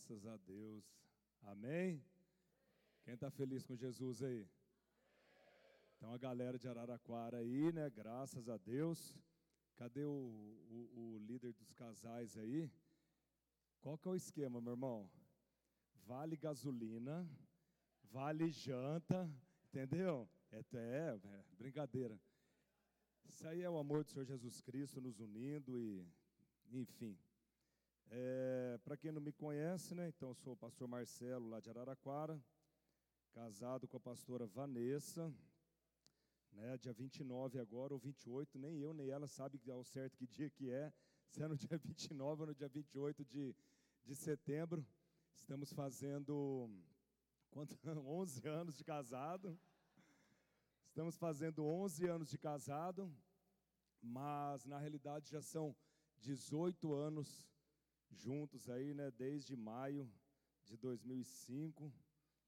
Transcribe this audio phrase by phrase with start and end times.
[0.00, 0.82] Graças a Deus.
[1.42, 2.02] Amém?
[3.04, 4.48] Quem está feliz com Jesus aí?
[5.94, 7.90] Então a galera de Araraquara aí, né?
[7.90, 9.14] Graças a Deus.
[9.76, 12.72] Cadê o, o, o líder dos casais aí?
[13.82, 15.10] Qual que é o esquema, meu irmão?
[16.06, 17.28] Vale gasolina,
[18.10, 19.30] vale janta,
[19.66, 20.26] entendeu?
[20.50, 22.18] É, é, é brincadeira.
[23.26, 26.08] Isso aí é o amor do Senhor Jesus Cristo nos unindo e,
[26.72, 27.18] enfim.
[28.12, 30.08] É, Para quem não me conhece, né?
[30.08, 32.42] Então, sou o pastor Marcelo, lá de Araraquara,
[33.32, 35.32] casado com a pastora Vanessa,
[36.50, 36.76] né?
[36.78, 40.70] Dia 29 agora, ou 28, nem eu nem ela sabe ao certo que dia que
[40.70, 40.92] é,
[41.30, 43.54] se é no dia 29 ou no dia 28 de,
[44.04, 44.84] de setembro.
[45.32, 46.68] Estamos fazendo
[47.48, 49.56] quanto, 11 anos de casado.
[50.88, 53.08] Estamos fazendo 11 anos de casado,
[54.02, 55.76] mas na realidade já são
[56.18, 57.48] 18 anos
[58.10, 60.10] juntos aí, né, desde maio
[60.64, 61.92] de 2005,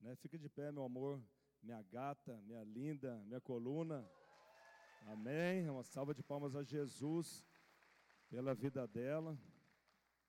[0.01, 0.15] né?
[0.17, 1.23] Fica de pé, meu amor,
[1.63, 4.09] minha gata, minha linda, minha coluna.
[5.07, 5.69] Amém.
[5.69, 7.45] Uma salva de palmas a Jesus
[8.29, 9.39] pela vida dela,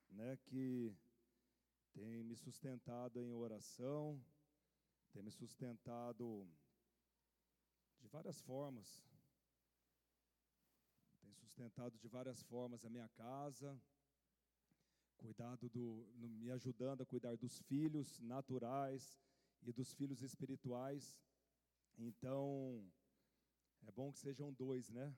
[0.09, 0.93] né, que
[1.93, 4.21] tem me sustentado em oração,
[5.11, 6.47] tem me sustentado
[7.99, 9.03] de várias formas.
[11.21, 13.79] Tem sustentado de várias formas a minha casa,
[15.23, 19.17] cuidado do, me ajudando a cuidar dos filhos naturais
[19.61, 21.17] e dos filhos espirituais.
[21.97, 22.83] Então,
[23.87, 25.15] é bom que sejam dois, né?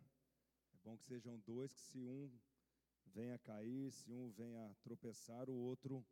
[0.75, 2.31] É bom que sejam dois, que se um
[3.07, 6.05] venha cair, se um venha tropeçar, o outro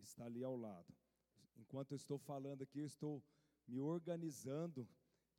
[0.00, 0.94] está ali ao lado.
[1.56, 3.20] Enquanto eu estou falando aqui, eu estou
[3.66, 4.88] me organizando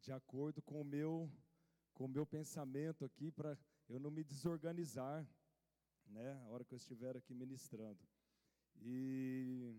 [0.02, 1.32] de acordo com o meu
[1.94, 5.26] com o meu pensamento aqui para eu não me desorganizar
[6.08, 8.00] né, a hora que eu estiver aqui ministrando.
[8.82, 9.76] E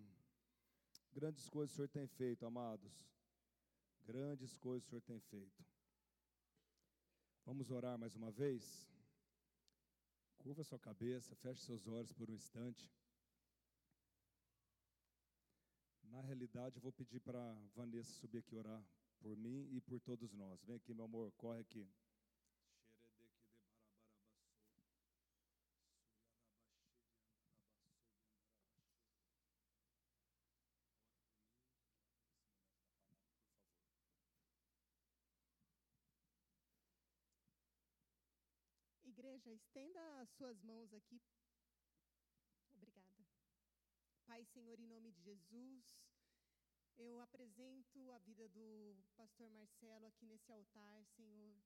[1.12, 2.92] grandes coisas o Senhor tem feito, amados.
[4.04, 5.64] Grandes coisas o Senhor tem feito.
[7.44, 8.88] Vamos orar mais uma vez?
[10.38, 12.90] Curva sua cabeça, feche seus olhos por um instante.
[16.04, 18.82] Na realidade, eu vou pedir para Vanessa subir aqui orar
[19.20, 20.62] por mim e por todos nós.
[20.64, 21.88] Vem aqui, meu amor, corre aqui.
[39.44, 41.20] Igreja, estenda as suas mãos aqui.
[42.74, 43.26] Obrigada.
[44.24, 45.84] Pai, Senhor, em nome de Jesus,
[46.96, 51.62] eu apresento a vida do pastor Marcelo aqui nesse altar, Senhor.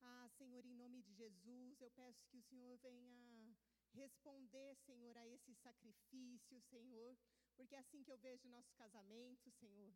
[0.00, 3.54] Ah, Senhor, em nome de Jesus, eu peço que o Senhor venha
[3.92, 7.18] responder, Senhor, a esse sacrifício, Senhor,
[7.54, 9.94] porque é assim que eu vejo nosso casamento, Senhor.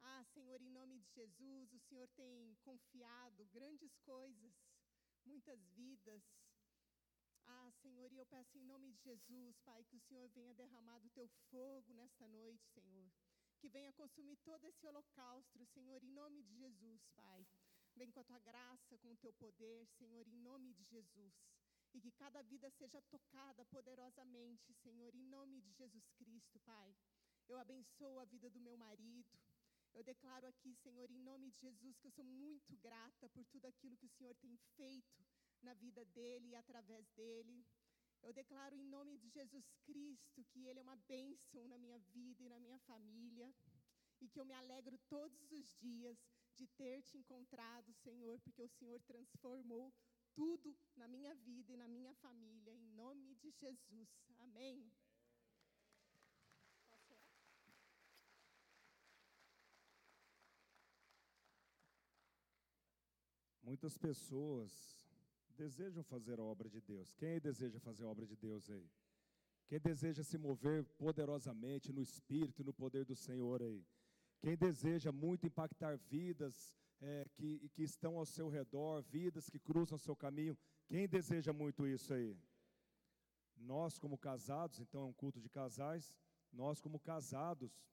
[0.00, 4.54] Ah, Senhor, em nome de Jesus, o Senhor tem confiado grandes coisas
[5.26, 6.22] muitas vidas.
[7.46, 10.98] Ah, Senhor, e eu peço em nome de Jesus, Pai, que o Senhor venha derramar
[10.98, 13.10] do teu fogo nesta noite, Senhor.
[13.58, 17.46] Que venha consumir todo esse holocausto, Senhor, em nome de Jesus, Pai.
[17.94, 21.34] Vem com a tua graça, com o teu poder, Senhor, em nome de Jesus.
[21.94, 26.94] E que cada vida seja tocada poderosamente, Senhor, em nome de Jesus Cristo, Pai.
[27.48, 29.38] Eu abençoo a vida do meu marido.
[29.96, 33.64] Eu declaro aqui, Senhor, em nome de Jesus, que eu sou muito grata por tudo
[33.66, 35.24] aquilo que o Senhor tem feito
[35.62, 37.64] na vida dele e através dele.
[38.22, 42.42] Eu declaro em nome de Jesus Cristo que ele é uma bênção na minha vida
[42.44, 43.50] e na minha família.
[44.20, 46.18] E que eu me alegro todos os dias
[46.54, 49.90] de ter te encontrado, Senhor, porque o Senhor transformou
[50.34, 54.10] tudo na minha vida e na minha família, em nome de Jesus.
[54.40, 54.92] Amém.
[63.76, 64.72] Muitas pessoas
[65.54, 67.12] desejam fazer a obra de Deus.
[67.12, 68.88] Quem deseja fazer a obra de Deus aí?
[69.68, 73.84] Quem deseja se mover poderosamente no Espírito e no poder do Senhor aí?
[74.40, 79.96] Quem deseja muito impactar vidas é, que, que estão ao seu redor, vidas que cruzam
[79.96, 80.56] o seu caminho,
[80.88, 82.34] quem deseja muito isso aí?
[83.58, 86.14] Nós, como casados, então é um culto de casais,
[86.50, 87.84] nós, como casados,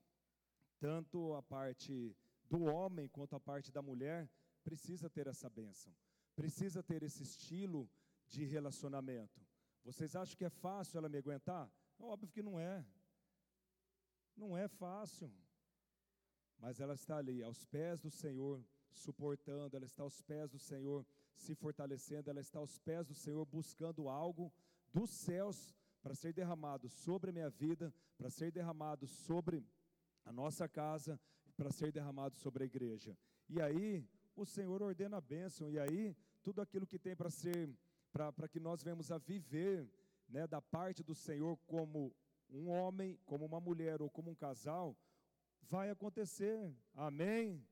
[0.80, 2.16] tanto a parte
[2.50, 4.30] do homem quanto a parte da mulher,
[4.64, 5.94] precisa ter essa bênção,
[6.36, 7.90] precisa ter esse estilo
[8.28, 9.42] de relacionamento.
[9.84, 11.70] Vocês acham que é fácil ela me aguentar?
[12.00, 12.86] Óbvio que não é.
[14.36, 15.32] Não é fácil.
[16.58, 21.06] Mas ela está ali, aos pés do Senhor, suportando, ela está aos pés do Senhor,
[21.36, 24.54] se fortalecendo, ela está aos pés do Senhor, buscando algo
[24.94, 29.66] dos céus para ser derramado sobre a minha vida, para ser derramado sobre
[30.24, 31.20] a nossa casa,
[31.56, 33.18] para ser derramado sobre a igreja.
[33.50, 37.70] E aí, o Senhor ordena a bênção, e aí, tudo aquilo que tem para ser,
[38.12, 39.88] para que nós venhamos a viver,
[40.28, 42.16] né, da parte do Senhor como
[42.50, 44.96] um homem, como uma mulher ou como um casal,
[45.62, 47.66] vai acontecer, amém?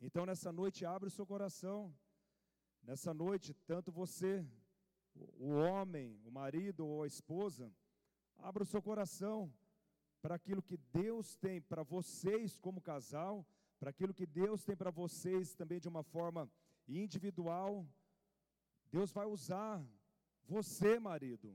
[0.00, 1.94] Então, nessa noite, abre o seu coração,
[2.82, 4.46] nessa noite, tanto você,
[5.38, 7.72] o homem, o marido ou a esposa,
[8.38, 9.52] abra o seu coração
[10.20, 13.46] para aquilo que Deus tem para vocês como casal,
[13.78, 16.50] para aquilo que Deus tem para vocês também de uma forma
[16.86, 17.86] individual.
[18.90, 19.74] Deus vai usar
[20.44, 21.48] você, marido,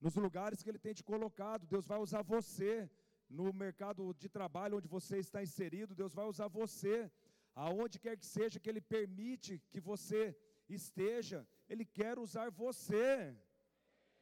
[0.00, 2.90] nos lugares que Ele tem te colocado, Deus vai usar você
[3.28, 7.10] no mercado de trabalho onde você está inserido, Deus vai usar você,
[7.54, 10.36] aonde quer que seja que Ele permite que você
[10.68, 13.36] esteja, Ele quer usar você.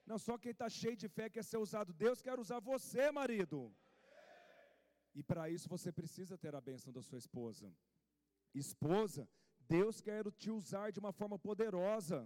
[0.04, 3.58] Não só quem está cheio de fé quer ser usado, Deus quer usar você, marido.
[5.18, 7.66] E para isso você precisa ter a bênção da sua esposa.
[8.54, 9.28] Esposa,
[9.68, 12.18] Deus quer te usar de uma forma poderosa.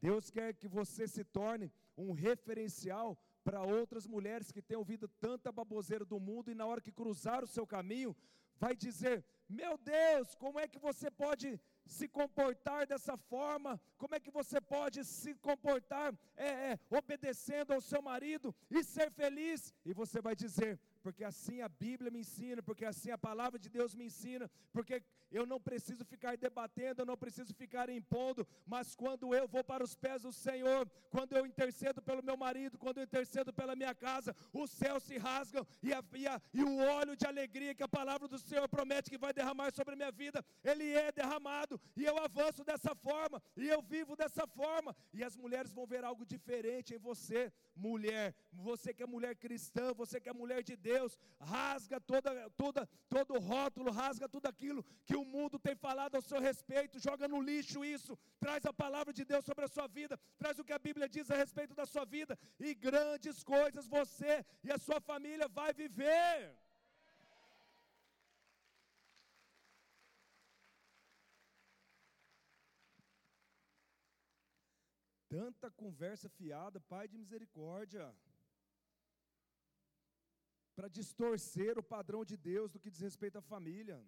[0.00, 3.08] Deus quer que você se torne um referencial
[3.44, 7.44] para outras mulheres que têm ouvido tanta baboseira do mundo e na hora que cruzar
[7.44, 8.16] o seu caminho,
[8.56, 13.78] vai dizer: Meu Deus, como é que você pode se comportar dessa forma?
[13.98, 19.10] Como é que você pode se comportar é, é, obedecendo ao seu marido e ser
[19.10, 19.74] feliz?
[19.84, 23.68] E você vai dizer: porque assim a Bíblia me ensina, porque assim a palavra de
[23.68, 28.94] Deus me ensina, porque eu não preciso ficar debatendo, eu não preciso ficar impondo, mas
[28.94, 32.98] quando eu vou para os pés do Senhor, quando eu intercedo pelo meu marido, quando
[32.98, 36.78] eu intercedo pela minha casa, os céus se rasgam e, a, e, a, e o
[36.98, 40.12] óleo de alegria que a palavra do Senhor promete que vai derramar sobre a minha
[40.12, 45.22] vida, ele é derramado e eu avanço dessa forma e eu vivo dessa forma, e
[45.22, 50.20] as mulheres vão ver algo diferente em você, mulher, você que é mulher cristã, você
[50.20, 51.12] que é mulher de Deus Deus,
[51.54, 52.30] rasga toda,
[52.62, 52.82] toda,
[53.14, 57.26] todo o rótulo, rasga tudo aquilo que o mundo tem falado ao seu respeito, joga
[57.32, 60.76] no lixo isso, traz a palavra de Deus sobre a sua vida, traz o que
[60.78, 64.34] a Bíblia diz a respeito da sua vida, e grandes coisas você
[64.64, 66.36] e a sua família vai viver.
[75.28, 78.04] Tanta conversa fiada, Pai de misericórdia
[80.80, 84.02] para distorcer o padrão de Deus do que diz respeito à família.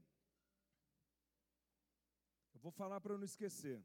[2.55, 3.79] Eu vou falar para eu não esquecer.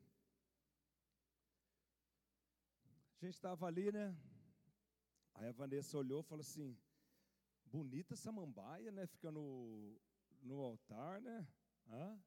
[3.18, 4.16] A gente estava ali, né?
[5.34, 6.78] Aí a Vanessa olhou e falou assim:
[7.66, 9.06] bonita essa mambaia, né?
[9.06, 10.00] Fica no,
[10.42, 11.46] no altar, né?
[11.90, 12.18] Hã?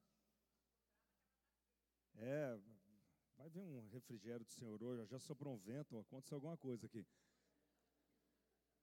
[2.17, 2.59] É,
[3.35, 7.03] vai vir um refrigério do Senhor hoje, já soprou um vento, aconteceu alguma coisa aqui.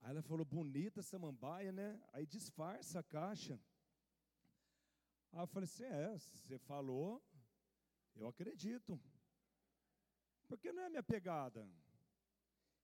[0.00, 2.00] Aí ela falou, bonita essa mambaia, né?
[2.12, 3.61] Aí disfarça a caixa.
[5.33, 7.23] Aí eu falei assim, é, você falou,
[8.15, 9.00] eu acredito.
[10.47, 11.69] Porque não é minha pegada.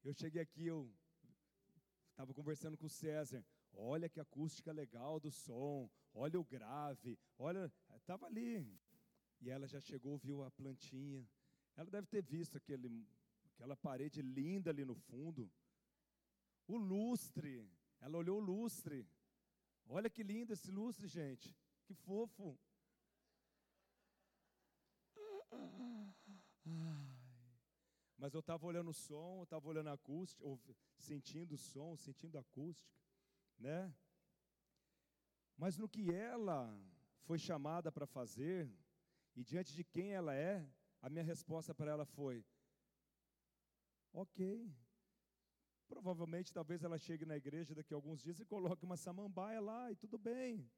[0.02, 0.92] Eu cheguei aqui, eu
[2.10, 3.44] estava conversando com o César.
[3.72, 8.78] Olha que acústica legal do som, olha o grave, olha, estava ali.
[9.40, 11.26] E ela já chegou, viu a plantinha.
[11.76, 13.08] Ela deve ter visto aquele,
[13.54, 15.50] aquela parede linda ali no fundo.
[16.66, 17.70] O lustre.
[18.00, 19.06] Ela olhou o lustre.
[19.86, 21.54] Olha que lindo esse lustre, gente.
[21.84, 22.58] Que fofo.
[28.16, 30.58] Mas eu estava olhando o som, eu estava olhando a acústica, ou,
[30.98, 32.98] sentindo o som, sentindo a acústica,
[33.58, 33.94] né?
[35.56, 36.74] Mas no que ela
[37.24, 38.72] foi chamada para fazer,
[39.36, 40.66] e diante de quem ela é,
[41.02, 42.44] a minha resposta para ela foi:
[44.12, 44.72] Ok,
[45.88, 49.90] Provavelmente, talvez ela chegue na igreja daqui a alguns dias e coloque uma samambaia lá
[49.90, 50.68] e tudo bem.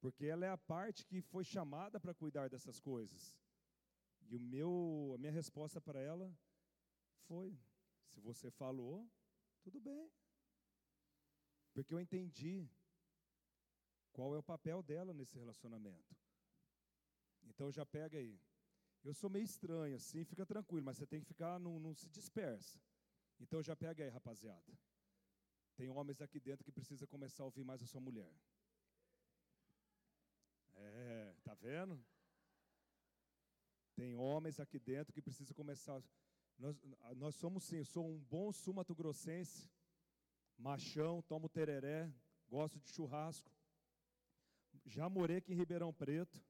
[0.00, 3.34] Porque ela é a parte que foi chamada para cuidar dessas coisas.
[4.28, 6.32] E o meu, a minha resposta para ela
[7.26, 7.58] foi:
[8.08, 9.10] se você falou,
[9.62, 10.10] tudo bem.
[11.72, 12.68] Porque eu entendi
[14.12, 16.14] qual é o papel dela nesse relacionamento.
[17.42, 18.38] Então já pega aí.
[19.02, 22.08] Eu sou meio estranho assim, fica tranquilo, mas você tem que ficar, não, não se
[22.08, 22.80] dispersa.
[23.40, 24.78] Então já pega aí, rapaziada.
[25.76, 28.32] Tem homens aqui dentro que precisa começar a ouvir mais a sua mulher.
[30.74, 32.04] É, tá vendo?
[33.94, 36.02] Tem homens aqui dentro que precisa começar.
[36.58, 36.76] Nós,
[37.16, 39.68] nós somos sim, eu sou um bom sumato-grossense,
[40.56, 42.12] machão, tomo tereré,
[42.48, 43.50] gosto de churrasco.
[44.84, 46.44] Já morei aqui em Ribeirão Preto.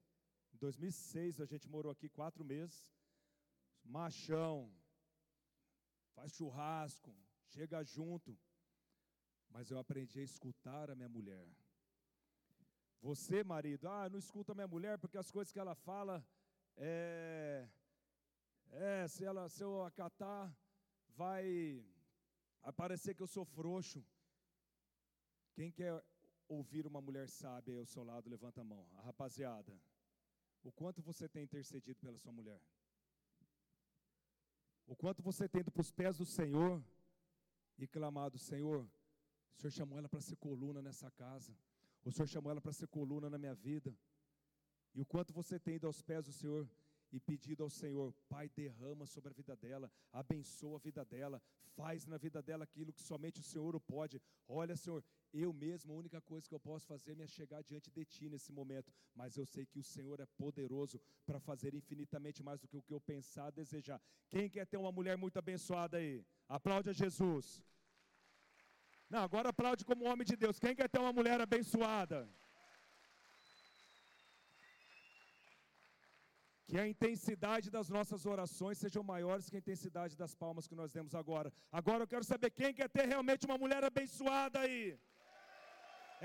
[0.53, 2.93] Em 2006 a gente morou aqui quatro meses.
[3.83, 4.73] Machão,
[6.14, 7.14] faz churrasco,
[7.49, 8.38] chega junto.
[9.50, 11.47] Mas eu aprendi a escutar a minha mulher.
[13.00, 16.26] Você, marido, ah, não escuta a minha mulher porque as coisas que ela fala,
[16.76, 17.68] é,
[18.71, 20.52] é se, ela, se eu acatar,
[21.14, 21.85] vai
[22.62, 24.04] aparecer que eu sou frouxo.
[25.52, 26.02] Quem quer
[26.49, 28.88] ouvir uma mulher sábia ao seu lado, levanta a mão.
[28.97, 29.78] A rapaziada,
[30.62, 32.61] o quanto você tem intercedido pela sua mulher?
[34.87, 36.83] O quanto você tem ido para os pés do Senhor
[37.79, 38.83] e clamado: Senhor,
[39.55, 41.57] o Senhor chamou ela para ser coluna nessa casa,
[42.05, 43.97] o Senhor chamou ela para ser coluna na minha vida.
[44.95, 46.69] E o quanto você tem ido aos pés do Senhor
[47.11, 51.43] e pedido ao Senhor, Pai, derrama sobre a vida dela, abençoa a vida dela,
[51.76, 54.21] faz na vida dela aquilo que somente o Senhor o pode.
[54.47, 55.03] Olha, Senhor,
[55.43, 58.53] eu mesmo, a única coisa que eu posso fazer é chegar diante de Ti nesse
[58.53, 62.76] momento, mas eu sei que o Senhor é poderoso para fazer infinitamente mais do que
[62.76, 64.00] o que eu pensar, desejar.
[64.31, 66.25] Quem quer ter uma mulher muito abençoada aí?
[66.49, 67.62] Aplaude a Jesus.
[69.11, 70.59] Não, agora aplaude como homem de Deus.
[70.59, 72.29] Quem quer ter uma mulher abençoada?
[76.67, 80.93] Que a intensidade das nossas orações sejam maiores que a intensidade das palmas que nós
[80.93, 81.53] demos agora.
[81.71, 84.99] Agora eu quero saber quem quer ter realmente uma mulher abençoada aí.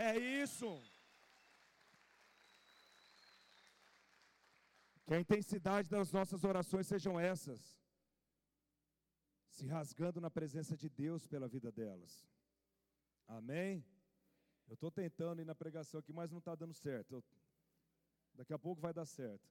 [0.08, 0.82] É isso.
[5.06, 7.60] Que a intensidade das nossas orações sejam essas.
[9.50, 12.26] Se rasgando na presença de Deus pela vida delas.
[13.28, 13.84] Amém?
[14.70, 17.16] Eu estou tentando ir na pregação aqui, mas não está dando certo.
[17.16, 17.24] Eu,
[18.36, 19.50] daqui a pouco vai dar certo.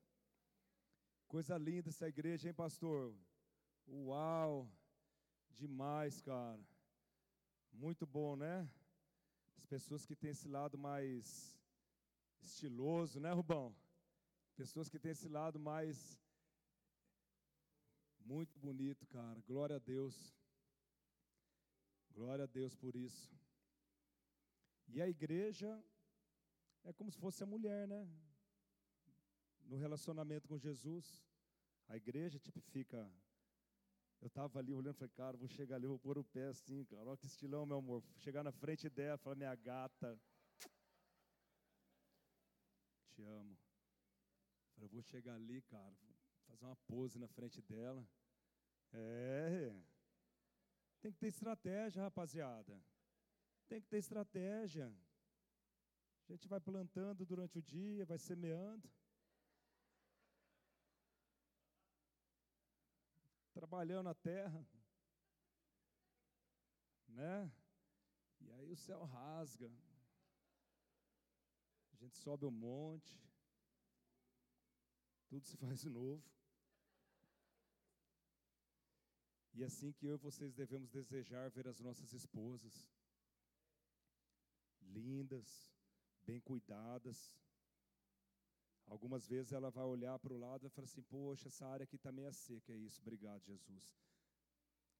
[1.26, 3.14] Coisa linda essa igreja, hein, pastor?
[3.86, 4.66] Uau!
[5.50, 6.64] Demais, cara.
[7.70, 8.66] Muito bom, né?
[9.58, 11.54] As pessoas que têm esse lado mais
[12.40, 13.74] estiloso, né, Rubão?
[14.56, 16.18] Pessoas que têm esse lado mais.
[18.20, 19.40] Muito bonito, cara.
[19.46, 20.16] Glória a Deus.
[22.12, 23.30] Glória a Deus por isso.
[24.88, 25.70] E a igreja
[26.84, 28.02] é como se fosse a mulher, né?
[29.68, 31.22] no relacionamento com Jesus.
[31.88, 33.10] A igreja tipifica.
[34.20, 37.08] Eu estava ali olhando falei, cara, vou chegar ali, vou pôr o pé assim, cara.
[37.08, 38.02] Olha que estilão, meu amor.
[38.16, 40.20] Chegar na frente dela, falar, minha gata.
[43.10, 43.52] Te amo.
[43.52, 45.96] Eu falei, vou chegar ali, cara,
[46.46, 48.04] fazer uma pose na frente dela.
[48.92, 49.72] É.
[51.00, 52.80] Tem que ter estratégia, rapaziada.
[53.68, 54.92] Tem que ter estratégia.
[56.28, 58.90] A gente vai plantando durante o dia, vai semeando.
[63.58, 64.64] Trabalhando a terra,
[67.08, 67.52] né?
[68.40, 69.68] E aí o céu rasga,
[71.92, 73.20] a gente sobe o um monte,
[75.26, 76.22] tudo se faz de novo.
[79.54, 82.88] E é assim que eu e vocês devemos desejar ver as nossas esposas,
[84.82, 85.68] lindas,
[86.22, 87.36] bem cuidadas,
[88.88, 91.96] Algumas vezes ela vai olhar para o lado e falar assim: Poxa, essa área aqui
[91.96, 92.72] está meio seca.
[92.72, 93.94] É isso, obrigado, Jesus.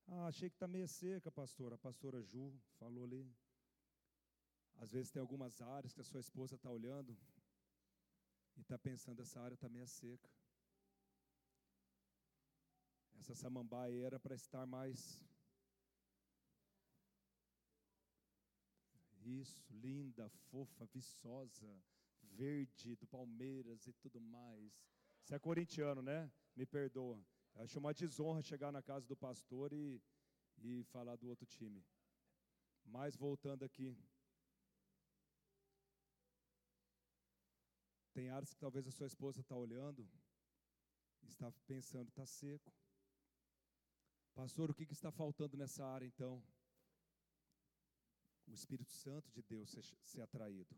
[0.07, 1.75] Ah, achei que está meio seca, pastora.
[1.75, 3.25] A pastora Ju falou ali.
[4.76, 7.16] Às vezes tem algumas áreas que a sua esposa está olhando
[8.57, 10.30] e está pensando: essa área está meio seca.
[13.18, 15.25] Essa samambaia era para estar mais.
[19.25, 21.68] Isso, linda, fofa, viçosa
[22.37, 24.73] verde do Palmeiras e tudo mais.
[25.23, 26.31] Você é corintiano, né?
[26.55, 27.23] Me perdoa.
[27.57, 30.01] Acho uma desonra chegar na casa do pastor e,
[30.59, 31.85] e falar do outro time.
[32.85, 33.97] Mas voltando aqui.
[38.13, 40.09] Tem áreas que talvez a sua esposa está olhando,
[41.23, 42.73] está pensando, está seco.
[44.35, 46.43] Pastor, o que, que está faltando nessa área então?
[48.47, 50.75] O Espírito Santo de Deus ser, ser atraído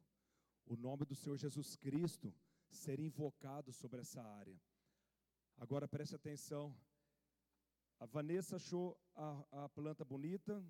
[0.66, 2.32] o nome do Senhor Jesus Cristo
[2.70, 4.58] ser invocado sobre essa área.
[5.58, 6.74] Agora preste atenção.
[7.98, 10.64] A Vanessa achou a, a planta bonita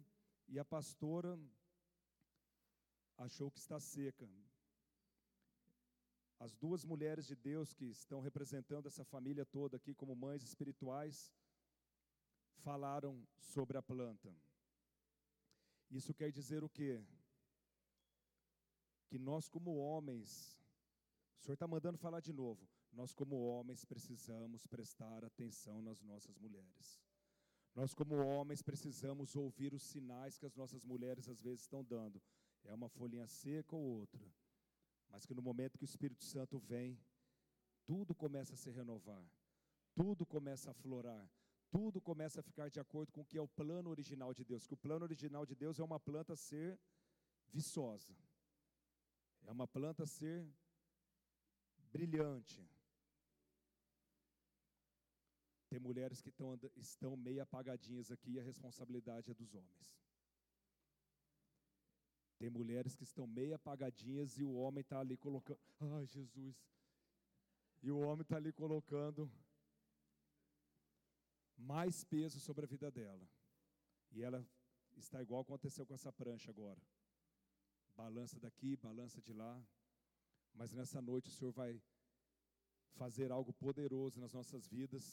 [0.48, 1.38] e a pastora
[3.16, 4.28] achou que está seca.
[6.38, 11.32] As duas mulheres de Deus que estão representando essa família toda aqui como mães espirituais
[12.60, 14.34] falaram sobre a planta.
[15.90, 17.04] Isso quer dizer o quê?
[19.10, 20.56] Que nós, como homens,
[21.36, 26.38] o Senhor está mandando falar de novo, nós, como homens, precisamos prestar atenção nas nossas
[26.38, 27.02] mulheres.
[27.74, 32.22] Nós, como homens, precisamos ouvir os sinais que as nossas mulheres às vezes estão dando.
[32.64, 34.24] É uma folhinha seca ou outra.
[35.08, 36.98] Mas que no momento que o Espírito Santo vem,
[37.84, 39.24] tudo começa a se renovar,
[39.94, 41.28] tudo começa a florar,
[41.70, 44.66] tudo começa a ficar de acordo com o que é o plano original de Deus.
[44.66, 46.78] Que o plano original de Deus é uma planta ser
[47.48, 48.16] viçosa,
[49.46, 50.46] é uma planta ser
[51.92, 52.68] brilhante.
[55.68, 59.96] Tem mulheres que estão, estão meio apagadinhas aqui e a responsabilidade é dos homens.
[62.38, 65.60] Tem mulheres que estão meio apagadinhas e o homem está ali colocando.
[65.78, 66.56] Ai, Jesus.
[67.82, 69.30] E o homem está ali colocando
[71.56, 73.28] mais peso sobre a vida dela.
[74.12, 74.44] E ela
[74.96, 76.80] está igual aconteceu com essa prancha agora.
[78.02, 79.54] Balança daqui, balança de lá.
[80.54, 81.72] Mas nessa noite o Senhor vai
[83.00, 85.04] fazer algo poderoso nas nossas vidas.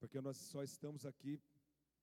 [0.00, 1.40] Porque nós só estamos aqui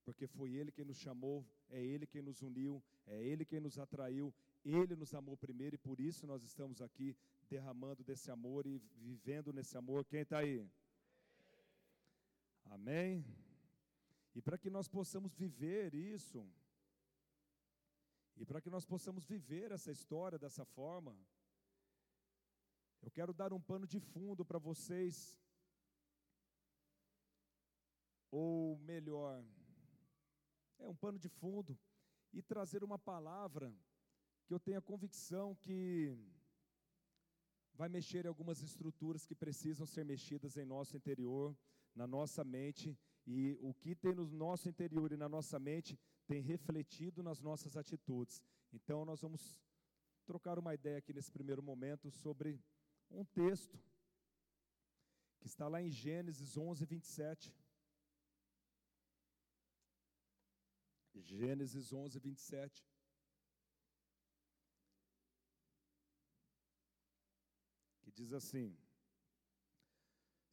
[0.06, 3.78] porque foi Ele quem nos chamou, é Ele quem nos uniu, é Ele quem nos
[3.78, 7.16] atraiu, Ele nos amou primeiro e por isso nós estamos aqui
[7.50, 10.06] derramando desse amor e vivendo nesse amor.
[10.06, 10.66] Quem está aí?
[12.66, 13.26] Amém?
[14.34, 16.48] E para que nós possamos viver isso,
[18.42, 21.16] e para que nós possamos viver essa história dessa forma,
[23.04, 25.40] eu quero dar um pano de fundo para vocês,
[28.32, 29.46] ou melhor,
[30.80, 31.78] é um pano de fundo,
[32.34, 33.72] e trazer uma palavra
[34.48, 36.12] que eu tenho a convicção que
[37.76, 41.56] vai mexer em algumas estruturas que precisam ser mexidas em nosso interior,
[41.94, 46.00] na nossa mente, e o que tem no nosso interior e na nossa mente
[46.32, 48.42] tem refletido nas nossas atitudes.
[48.72, 49.62] Então, nós vamos
[50.26, 52.58] trocar uma ideia aqui nesse primeiro momento sobre
[53.10, 53.78] um texto
[55.42, 57.54] que está lá em Gênesis 11, 27.
[61.16, 62.88] Gênesis 11, 27.
[68.04, 68.78] Que diz assim: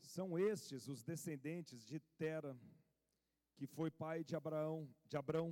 [0.02, 2.58] São estes os descendentes de Tera,
[3.54, 5.48] que foi pai de Abraão, de Abrão,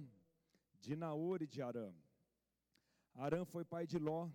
[0.86, 1.92] de Naor e de Arã.
[3.12, 4.30] Arã foi pai de Ló.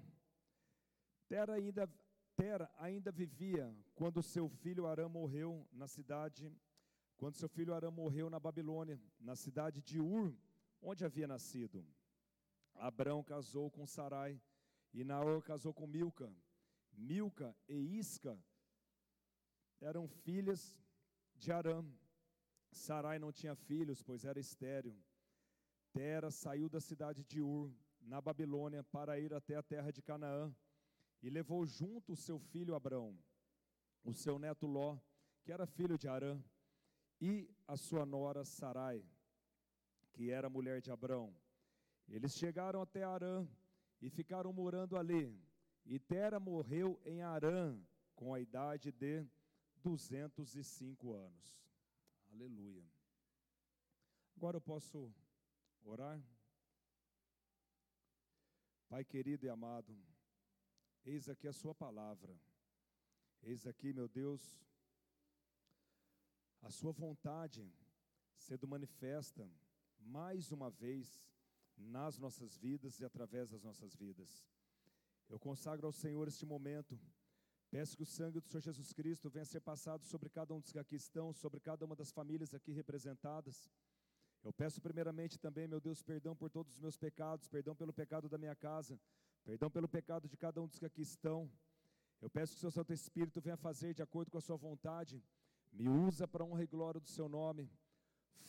[1.29, 1.89] Tera ainda,
[2.35, 6.51] Tera ainda vivia quando seu filho Arã morreu na cidade,
[7.15, 10.35] quando seu filho Arã morreu na Babilônia, na cidade de Ur,
[10.81, 11.85] onde havia nascido.
[12.75, 14.41] Abrão casou com Sarai,
[14.93, 16.29] e Naor casou com Milca.
[16.91, 18.37] Milca e Isca
[19.79, 20.77] eram filhas
[21.33, 21.81] de Arã.
[22.71, 25.01] Sarai não tinha filhos, pois era estéril.
[25.93, 30.53] Tera saiu da cidade de Ur, na Babilônia, para ir até a terra de Canaã,
[31.21, 33.17] e levou junto o seu filho Abrão,
[34.03, 34.97] o seu neto Ló,
[35.43, 36.41] que era filho de Arã,
[37.19, 39.03] e a sua nora Sarai
[40.11, 41.33] que era mulher de Abrão.
[42.07, 43.47] Eles chegaram até Arã
[44.01, 45.39] e ficaram morando ali.
[45.85, 47.79] E Tera morreu em Arã
[48.15, 49.25] com a idade de
[49.83, 51.65] 205 anos.
[52.31, 52.85] Aleluia.
[54.35, 55.13] Agora eu posso
[55.83, 56.21] orar?
[58.89, 59.97] Pai querido e amado,
[61.05, 62.37] eis aqui a Sua palavra.
[63.43, 64.41] Eis aqui, meu Deus,
[66.61, 67.67] a Sua vontade
[68.35, 69.49] sendo manifesta
[69.99, 71.23] mais uma vez
[71.77, 74.45] nas nossas vidas e através das nossas vidas.
[75.29, 76.99] Eu consagro ao Senhor este momento.
[77.69, 80.71] Peço que o sangue do Senhor Jesus Cristo venha ser passado sobre cada um dos
[80.71, 83.69] que aqui estão, sobre cada uma das famílias aqui representadas.
[84.43, 88.27] Eu peço primeiramente também, meu Deus, perdão por todos os meus pecados, perdão pelo pecado
[88.27, 88.99] da minha casa,
[89.43, 91.49] perdão pelo pecado de cada um dos que aqui estão.
[92.19, 95.23] Eu peço que o seu Santo Espírito venha fazer de acordo com a sua vontade,
[95.71, 97.69] me usa para honra e glória do seu nome.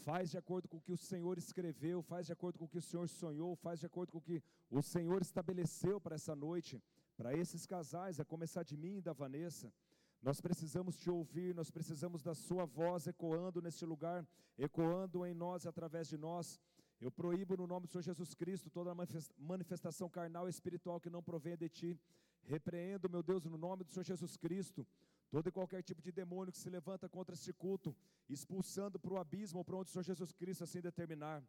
[0.06, 2.78] Faz de acordo com o que o Senhor escreveu, faz de acordo com o que
[2.78, 6.82] o Senhor sonhou, faz de acordo com o que o Senhor estabeleceu para essa noite,
[7.16, 9.72] para esses casais, a começar de mim e da Vanessa.
[10.22, 14.24] Nós precisamos te ouvir, nós precisamos da Sua voz ecoando neste lugar,
[14.56, 16.60] ecoando em nós e através de nós.
[17.00, 18.94] Eu proíbo no nome do Senhor Jesus Cristo toda
[19.36, 21.98] manifestação carnal e espiritual que não provém de Ti.
[22.44, 24.86] Repreendo, meu Deus, no nome do Senhor Jesus Cristo,
[25.28, 27.94] todo e qualquer tipo de demônio que se levanta contra este culto,
[28.28, 31.42] expulsando para o abismo ou para onde o Senhor Jesus Cristo assim determinar.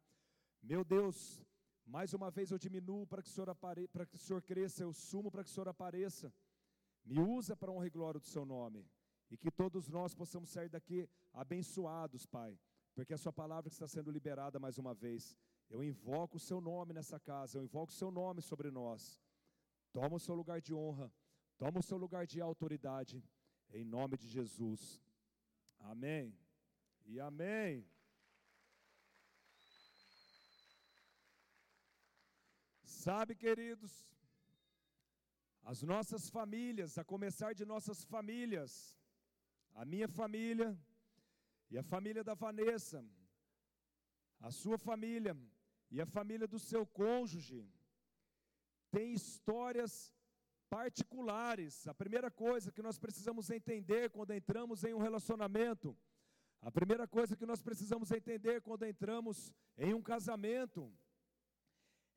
[0.63, 1.43] Meu Deus,
[1.85, 3.87] mais uma vez eu diminuo para que o Senhor, apare...
[3.87, 6.33] para que o Senhor cresça, eu sumo para que o Senhor apareça.
[7.05, 8.85] Me usa para honra e glória do seu nome.
[9.29, 12.59] E que todos nós possamos sair daqui abençoados, Pai,
[12.93, 15.35] porque a sua palavra está sendo liberada mais uma vez.
[15.69, 19.19] Eu invoco o seu nome nessa casa, eu invoco o seu nome sobre nós.
[19.91, 21.11] Toma o seu lugar de honra,
[21.57, 23.23] toma o seu lugar de autoridade
[23.71, 25.01] em nome de Jesus.
[25.79, 26.37] Amém.
[27.05, 27.85] E amém.
[32.83, 34.12] Sabe, queridos,
[35.63, 38.97] as nossas famílias, a começar de nossas famílias,
[39.73, 40.77] a minha família
[41.71, 43.03] e a família da Vanessa,
[44.39, 45.37] a sua família
[45.89, 47.65] e a família do seu cônjuge.
[48.91, 50.13] Tem histórias
[50.69, 51.87] particulares.
[51.87, 55.97] A primeira coisa que nós precisamos entender quando entramos em um relacionamento,
[56.61, 60.91] a primeira coisa que nós precisamos entender quando entramos em um casamento,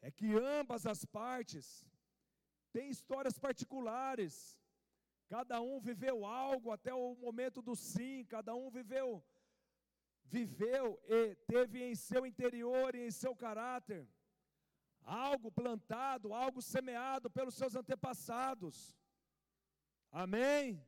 [0.00, 1.84] é que ambas as partes
[2.76, 4.32] têm histórias particulares.
[5.34, 9.10] Cada um viveu algo até o momento do sim, cada um viveu
[10.36, 11.20] viveu e
[11.52, 14.02] teve em seu interior e em seu caráter
[15.02, 18.76] algo plantado, algo semeado pelos seus antepassados.
[20.10, 20.84] Amém?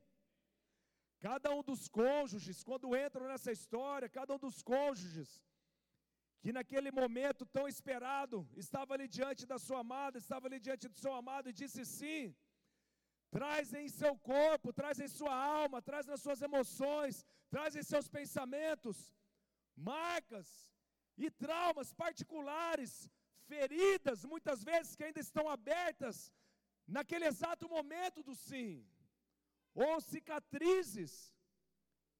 [1.20, 5.30] Cada um dos cônjuges, quando entram nessa história, cada um dos cônjuges,
[6.42, 10.98] que naquele momento tão esperado, estava ali diante da sua amada, estava ali diante do
[11.02, 12.34] seu amado e disse sim,
[13.30, 18.08] traz em seu corpo, traz em sua alma, traz nas suas emoções, traz em seus
[18.08, 18.96] pensamentos,
[19.76, 20.48] marcas
[21.16, 23.10] e traumas particulares,
[23.50, 26.32] feridas, muitas vezes que ainda estão abertas
[26.86, 28.86] naquele exato momento do sim,
[29.74, 31.12] ou cicatrizes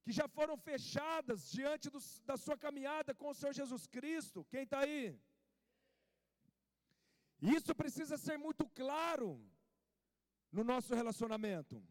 [0.03, 4.45] que já foram fechadas diante do, da sua caminhada com o Senhor Jesus Cristo.
[4.45, 5.19] Quem está aí?
[7.41, 9.41] Isso precisa ser muito claro
[10.51, 11.81] no nosso relacionamento.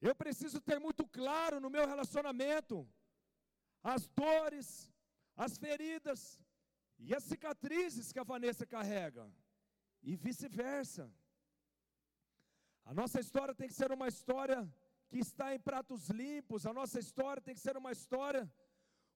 [0.00, 2.88] Eu preciso ter muito claro no meu relacionamento
[3.82, 4.90] as dores,
[5.36, 6.42] as feridas
[6.98, 9.30] e as cicatrizes que a Vanessa carrega,
[10.02, 11.12] e vice-versa.
[12.84, 14.60] A nossa história tem que ser uma história
[15.14, 18.52] que está em pratos limpos, a nossa história tem que ser uma história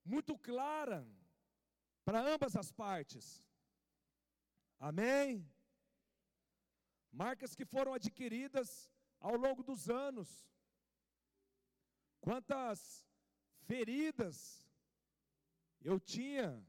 [0.05, 1.05] muito clara
[2.05, 3.25] para ambas as partes.
[4.79, 5.45] Amém?
[7.11, 10.29] Marcas que foram adquiridas ao longo dos anos.
[12.21, 13.05] Quantas
[13.67, 14.37] feridas
[15.81, 16.65] eu tinha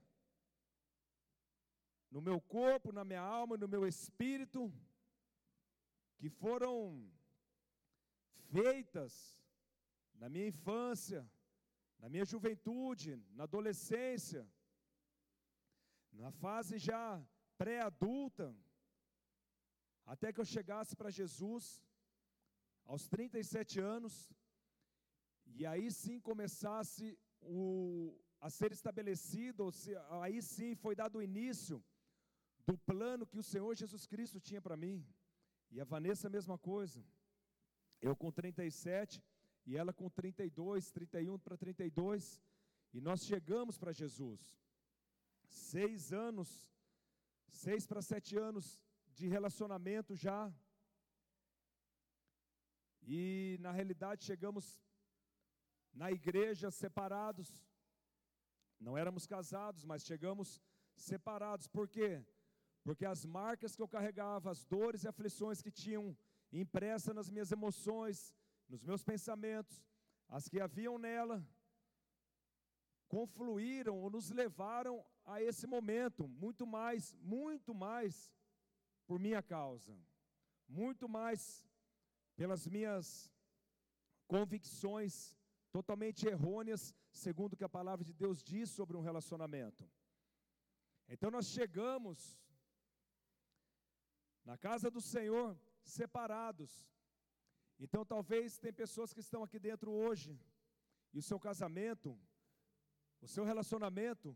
[2.09, 4.73] no meu corpo, na minha alma, no meu espírito,
[6.17, 7.07] que foram
[8.51, 9.13] feitas
[10.21, 11.21] na minha infância,
[12.01, 14.41] na minha juventude, na adolescência,
[16.11, 17.03] na fase já
[17.57, 18.47] pré-adulta,
[20.05, 21.65] até que eu chegasse para Jesus,
[22.85, 24.13] aos 37 anos,
[25.57, 31.21] e aí sim começasse o, a ser estabelecido, ou se, aí sim foi dado o
[31.21, 31.83] início
[32.65, 35.05] do plano que o Senhor Jesus Cristo tinha para mim.
[35.71, 37.03] E a Vanessa a mesma coisa.
[38.01, 39.23] Eu com 37
[39.65, 42.41] e ela com 32, 31 para 32.
[42.93, 44.41] E nós chegamos para Jesus.
[45.47, 46.49] Seis anos,
[47.47, 48.79] seis para sete anos
[49.13, 50.51] de relacionamento já.
[53.03, 54.81] E na realidade chegamos
[55.93, 57.49] na igreja separados.
[58.79, 60.61] Não éramos casados, mas chegamos
[60.95, 61.67] separados.
[61.67, 62.23] Por quê?
[62.83, 66.17] Porque as marcas que eu carregava, as dores e aflições que tinham
[66.51, 68.35] impressa nas minhas emoções,
[68.67, 69.83] nos meus pensamentos,
[70.27, 71.45] as que haviam nela,
[73.07, 78.31] confluíram ou nos levaram a esse momento, muito mais, muito mais
[79.07, 79.97] por minha causa,
[80.67, 81.67] muito mais
[82.35, 83.31] pelas minhas
[84.27, 85.35] convicções
[85.71, 89.89] totalmente errôneas, segundo o que a palavra de Deus diz sobre um relacionamento.
[91.07, 92.39] Então nós chegamos
[94.45, 96.87] na casa do Senhor separados.
[97.79, 100.39] Então talvez tem pessoas que estão aqui dentro hoje
[101.13, 102.19] e o seu casamento,
[103.21, 104.35] o seu relacionamento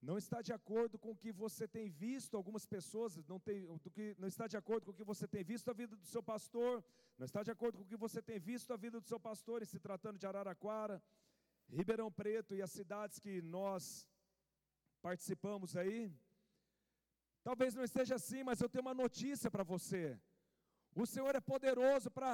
[0.00, 3.90] não está de acordo com o que você tem visto, algumas pessoas não, tem, do
[3.90, 6.22] que, não está de acordo com o que você tem visto a vida do seu
[6.22, 6.84] pastor,
[7.18, 9.60] não está de acordo com o que você tem visto a vida do seu pastor,
[9.60, 11.02] em se tratando de Araraquara,
[11.68, 14.08] Ribeirão Preto e as cidades que nós
[15.02, 16.14] participamos aí.
[17.42, 20.18] Talvez não esteja assim, mas eu tenho uma notícia para você.
[21.02, 22.32] O Senhor é poderoso para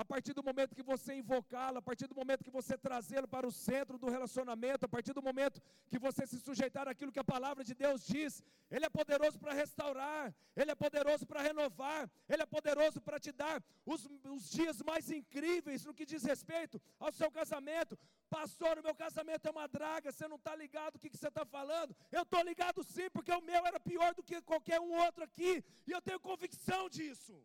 [0.00, 3.46] a partir do momento que você invocá-lo, a partir do momento que você trazê-lo para
[3.48, 5.60] o centro do relacionamento, a partir do momento
[5.90, 9.52] que você se sujeitar àquilo que a palavra de Deus diz, Ele é poderoso para
[9.52, 14.80] restaurar, Ele é poderoso para renovar, Ele é poderoso para te dar os, os dias
[14.82, 17.98] mais incríveis no que diz respeito ao seu casamento.
[18.30, 21.28] Pastor, o meu casamento é uma draga, você não está ligado o que, que você
[21.28, 21.94] está falando?
[22.12, 25.64] Eu estou ligado sim, porque o meu era pior do que qualquer um outro aqui,
[25.88, 27.36] e eu tenho convicção disso.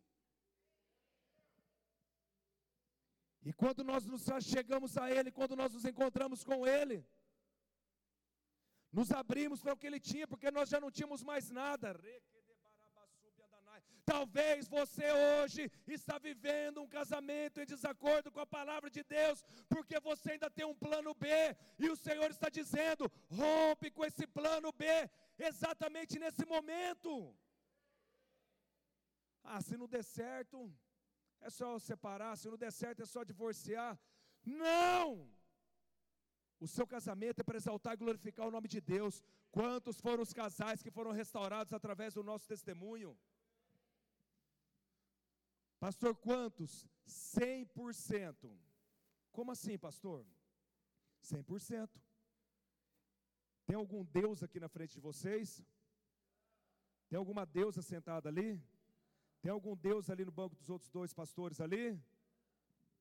[3.46, 7.06] E quando nós nos chegamos a Ele, quando nós nos encontramos com Ele,
[8.92, 12.00] nos abrimos para o que Ele tinha, porque nós já não tínhamos mais nada.
[14.06, 19.98] Talvez você hoje está vivendo um casamento em desacordo com a palavra de Deus, porque
[20.00, 21.28] você ainda tem um plano B,
[21.80, 24.86] e o Senhor está dizendo: rompe com esse plano B,
[25.38, 27.36] exatamente nesse momento.
[29.44, 30.72] Ah, se não der certo,
[31.48, 33.94] é só separar, se não der certo, é só divorciar.
[34.46, 35.30] Não!
[36.60, 39.22] O seu casamento é para exaltar e glorificar o nome de Deus.
[39.52, 43.18] Quantos foram os casais que foram restaurados através do nosso testemunho?
[45.80, 46.88] Pastor, quantos?
[47.06, 48.58] 100%.
[49.32, 50.26] Como assim, pastor?
[51.22, 51.90] 100%.
[53.66, 55.62] Tem algum Deus aqui na frente de vocês?
[57.10, 58.50] Tem alguma deusa sentada ali?
[59.44, 62.02] Tem algum Deus ali no banco dos outros dois pastores ali?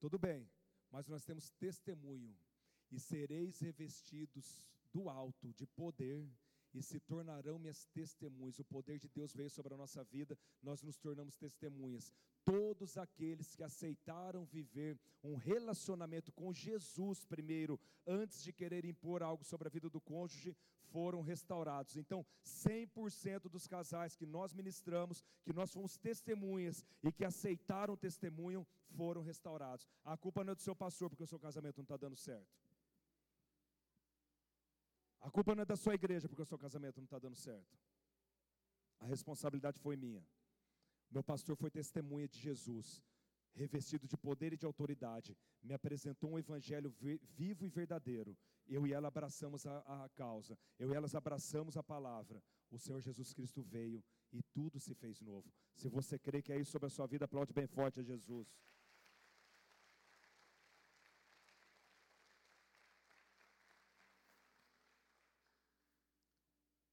[0.01, 0.51] Tudo bem,
[0.91, 2.37] mas nós temos testemunho
[2.91, 4.61] e sereis revestidos
[4.93, 6.29] do alto de poder
[6.75, 8.59] e se tornarão minhas testemunhas.
[8.59, 12.13] O poder de Deus veio sobre a nossa vida, nós nos tornamos testemunhas.
[12.45, 19.45] Todos aqueles que aceitaram viver um relacionamento com Jesus primeiro, antes de querer impor algo
[19.45, 20.57] sobre a vida do cônjuge,
[20.93, 21.97] foram restaurados.
[21.97, 27.97] Então, 100% dos casais que nós ministramos, que nós fomos testemunhas e que aceitaram o
[27.97, 29.87] testemunho, foram restaurados.
[30.05, 32.53] A culpa não é do seu pastor, porque o seu casamento não está dando certo.
[35.23, 37.79] A culpa não é da sua igreja porque o seu casamento não está dando certo.
[39.01, 40.25] A responsabilidade foi minha.
[41.11, 43.03] Meu pastor foi testemunha de Jesus,
[43.55, 48.37] revestido de poder e de autoridade, me apresentou um evangelho vivo e verdadeiro.
[48.67, 52.43] Eu e ela abraçamos a, a causa, eu e elas abraçamos a palavra.
[52.71, 55.53] O Senhor Jesus Cristo veio e tudo se fez novo.
[55.75, 58.51] Se você crê que é isso sobre a sua vida, aplaude bem forte a Jesus.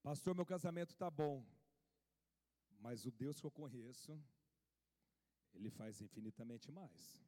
[0.09, 1.45] Pastor, meu casamento está bom,
[2.79, 4.19] mas o Deus que eu conheço,
[5.53, 7.23] Ele faz infinitamente mais.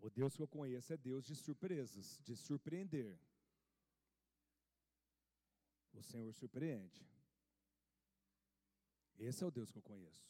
[0.00, 3.16] O Deus que eu conheço é Deus de surpresas, de surpreender.
[5.92, 7.06] O Senhor surpreende.
[9.16, 10.28] Esse é o Deus que eu conheço.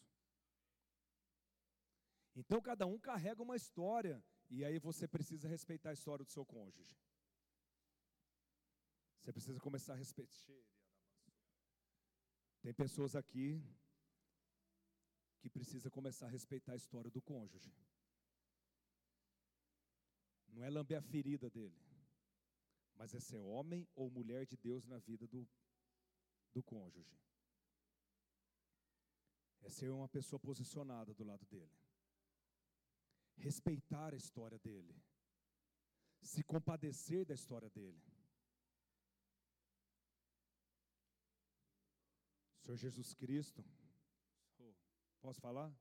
[2.34, 6.44] Então cada um carrega uma história, e aí você precisa respeitar a história do seu
[6.44, 7.05] cônjuge.
[9.26, 10.54] Você precisa começar a respeitar.
[12.62, 13.60] Tem pessoas aqui
[15.40, 17.74] que precisa começar a respeitar a história do cônjuge.
[20.46, 21.76] Não é lamber a ferida dele,
[22.94, 25.44] mas é ser homem ou mulher de Deus na vida do,
[26.54, 27.18] do cônjuge.
[29.62, 31.76] É ser uma pessoa posicionada do lado dele.
[33.38, 34.94] Respeitar a história dele.
[36.22, 38.15] Se compadecer da história dele.
[42.66, 43.64] Senhor Jesus Cristo,
[45.20, 45.72] posso falar?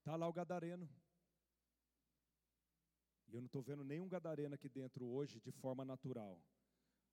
[0.00, 0.86] Está lá o gadareno.
[3.26, 6.38] E eu não estou vendo nenhum gadareno aqui dentro hoje de forma natural.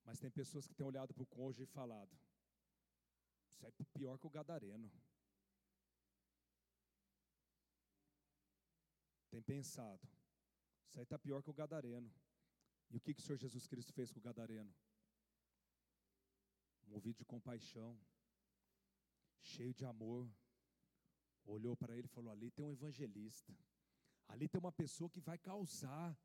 [0.03, 2.13] Mas tem pessoas que têm olhado para o cônjuge e falado:
[3.49, 4.91] Isso é pior que o gadareno.
[9.29, 10.05] Tem pensado:
[10.85, 12.13] Isso aí está pior que o gadareno.
[12.89, 14.75] E o que, que o Senhor Jesus Cristo fez com o gadareno?
[16.87, 17.97] Movido de compaixão,
[19.41, 20.29] cheio de amor,
[21.45, 23.53] olhou para ele e falou: Ali tem um evangelista,
[24.27, 26.17] ali tem uma pessoa que vai causar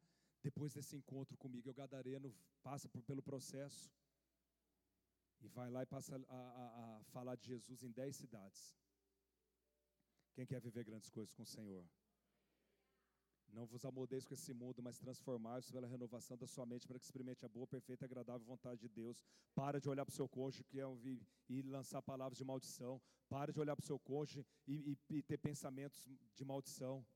[0.43, 1.69] depois desse encontro comigo.
[1.69, 3.91] E o Gadareno passa por, pelo processo
[5.41, 8.77] e vai lá e passa a, a, a falar de Jesus em dez cidades.
[10.35, 11.87] Quem quer viver grandes coisas com o Senhor?
[13.55, 17.05] Não vos amoldeis com esse mundo, mas transformai-vos pela renovação da sua mente para que
[17.05, 19.23] experimente a boa, perfeita e agradável vontade de Deus.
[19.55, 20.85] Para de olhar para o seu cônjuge que é
[21.49, 23.01] e lançar palavras de maldição.
[23.29, 27.07] Para de olhar para o seu cônjuge e, e, e ter pensamentos de maldição.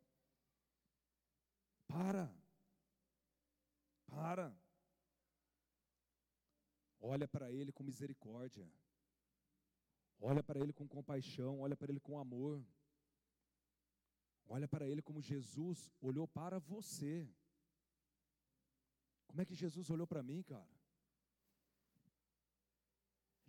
[1.88, 2.32] Para.
[4.06, 4.56] Para.
[7.00, 8.70] Olha para ele com misericórdia.
[10.20, 12.64] Olha para ele com compaixão, olha para ele com amor.
[14.48, 17.28] Olha para ele como Jesus olhou para você.
[19.26, 20.78] Como é que Jesus olhou para mim, cara?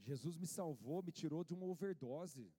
[0.10, 2.52] Jesus me salvou, me tirou de uma overdose.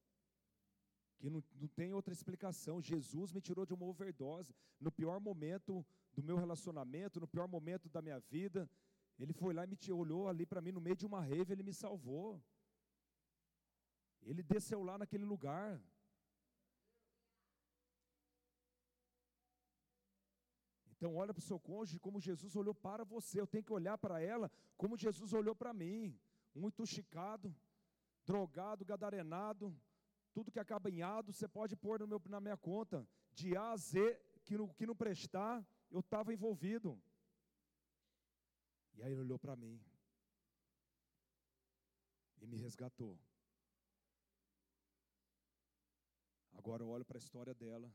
[1.19, 2.81] Que não, não tem outra explicação.
[2.81, 4.55] Jesus me tirou de uma overdose.
[4.81, 8.69] No pior momento do meu relacionamento, no pior momento da minha vida,
[9.19, 11.63] ele foi lá e me olhou ali para mim no meio de uma rave, ele
[11.63, 12.43] me salvou.
[14.23, 15.79] Ele desceu lá naquele lugar.
[21.01, 23.41] Então, olha para o seu cônjuge como Jesus olhou para você.
[23.41, 26.15] Eu tenho que olhar para ela como Jesus olhou para mim.
[26.55, 27.57] Um intoxicado,
[28.27, 29.75] drogado, gadarenado,
[30.35, 33.09] tudo que acaba em ado, você pode pôr meu, na minha conta.
[33.33, 37.01] De A a Z, que, no, que não prestar, eu estava envolvido.
[38.93, 39.83] E aí ele olhou para mim
[42.43, 43.19] e me resgatou.
[46.53, 47.91] Agora eu olho para a história dela,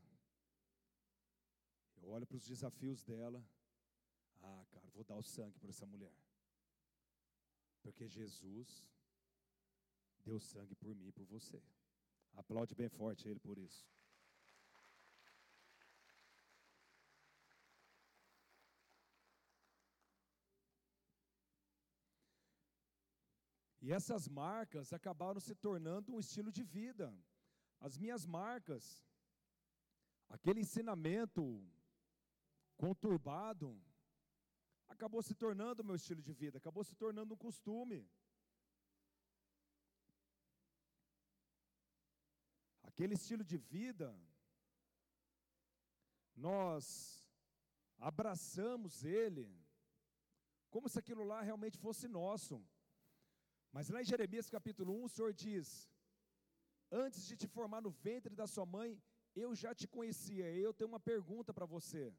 [2.02, 3.44] eu olho para os desafios dela.
[4.40, 6.14] Ah, cara, vou dar o sangue por essa mulher,
[7.82, 8.86] porque Jesus
[10.24, 11.62] deu sangue por mim e por você.
[12.34, 13.88] Aplaude bem forte ele por isso.
[23.86, 27.06] E essas marcas acabaram se tornando um estilo de vida.
[27.78, 28.84] As minhas marcas,
[30.28, 31.42] aquele ensinamento
[32.76, 33.68] conturbado,
[34.88, 38.08] acabou se tornando meu estilo de vida, acabou se tornando um costume.
[42.82, 44.08] Aquele estilo de vida,
[46.34, 46.86] nós
[47.98, 49.46] abraçamos ele,
[50.70, 52.64] como se aquilo lá realmente fosse nosso.
[53.72, 55.90] Mas lá em Jeremias capítulo 1, o Senhor diz:
[56.90, 59.02] Antes de te formar no ventre da sua mãe,
[59.34, 60.50] eu já te conhecia.
[60.50, 62.14] Eu tenho uma pergunta para você.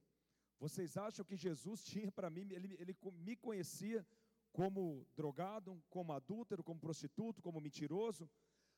[0.59, 2.95] Vocês acham que Jesus tinha para mim, ele, ele
[3.27, 4.05] me conhecia
[4.51, 8.29] como drogado, como adúltero, como prostituto, como mentiroso?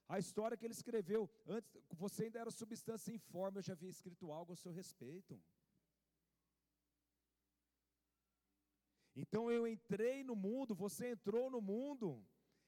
[0.08, 4.32] A história que ele escreveu, antes, você ainda era substância informe, eu já havia escrito
[4.32, 5.40] algo a seu respeito.
[9.16, 12.08] Então eu entrei no mundo, você entrou no mundo,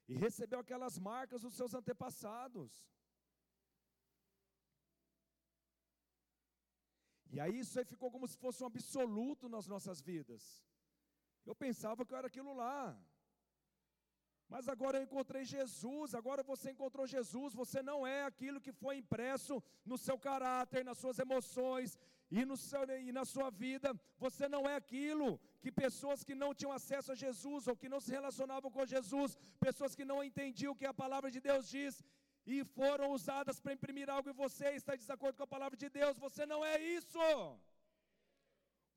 [0.07, 2.85] e recebeu aquelas marcas dos seus antepassados.
[7.35, 10.43] E aí isso aí ficou como se fosse um absoluto nas nossas vidas.
[11.45, 12.79] Eu pensava que eu era aquilo lá.
[14.53, 18.97] Mas agora eu encontrei Jesus, agora você encontrou Jesus, você não é aquilo que foi
[18.97, 21.97] impresso no seu caráter, nas suas emoções
[22.29, 26.53] e, no seu, e na sua vida, você não é aquilo que pessoas que não
[26.53, 30.73] tinham acesso a Jesus ou que não se relacionavam com Jesus, pessoas que não entendiam
[30.73, 32.03] o que a palavra de Deus diz
[32.45, 35.89] e foram usadas para imprimir algo em você, está em desacordo com a palavra de
[35.89, 37.19] Deus, você não é isso.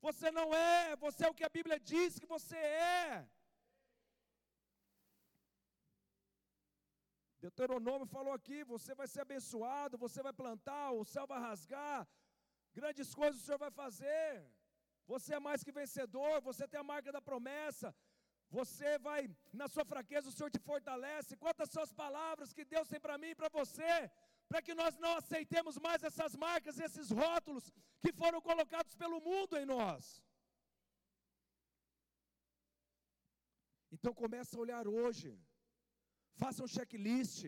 [0.01, 3.27] Você não é, você é o que a Bíblia diz que você é.
[7.45, 12.07] Deuteronômio falou aqui: você vai ser abençoado, você vai plantar, o céu vai rasgar,
[12.73, 14.27] grandes coisas o Senhor vai fazer.
[15.11, 17.95] Você é mais que vencedor, você tem a marca da promessa.
[18.59, 19.21] Você vai,
[19.61, 21.41] na sua fraqueza, o Senhor te fortalece.
[21.45, 23.91] Quantas são as palavras que Deus tem para mim e para você,
[24.49, 27.65] para que nós não aceitemos mais essas marcas, esses rótulos
[28.03, 30.03] que foram colocados pelo mundo em nós.
[33.95, 35.29] Então comece a olhar hoje
[36.35, 37.45] Faça um checklist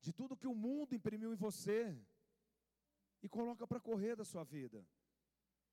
[0.00, 1.80] de tudo que o mundo imprimiu em você
[3.22, 4.86] e coloca para correr da sua vida,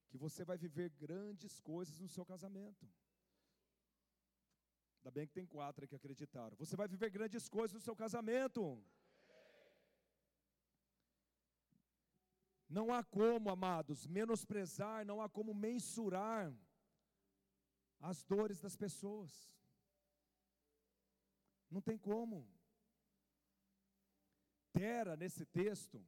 [0.09, 2.89] que você vai viver grandes coisas no seu casamento.
[5.01, 6.55] Ainda bem que tem quatro que acreditaram.
[6.57, 8.61] Você vai viver grandes coisas no seu casamento.
[12.69, 16.53] Não há como, amados, menosprezar, não há como mensurar
[17.99, 19.51] as dores das pessoas.
[21.69, 22.47] Não tem como.
[24.71, 26.05] Tera, nesse texto,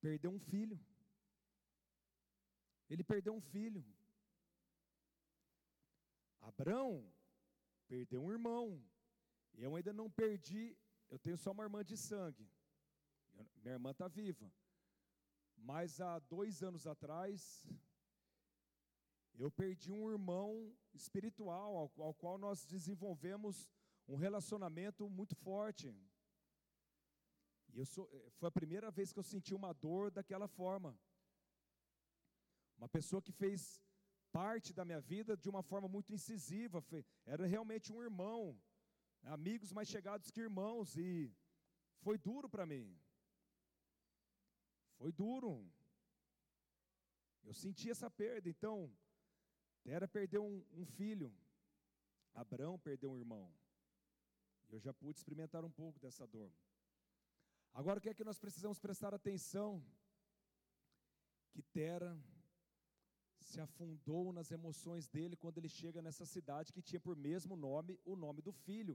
[0.00, 0.80] perdeu um filho.
[2.88, 3.84] Ele perdeu um filho.
[6.46, 7.12] Abrão
[7.88, 8.80] perdeu um irmão.
[9.54, 10.76] Eu ainda não perdi,
[11.10, 12.48] eu tenho só uma irmã de sangue.
[13.62, 14.52] Minha irmã está viva.
[15.56, 17.66] Mas há dois anos atrás,
[19.34, 23.68] eu perdi um irmão espiritual ao, ao qual nós desenvolvemos
[24.06, 25.88] um relacionamento muito forte.
[27.72, 30.96] E eu sou, eh, foi a primeira vez que eu senti uma dor daquela forma.
[32.78, 33.82] Uma pessoa que fez
[34.36, 36.84] parte da minha vida de uma forma muito incisiva,
[37.24, 38.40] era realmente um irmão,
[39.22, 41.32] amigos mais chegados que irmãos, e
[42.04, 42.86] foi duro para mim.
[44.98, 45.52] Foi duro.
[47.44, 48.76] Eu senti essa perda, então
[49.82, 51.34] Tera perdeu um, um filho,
[52.34, 53.46] Abraão perdeu um irmão.
[54.68, 56.52] Eu já pude experimentar um pouco dessa dor.
[57.72, 59.82] Agora o que é que nós precisamos prestar atenção?
[61.52, 62.10] Que Tera
[63.50, 67.92] se afundou nas emoções dele quando ele chega nessa cidade que tinha por mesmo nome
[68.12, 68.94] o nome do filho.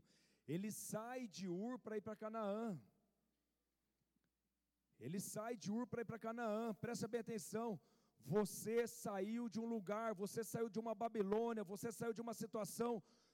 [0.54, 2.66] Ele sai de Ur para ir para Canaã.
[5.06, 6.74] Ele sai de Ur para ir para Canaã.
[6.86, 7.70] Presta bem atenção.
[8.36, 12.92] Você saiu de um lugar, você saiu de uma Babilônia, você saiu de uma situação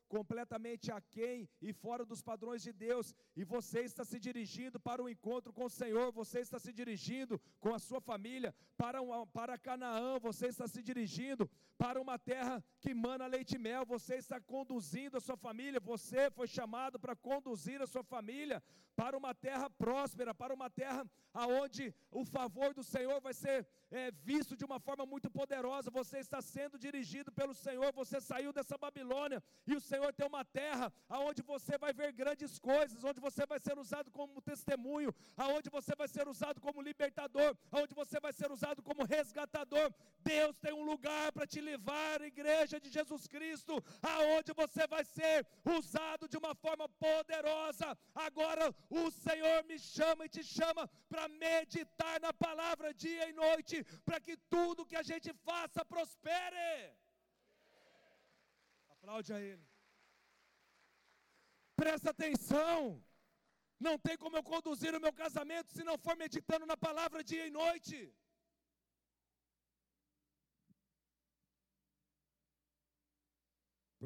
[0.08, 5.10] completamente aquém e fora dos padrões de Deus, e você está se dirigindo para um
[5.10, 9.58] encontro com o Senhor, você está se dirigindo com a sua família para, um, para
[9.58, 14.40] Canaã, você está se dirigindo para uma terra que mana leite e mel, você está
[14.42, 18.64] conduzindo a sua família, você foi chamado para conduzir a sua família
[18.96, 24.12] para uma terra próspera, para uma terra aonde o favor do Senhor vai ser é,
[24.12, 25.90] visto de uma forma muito poderosa.
[25.92, 30.44] Você está sendo dirigido pelo Senhor, você saiu dessa Babilônia e o Senhor tem uma
[30.44, 35.70] terra aonde você vai ver grandes coisas, onde você vai ser usado como testemunho, aonde
[35.70, 39.94] você vai ser usado como libertador, aonde você vai ser usado como resgatador.
[40.32, 43.74] Deus tem um lugar para te levar, igreja de Jesus Cristo,
[44.14, 45.38] aonde você vai ser
[45.78, 47.88] usado de uma forma poderosa.
[48.28, 48.66] Agora
[49.02, 54.20] o Senhor me chama e te chama para meditar na palavra dia e noite, para
[54.26, 56.70] que tudo que a gente faça prospere.
[58.96, 59.66] Aplaude a Ele.
[61.82, 62.78] Presta atenção.
[63.80, 67.46] Não tem como eu conduzir o meu casamento se não for meditando na palavra dia
[67.48, 67.98] e noite.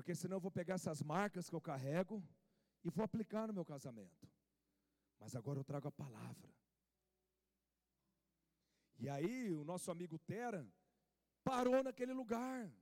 [0.02, 2.28] Porque senão eu vou pegar essas marcas que eu carrego
[2.84, 4.28] e vou aplicar no meu casamento.
[5.20, 6.49] Mas agora eu trago a palavra.
[8.97, 10.68] E aí o nosso amigo Tera
[11.43, 12.74] parou naquele lugar.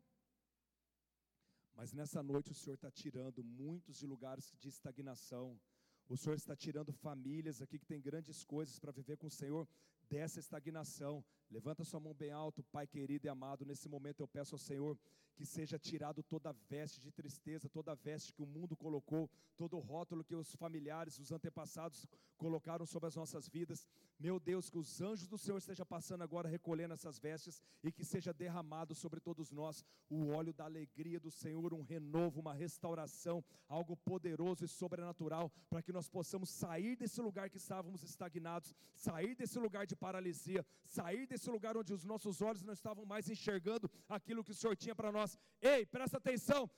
[1.73, 5.59] Mas nessa noite o Senhor está tirando muitos de lugares de estagnação.
[6.07, 9.67] O Senhor está tirando famílias aqui que tem grandes coisas para viver com o Senhor
[10.09, 11.21] dessa estagnação.
[11.51, 13.65] Levanta sua mão bem alto, Pai querido e amado.
[13.65, 14.97] Nesse momento eu peço ao Senhor
[15.39, 19.79] que seja tirado toda veste de tristeza, toda veste que o mundo colocou, todo o
[19.79, 22.05] rótulo que os familiares, os antepassados
[22.37, 23.87] colocaram sobre as nossas vidas.
[24.19, 28.03] Meu Deus, que os anjos do Senhor estejam passando agora recolhendo essas vestes e que
[28.03, 33.41] seja derramado sobre todos nós o óleo da alegria do Senhor, um renovo, uma restauração,
[33.69, 39.35] algo poderoso e sobrenatural, para que nós possamos sair desse lugar que estávamos estagnados, sair
[39.35, 43.89] desse lugar de paralisia, sair desse lugar onde os nossos olhos não estavam mais enxergando
[44.07, 45.37] aquilo que o Senhor tinha para nós.
[45.61, 46.69] Ei, presta atenção.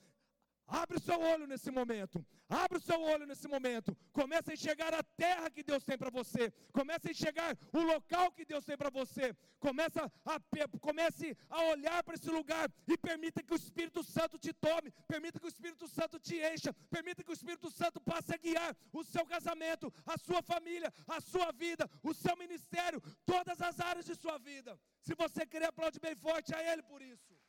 [0.66, 2.24] Abre o seu olho nesse momento.
[2.48, 3.96] Abre o seu olho nesse momento.
[4.12, 6.52] Comece a enxergar a terra que Deus tem para você.
[6.72, 9.34] Comece a enxergar o local que Deus tem para você.
[9.58, 10.10] Comece a,
[10.80, 14.92] comece a olhar para esse lugar e permita que o Espírito Santo te tome.
[15.06, 16.74] Permita que o Espírito Santo te encha.
[16.90, 21.20] Permita que o Espírito Santo passe a guiar o seu casamento, a sua família, a
[21.20, 24.78] sua vida, o seu ministério, todas as áreas de sua vida.
[25.00, 27.41] Se você querer, aplaude bem forte a Ele por isso.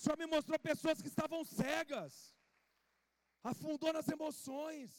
[0.00, 2.34] O Senhor me mostrou pessoas que estavam cegas,
[3.44, 4.90] afundou nas emoções,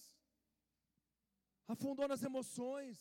[1.67, 2.99] afundou nas emoções.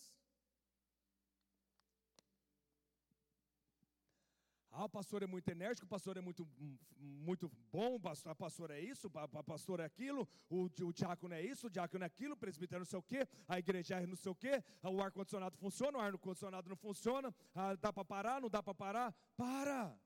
[4.71, 6.49] Ah, o pastor é muito enérgico, o pastor é muito,
[6.97, 11.67] muito bom, a pastor é isso, a pastor é aquilo, o, o diácono é isso,
[11.67, 14.17] o diácono é aquilo, o presbítero é não sei o quê, a igreja é não
[14.17, 18.49] sei o quê, o ar-condicionado funciona, o ar-condicionado não funciona, ah, dá para parar, não
[18.49, 20.01] dá para parar, para!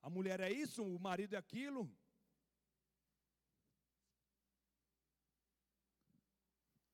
[0.00, 1.90] A mulher é isso, o marido é aquilo.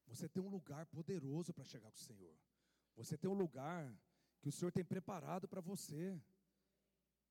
[0.06, 2.36] Você tem um lugar poderoso para chegar com o Senhor.
[2.94, 3.92] Você tem um lugar
[4.40, 6.20] que o Senhor tem preparado para você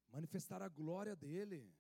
[0.10, 1.74] manifestar a glória dele.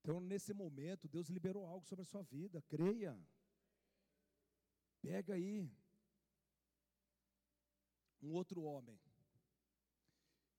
[0.00, 2.62] Então, nesse momento, Deus liberou algo sobre a sua vida.
[2.62, 3.18] Creia.
[5.00, 5.70] Pega aí.
[8.20, 8.98] Um outro homem.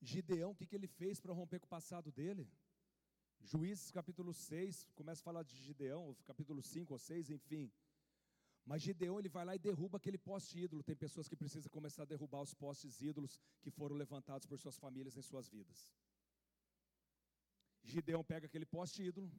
[0.01, 2.47] Gideão, o que, que ele fez para romper com o passado dele?
[3.41, 7.71] Juízes capítulo 6, começa a falar de Gideão, capítulo 5 ou 6, enfim.
[8.65, 10.83] Mas Gideão ele vai lá e derruba aquele poste ídolo.
[10.83, 14.77] Tem pessoas que precisam começar a derrubar os postes ídolos que foram levantados por suas
[14.77, 15.89] famílias em suas vidas.
[17.83, 19.31] Gideão pega aquele poste ídolo,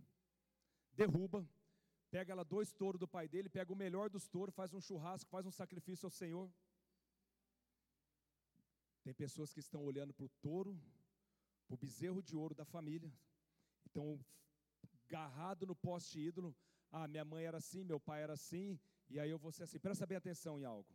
[0.93, 1.49] derruba,
[2.11, 5.31] pega lá dois touros do pai dele, pega o melhor dos touros, faz um churrasco,
[5.31, 6.51] faz um sacrifício ao Senhor.
[9.03, 10.79] Tem pessoas que estão olhando para o touro,
[11.67, 13.13] para o bezerro de ouro da família,
[13.87, 14.19] estão
[15.07, 16.55] agarrado no poste ídolo.
[16.91, 18.79] Ah, minha mãe era assim, meu pai era assim,
[19.09, 19.79] e aí eu vou ser assim.
[19.79, 20.89] Presta bem atenção em algo.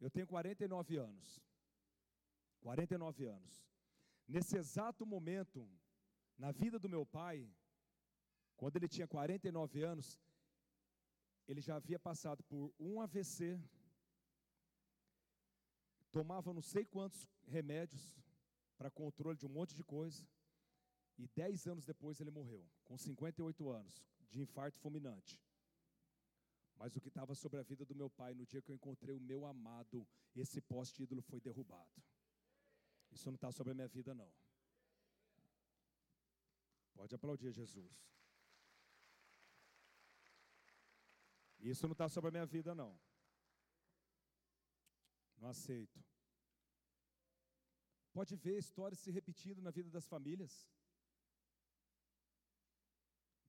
[0.00, 1.40] Eu tenho 49 anos.
[2.60, 3.64] 49 anos.
[4.26, 5.68] Nesse exato momento,
[6.36, 7.48] na vida do meu pai,
[8.56, 10.18] quando ele tinha 49 anos,
[11.46, 13.60] ele já havia passado por um AVC,
[16.10, 18.14] tomava não sei quantos remédios
[18.76, 20.26] para controle de um monte de coisa,
[21.18, 25.40] e dez anos depois ele morreu, com 58 anos, de infarto fulminante.
[26.76, 29.14] Mas o que estava sobre a vida do meu pai, no dia que eu encontrei
[29.14, 32.02] o meu amado, esse poste ídolo foi derrubado.
[33.10, 34.30] Isso não está sobre a minha vida, não.
[36.94, 38.06] Pode aplaudir Jesus.
[41.60, 42.98] Isso não está sobre a minha vida, não.
[45.38, 45.98] Não aceito.
[48.12, 50.66] Pode ver histórias se repetindo na vida das famílias.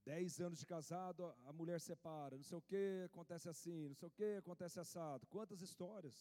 [0.04, 4.08] Dez anos de casado, a mulher separa, não sei o que, acontece assim, não sei
[4.08, 5.28] o que, acontece assado.
[5.28, 6.16] Quantas histórias?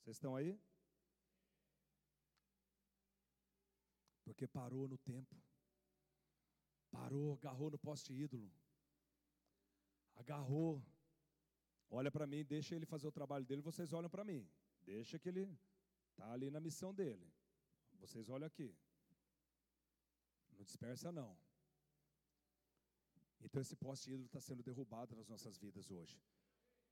[0.00, 0.60] Vocês estão aí?
[4.24, 5.36] Porque parou no tempo.
[6.90, 8.50] Parou, agarrou no poste ídolo.
[10.16, 10.82] Agarrou.
[11.90, 14.48] Olha para mim, deixa ele fazer o trabalho dele, vocês olham para mim.
[14.92, 15.44] Deixa que ele
[16.10, 17.26] está ali na missão dele.
[18.02, 18.70] Vocês olham aqui.
[20.52, 21.30] Não dispersa, não.
[23.44, 26.18] Então esse poste ídolo está sendo derrubado nas nossas vidas hoje.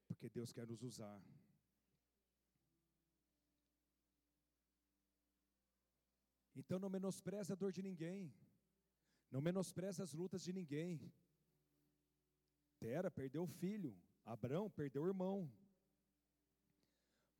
[0.06, 1.18] Porque Deus quer nos usar.
[6.54, 8.20] Então não menospreze a dor de ninguém.
[9.30, 10.90] Não menospreze as lutas de ninguém.
[12.78, 13.92] Tera perdeu o filho.
[14.24, 15.50] Abrão perdeu o irmão.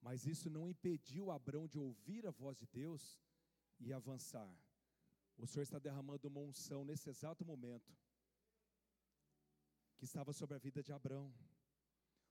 [0.07, 3.21] Mas isso não impediu Abrão de ouvir a voz de Deus
[3.81, 4.49] e avançar.
[5.37, 7.93] O Senhor está derramando uma unção nesse exato momento
[9.97, 11.35] que estava sobre a vida de Abrão.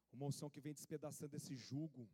[0.09, 2.09] Uma unção que vem despedaçando esse jugo,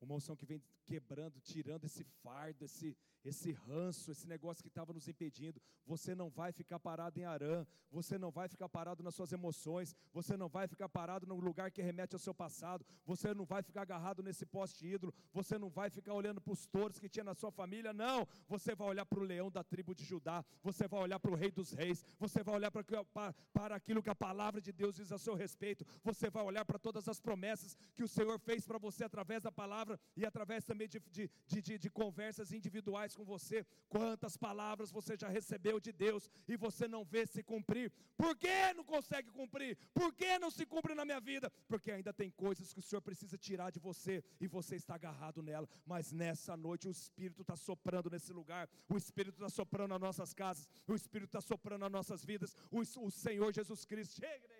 [0.00, 4.92] uma unção que vem quebrando, tirando esse fardo, esse, esse ranço, esse negócio que estava
[4.92, 5.60] nos impedindo.
[5.86, 9.94] Você não vai ficar parado em Arã, você não vai ficar parado nas suas emoções,
[10.12, 13.62] você não vai ficar parado num lugar que remete ao seu passado, você não vai
[13.62, 17.24] ficar agarrado nesse poste ídolo, você não vai ficar olhando para os touros que tinha
[17.24, 18.26] na sua família, não.
[18.48, 21.34] Você vai olhar para o leão da tribo de Judá, você vai olhar para o
[21.34, 25.18] rei dos reis, você vai olhar para aquilo que a palavra de Deus diz a
[25.18, 29.04] seu respeito, você vai olhar para todas as promessas que o Senhor fez para você
[29.04, 34.36] através da palavra e através também de, de, de, de conversas individuais com você, quantas
[34.36, 37.92] palavras você já recebeu de Deus e você não vê se cumprir.
[38.16, 39.76] Por que não consegue cumprir?
[39.92, 41.50] Por que não se cumpre na minha vida?
[41.68, 45.42] Porque ainda tem coisas que o Senhor precisa tirar de você e você está agarrado
[45.42, 45.68] nela.
[45.84, 50.32] Mas nessa noite o Espírito está soprando nesse lugar, o Espírito está soprando nas nossas
[50.32, 52.54] casas, o Espírito está soprando nas nossas vidas.
[52.70, 54.53] O, o Senhor Jesus Cristo chega.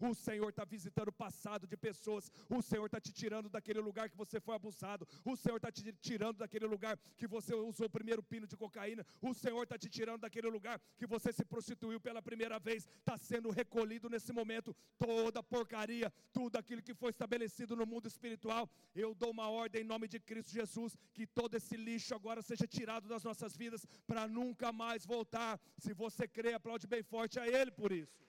[0.00, 2.30] O Senhor está visitando o passado de pessoas.
[2.48, 5.06] O Senhor está te tirando daquele lugar que você foi abusado.
[5.24, 9.04] O Senhor está te tirando daquele lugar que você usou o primeiro pino de cocaína.
[9.22, 12.86] O Senhor está te tirando daquele lugar que você se prostituiu pela primeira vez.
[12.98, 18.68] Está sendo recolhido nesse momento toda porcaria, tudo aquilo que foi estabelecido no mundo espiritual.
[18.94, 22.66] Eu dou uma ordem em nome de Cristo Jesus que todo esse lixo agora seja
[22.66, 25.58] tirado das nossas vidas para nunca mais voltar.
[25.78, 28.24] Se você crê, aplaude bem forte a Ele por isso.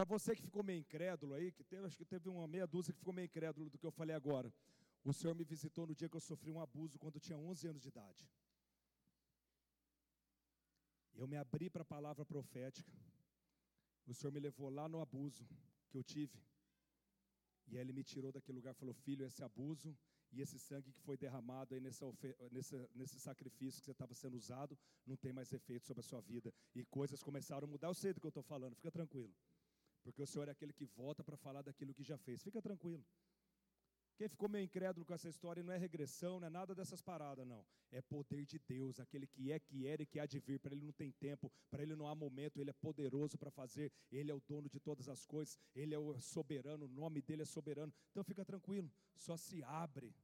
[0.00, 2.90] Para você que ficou meio incrédulo aí, que teve, acho que teve uma meia dúzia
[2.90, 4.50] que ficou meio incrédulo do que eu falei agora.
[5.04, 7.68] O Senhor me visitou no dia que eu sofri um abuso quando eu tinha 11
[7.68, 8.26] anos de idade.
[11.14, 12.90] Eu me abri para a palavra profética.
[14.06, 15.46] O Senhor me levou lá no abuso
[15.90, 16.42] que eu tive.
[17.66, 19.94] E ele me tirou daquele lugar falou: Filho, esse abuso
[20.32, 22.06] e esse sangue que foi derramado aí nessa,
[22.94, 26.54] nesse sacrifício que você estava sendo usado, não tem mais efeito sobre a sua vida.
[26.74, 27.88] E coisas começaram a mudar.
[27.88, 29.34] Eu sei do que eu estou falando, fica tranquilo.
[30.02, 32.42] Porque o Senhor é aquele que volta para falar daquilo que já fez.
[32.42, 33.04] Fica tranquilo.
[34.20, 37.46] Quem ficou meio incrédulo com essa história não é regressão, não é nada dessas paradas,
[37.46, 37.64] não.
[37.90, 40.60] É poder de Deus, aquele que é, que era e que há de vir.
[40.60, 43.90] Para Ele não tem tempo, para Ele não há momento, Ele é poderoso para fazer,
[44.12, 47.40] Ele é o dono de todas as coisas, Ele é o soberano, o nome dEle
[47.40, 47.94] é soberano.
[48.10, 50.14] Então fica tranquilo, só se abre.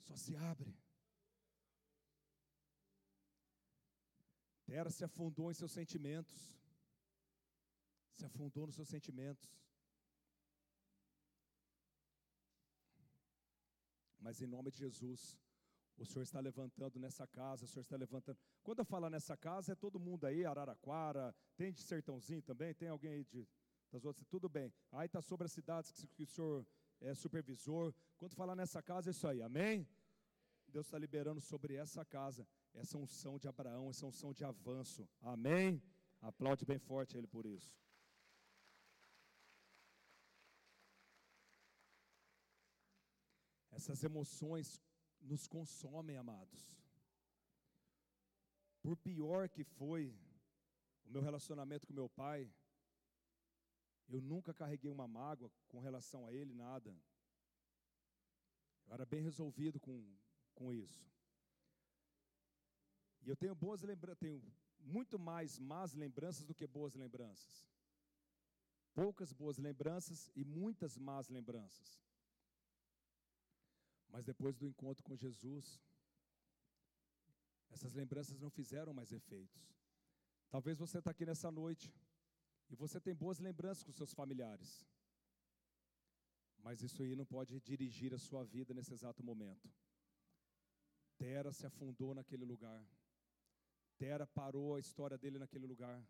[0.00, 0.76] Só se abre.
[4.66, 6.58] Terra se afundou em seus sentimentos
[8.18, 9.48] se afundou nos seus sentimentos.
[14.18, 15.38] Mas em nome de Jesus,
[15.96, 18.38] o Senhor está levantando nessa casa, o Senhor está levantando.
[18.62, 22.88] Quando eu falo nessa casa, é todo mundo aí, Araraquara, tem de Sertãozinho também, tem
[22.88, 23.46] alguém aí de,
[23.92, 24.72] das outras, tudo bem.
[24.92, 26.66] Aí está sobre as cidades que, que o Senhor
[27.00, 27.94] é supervisor.
[28.16, 29.88] Quando falar nessa casa, é isso aí, amém?
[30.66, 35.82] Deus está liberando sobre essa casa essa unção de Abraão, essa unção de avanço, amém?
[36.20, 37.72] Aplaude bem forte ele por isso.
[43.78, 44.82] Essas emoções
[45.20, 46.62] nos consomem, amados.
[48.82, 50.12] Por pior que foi
[51.04, 52.52] o meu relacionamento com meu pai,
[54.08, 56.90] eu nunca carreguei uma mágoa com relação a ele, nada.
[58.84, 59.96] Eu era bem resolvido com,
[60.56, 61.08] com isso.
[63.22, 64.42] E eu tenho boas lembranças, tenho
[64.80, 67.64] muito mais más lembranças do que boas lembranças.
[68.92, 72.07] Poucas boas lembranças e muitas más lembranças.
[74.08, 75.80] Mas depois do encontro com Jesus,
[77.70, 79.62] essas lembranças não fizeram mais efeitos.
[80.50, 81.92] Talvez você está aqui nessa noite
[82.70, 84.86] e você tem boas lembranças com seus familiares.
[86.58, 89.70] Mas isso aí não pode dirigir a sua vida nesse exato momento.
[91.16, 92.82] Tera se afundou naquele lugar.
[93.98, 96.02] Tera parou a história dele naquele lugar.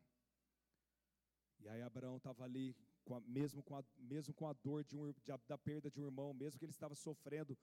[1.61, 4.97] E aí Abraão estava ali, com a, mesmo, com a, mesmo com a dor de
[4.97, 7.59] um, de, da perda de um irmão, mesmo que ele estava sofrendo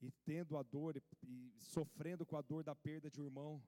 [0.00, 3.62] e tendo a dor e, e sofrendo com a dor da perda de um irmão,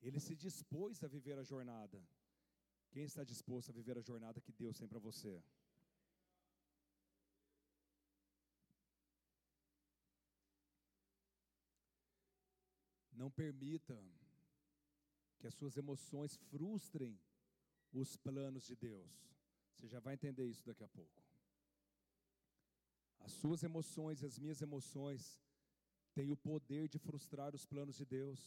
[0.00, 2.02] ele se dispôs a viver a jornada.
[2.90, 5.42] Quem está disposto a viver a jornada que Deus tem para você?
[13.12, 13.98] Não permita
[15.38, 17.18] que as suas emoções frustrem
[17.92, 19.12] os planos de Deus.
[19.72, 21.33] Você já vai entender isso daqui a pouco.
[23.24, 25.40] As suas emoções e as minhas emoções
[26.14, 28.40] têm o poder de frustrar os planos de Deus.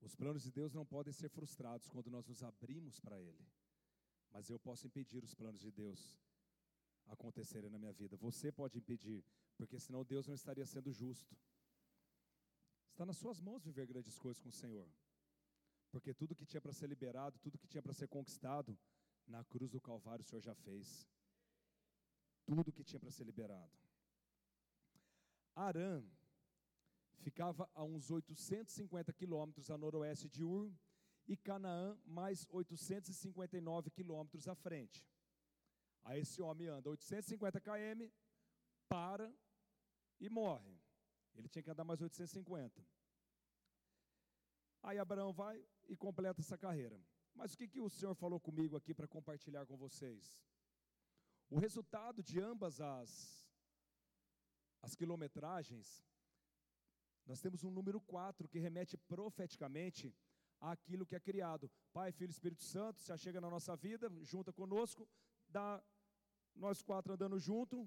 [0.00, 3.46] Os planos de Deus não podem ser frustrados quando nós nos abrimos para Ele.
[4.30, 6.00] Mas eu posso impedir os planos de Deus
[7.06, 8.16] acontecerem na minha vida.
[8.16, 9.24] Você pode impedir,
[9.56, 11.36] porque senão Deus não estaria sendo justo.
[12.90, 14.88] Está nas suas mãos viver grandes coisas com o Senhor.
[15.90, 18.78] Porque tudo que tinha para ser liberado, tudo que tinha para ser conquistado,
[19.26, 21.08] na cruz do Calvário o Senhor já fez.
[22.44, 23.72] Tudo que tinha para ser liberado.
[25.54, 26.02] Arã
[27.18, 30.72] ficava a uns 850 quilômetros a noroeste de Ur,
[31.26, 35.06] e Canaã mais 859 quilômetros à frente.
[36.04, 38.10] Aí esse homem anda 850 km,
[38.88, 39.32] para
[40.20, 40.78] e morre.
[41.34, 42.84] Ele tinha que andar mais 850.
[44.82, 47.00] Aí Abraão vai e completa essa carreira.
[47.34, 50.42] Mas o que, que o Senhor falou comigo aqui para compartilhar com vocês?
[51.54, 53.10] O resultado de ambas as,
[54.80, 56.02] as quilometragens,
[57.26, 60.16] nós temos um número 4 que remete profeticamente
[60.58, 61.70] àquilo que é criado.
[61.92, 65.06] Pai, Filho e Espírito Santo, já chega na nossa vida, junta conosco,
[65.46, 65.84] dá
[66.54, 67.86] nós quatro andando junto,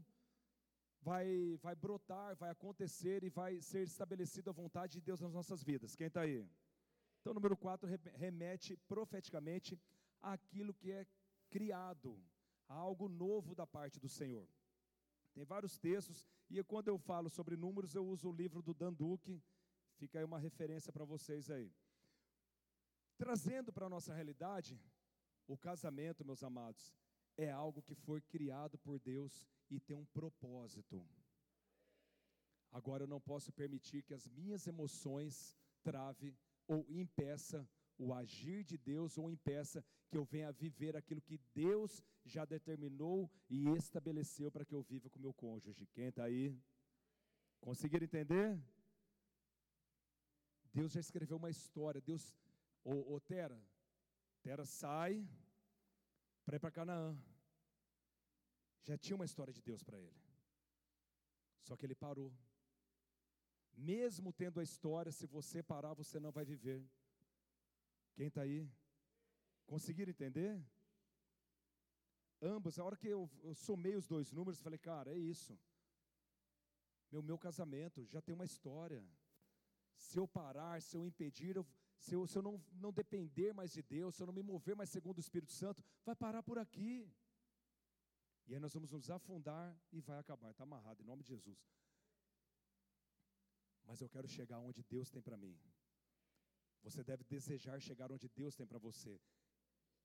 [1.01, 5.63] vai, vai brotar, vai acontecer e vai ser estabelecida a vontade de Deus nas nossas
[5.63, 5.95] vidas.
[5.95, 6.47] Quem está aí?
[7.20, 9.82] Então, o número 4 remete profeticamente
[10.22, 11.07] àquilo que é
[11.49, 12.24] criado,
[12.68, 14.47] a algo novo da parte do Senhor.
[15.34, 18.93] Tem vários textos, e quando eu falo sobre números, eu uso o livro do Dan
[18.93, 19.41] Duque,
[19.97, 21.72] fica aí uma referência para vocês aí.
[23.18, 24.80] Trazendo para a nossa realidade,
[25.47, 26.93] o casamento, meus amados,
[27.38, 31.05] é algo que foi criado por Deus e tem um propósito.
[32.72, 36.38] Agora eu não posso permitir que as minhas emoções trave
[36.68, 42.03] ou impeça o agir de Deus ou impeça que eu venha viver aquilo que Deus
[42.23, 45.87] já determinou e estabeleceu para que eu viva com meu cônjuge.
[45.93, 46.57] Quem está aí?
[47.59, 48.59] Conseguiram entender?
[50.73, 52.01] Deus já escreveu uma história.
[52.01, 52.35] Deus,
[52.83, 53.59] ô, ô Tera,
[54.41, 55.27] Tera sai
[56.43, 57.17] para ir para Canaã.
[58.83, 60.21] Já tinha uma história de Deus para ele.
[61.61, 62.31] Só que ele parou.
[63.75, 66.85] Mesmo tendo a história, se você parar, você não vai viver.
[68.16, 68.70] Quem está aí?
[69.66, 70.63] Conseguiram entender?
[72.41, 75.57] Ambos, a hora que eu, eu somei os dois números, falei, cara, é isso.
[77.11, 79.03] Meu, meu casamento já tem uma história.
[79.95, 81.66] Se eu parar, se eu impedir, eu,
[81.97, 84.76] se eu, se eu não, não depender mais de Deus, se eu não me mover
[84.76, 87.09] mais segundo o Espírito Santo, vai parar por aqui.
[88.47, 90.51] E aí nós vamos nos afundar e vai acabar.
[90.51, 91.57] Está amarrado, em nome de Jesus
[93.86, 95.57] mas eu quero chegar onde Deus tem para mim.
[96.86, 99.19] Você deve desejar chegar onde Deus tem para você.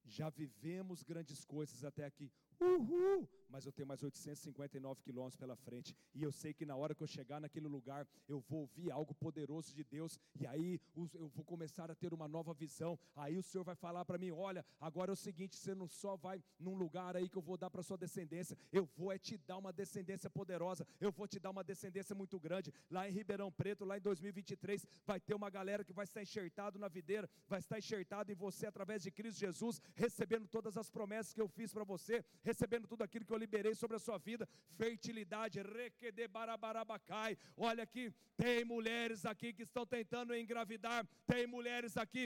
[0.03, 2.33] Já vivemos grandes coisas até aqui.
[2.61, 3.27] Uhul!
[3.49, 5.95] Mas eu tenho mais 859 quilômetros pela frente.
[6.15, 9.13] E eu sei que na hora que eu chegar naquele lugar, eu vou ouvir algo
[9.15, 10.19] poderoso de Deus.
[10.39, 10.81] E aí
[11.15, 12.99] eu vou começar a ter uma nova visão.
[13.17, 16.17] Aí o Senhor vai falar para mim: olha, agora é o seguinte: você não só
[16.17, 19.37] vai num lugar aí que eu vou dar para sua descendência, eu vou é te
[19.37, 20.87] dar uma descendência poderosa.
[21.01, 22.73] Eu vou te dar uma descendência muito grande.
[22.89, 26.79] Lá em Ribeirão Preto, lá em 2023, vai ter uma galera que vai estar enxertado
[26.79, 31.33] na videira, vai estar enxertado em você através de Cristo Jesus, recebendo todas as promessas
[31.33, 34.49] que eu fiz para você recebendo tudo aquilo que eu liberei sobre a sua vida,
[34.77, 37.33] fertilidade, requede barabarabacai.
[37.57, 38.05] Olha aqui,
[38.37, 42.25] tem mulheres aqui que estão tentando engravidar, tem mulheres aqui.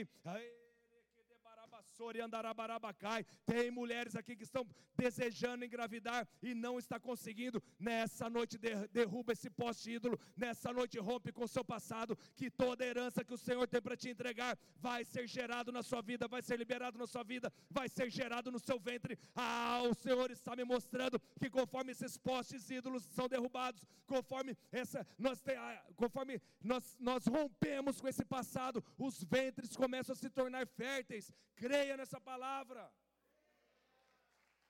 [3.45, 4.67] Tem mulheres aqui que estão
[4.97, 7.61] desejando engravidar e não está conseguindo.
[7.79, 8.57] Nessa noite
[8.91, 10.19] derruba esse poste ídolo.
[10.35, 12.17] Nessa noite rompe com o seu passado.
[12.35, 16.01] Que toda herança que o Senhor tem para te entregar vai ser gerado na sua
[16.01, 19.17] vida, vai ser liberado na sua vida, vai ser gerado no seu ventre.
[19.35, 25.05] Ah, o Senhor está me mostrando que conforme esses postes ídolos são derrubados, conforme essa
[25.17, 30.29] nós tem, ah, conforme nós, nós rompemos com esse passado, os ventres começam a se
[30.29, 31.31] tornar férteis.
[31.55, 32.81] Creia nessa palavra.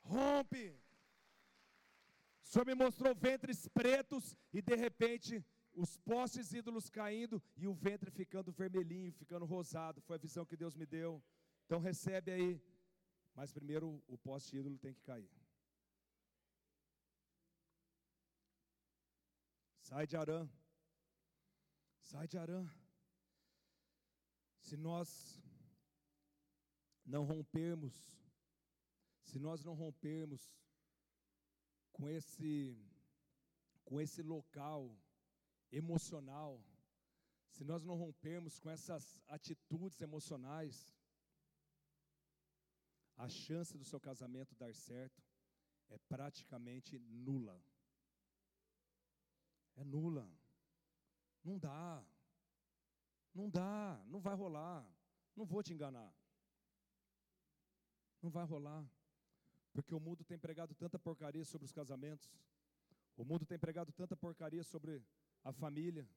[0.02, 0.66] Rompe.
[2.44, 5.44] O Senhor me mostrou ventres pretos e de repente
[5.74, 10.02] os postes ídolos caindo e o ventre ficando vermelhinho, ficando rosado.
[10.02, 11.24] Foi a visão que Deus me deu.
[11.66, 12.62] Então recebe aí.
[13.34, 15.30] Mas primeiro o poste ídolo tem que cair.
[19.80, 20.50] Sai de Arã.
[22.02, 22.66] Sai de Arã.
[24.60, 25.10] Se nós
[27.06, 27.94] não rompermos,
[29.24, 30.42] se nós não rompermos
[31.92, 32.78] com esse
[33.84, 34.92] com esse local
[35.72, 36.60] emocional,
[37.52, 40.92] se nós não rompermos com essas atitudes emocionais,
[43.16, 45.24] a chance do seu casamento dar certo
[45.90, 47.64] é praticamente nula.
[49.76, 50.28] É nula.
[51.44, 52.04] Não dá.
[53.34, 54.86] Não dá, não vai rolar.
[55.36, 56.12] Não vou te enganar.
[58.26, 58.84] Não vai rolar.
[59.72, 62.28] Porque o mundo tem pregado tanta porcaria sobre os casamentos.
[63.16, 64.94] O mundo tem pregado tanta porcaria sobre
[65.44, 66.08] a família.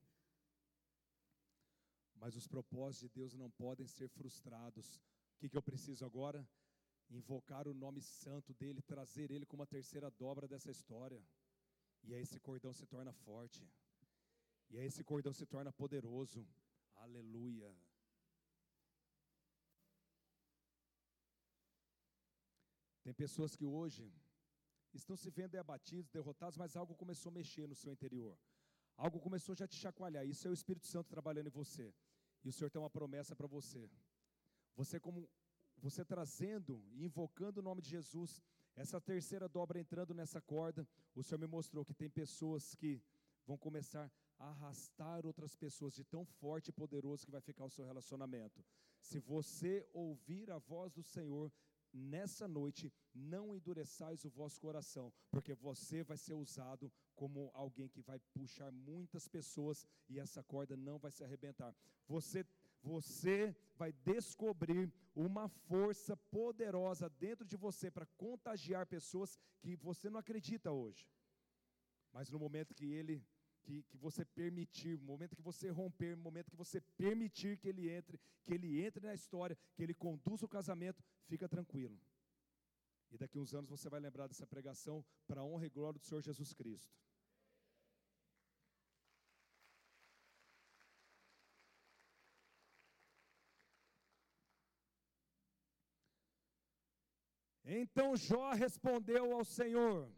[2.15, 4.97] Mas os propósitos de Deus não podem ser frustrados.
[5.35, 6.49] O que, que eu preciso agora?
[7.11, 11.23] Invocar o nome santo dele, trazer ele como a terceira dobra dessa história.
[12.05, 13.63] E aí esse cordão se torna forte.
[14.71, 16.49] E aí esse cordão se torna poderoso.
[16.97, 17.71] Aleluia.
[23.09, 24.13] Tem pessoas que hoje
[24.93, 28.39] estão se vendo abatidos, derrotados, mas algo começou a mexer no seu interior.
[28.99, 30.27] Algo começou já a te chacoalhar.
[30.27, 31.95] Isso é o Espírito Santo trabalhando em você.
[32.45, 33.89] E o Senhor tem uma promessa para você.
[34.77, 35.27] Você como
[35.79, 38.43] você trazendo e invocando o nome de Jesus,
[38.77, 43.03] essa terceira dobra entrando nessa corda, o Senhor me mostrou que tem pessoas que
[43.47, 47.71] vão começar a arrastar outras pessoas de tão forte e poderoso que vai ficar o
[47.71, 48.63] seu relacionamento.
[49.01, 51.51] Se você ouvir a voz do Senhor,
[51.93, 58.01] nessa noite, não endureçais o vosso coração, porque você vai ser usado como alguém que
[58.01, 61.75] vai puxar muitas pessoas e essa corda não vai se arrebentar.
[62.07, 62.45] Você
[62.81, 70.21] você vai descobrir uma força poderosa dentro de você para contagiar pessoas que você não
[70.21, 71.09] acredita hoje.
[72.13, 73.27] Mas no momento que ele
[73.69, 77.69] que, que você permitir, no momento que você romper, no momento que você permitir que
[77.69, 81.99] ele entre, que ele entre na história, que ele conduza o casamento, fica tranquilo.
[83.11, 86.05] E daqui uns anos você vai lembrar dessa pregação para a honra e glória do
[86.05, 86.97] Senhor Jesus Cristo.
[97.65, 100.11] Então Jó respondeu ao Senhor: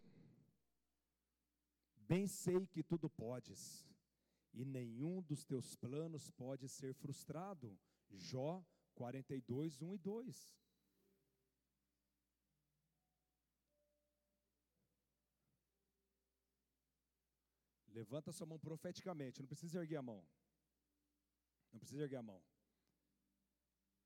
[1.96, 3.88] Bem sei que tudo podes,
[4.52, 7.76] e nenhum dos teus planos pode ser frustrado.
[8.12, 10.59] Jó 42, 1 e 2.
[18.00, 20.20] Levanta sua mão profeticamente, não precisa erguer a mão.
[21.70, 22.40] Não precisa erguer a mão.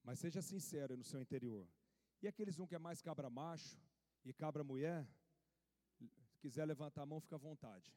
[0.02, 1.64] Mas seja sincero no seu interior.
[2.20, 3.78] E aqueles um que é mais cabra macho
[4.24, 5.06] e cabra mulher,
[6.40, 7.94] quiser levantar a mão, fica à vontade.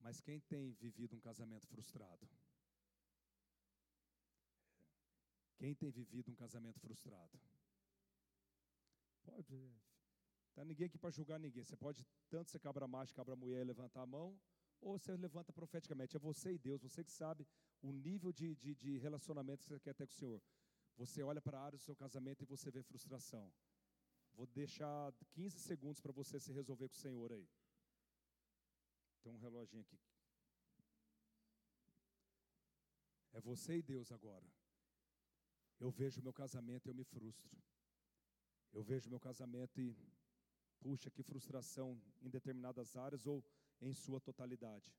[0.00, 2.28] Mas quem tem vivido um casamento frustrado?
[5.56, 7.40] Quem tem vivido um casamento frustrado?
[9.24, 9.58] Pode.
[10.58, 11.62] Tá ninguém aqui para julgar ninguém.
[11.62, 14.36] Você pode tanto ser cabra macho, cabra mulher, levantar a mão,
[14.80, 16.16] ou você levanta profeticamente.
[16.16, 17.46] É você e Deus, você que sabe
[17.80, 20.42] o nível de, de, de relacionamento que você quer ter com o Senhor.
[20.96, 23.52] Você olha para a área do seu casamento e você vê frustração.
[24.34, 27.48] Vou deixar 15 segundos para você se resolver com o Senhor aí.
[29.22, 30.00] Tem um reloginho aqui.
[33.32, 34.50] É você e Deus agora.
[35.78, 37.56] Eu vejo meu casamento e eu me frustro.
[38.72, 39.96] Eu vejo meu casamento e,
[40.80, 43.44] puxa, que frustração em determinadas áreas ou
[43.80, 44.92] em sua totalidade.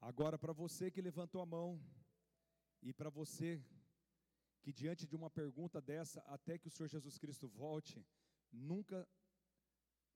[0.00, 1.80] Agora, para você que levantou a mão,
[2.82, 3.64] e para você
[4.62, 8.04] que diante de uma pergunta dessa, até que o Senhor Jesus Cristo volte,
[8.52, 9.08] nunca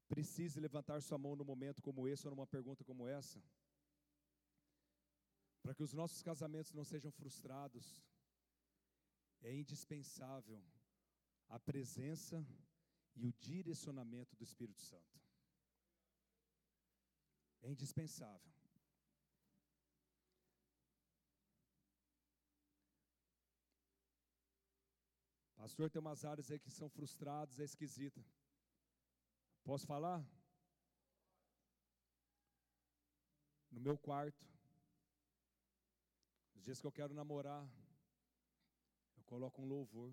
[0.09, 3.43] precise levantar sua mão num momento como esse ou numa pergunta como essa,
[5.63, 7.85] para que os nossos casamentos não sejam frustrados,
[9.43, 10.63] é indispensável
[11.49, 12.45] a presença
[13.15, 15.21] e o direcionamento do Espírito Santo.
[17.63, 18.57] É indispensável.
[25.57, 28.25] Pastor, tem umas áreas aí que são frustradas, é esquisita.
[29.65, 30.25] Posso falar?
[33.71, 34.47] No meu quarto,
[36.55, 37.69] os dias que eu quero namorar,
[39.27, 40.13] coloco um louvor.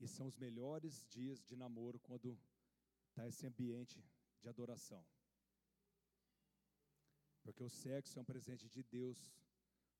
[0.00, 2.38] E são os melhores dias de namoro quando
[3.08, 4.02] está esse ambiente
[4.40, 5.04] de adoração.
[7.42, 9.18] Porque o sexo é um presente de Deus,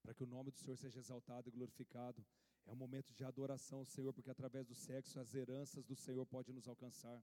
[0.02, 2.24] para que o nome do Senhor seja exaltado e glorificado.
[2.66, 6.24] É um momento de adoração ao Senhor, porque através do sexo as heranças do Senhor
[6.26, 7.20] podem nos alcançar.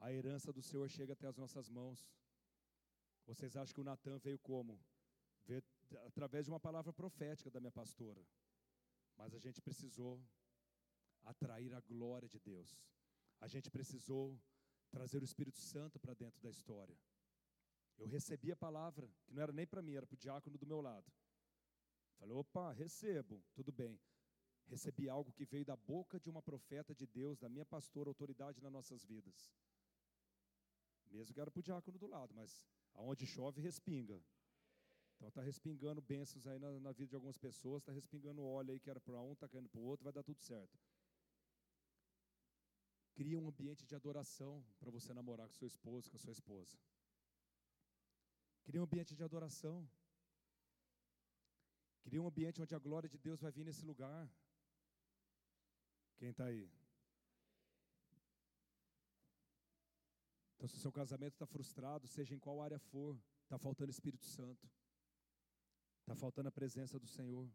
[0.00, 2.08] A herança do Senhor chega até as nossas mãos.
[3.26, 4.80] Vocês acham que o Natan veio como?
[5.44, 5.62] Veio
[6.06, 8.22] através de uma palavra profética da minha pastora.
[9.16, 10.20] Mas a gente precisou
[11.24, 12.80] atrair a glória de Deus.
[13.40, 14.38] A gente precisou
[14.90, 16.96] trazer o Espírito Santo para dentro da história.
[17.98, 20.66] Eu recebi a palavra, que não era nem para mim, era para o diácono do
[20.66, 21.10] meu lado.
[22.18, 24.00] Falei, opa, recebo, tudo bem.
[24.66, 28.62] Recebi algo que veio da boca de uma profeta de Deus, da minha pastora, autoridade
[28.62, 29.52] nas nossas vidas.
[31.10, 32.64] Mesmo que era para o diácono do lado, mas
[32.94, 34.22] aonde chove, respinga.
[35.22, 38.80] Então está respingando bênçãos aí na, na, vida de algumas pessoas, está respingando óleo aí
[38.80, 40.76] que era para um, está caindo para o outro, vai dar tudo certo.
[43.14, 46.76] Cria um ambiente de adoração para você namorar com seu esposo, com a sua esposa.
[48.64, 49.88] Cria um ambiente de adoração.
[52.02, 54.28] Cria um ambiente onde a glória de Deus vai vir nesse lugar.
[56.16, 56.68] Quem está aí?
[60.56, 64.24] Então, se o seu casamento está frustrado, seja em qual área for, está faltando Espírito
[64.24, 64.68] Santo,
[66.02, 67.50] está faltando a presença do Senhor,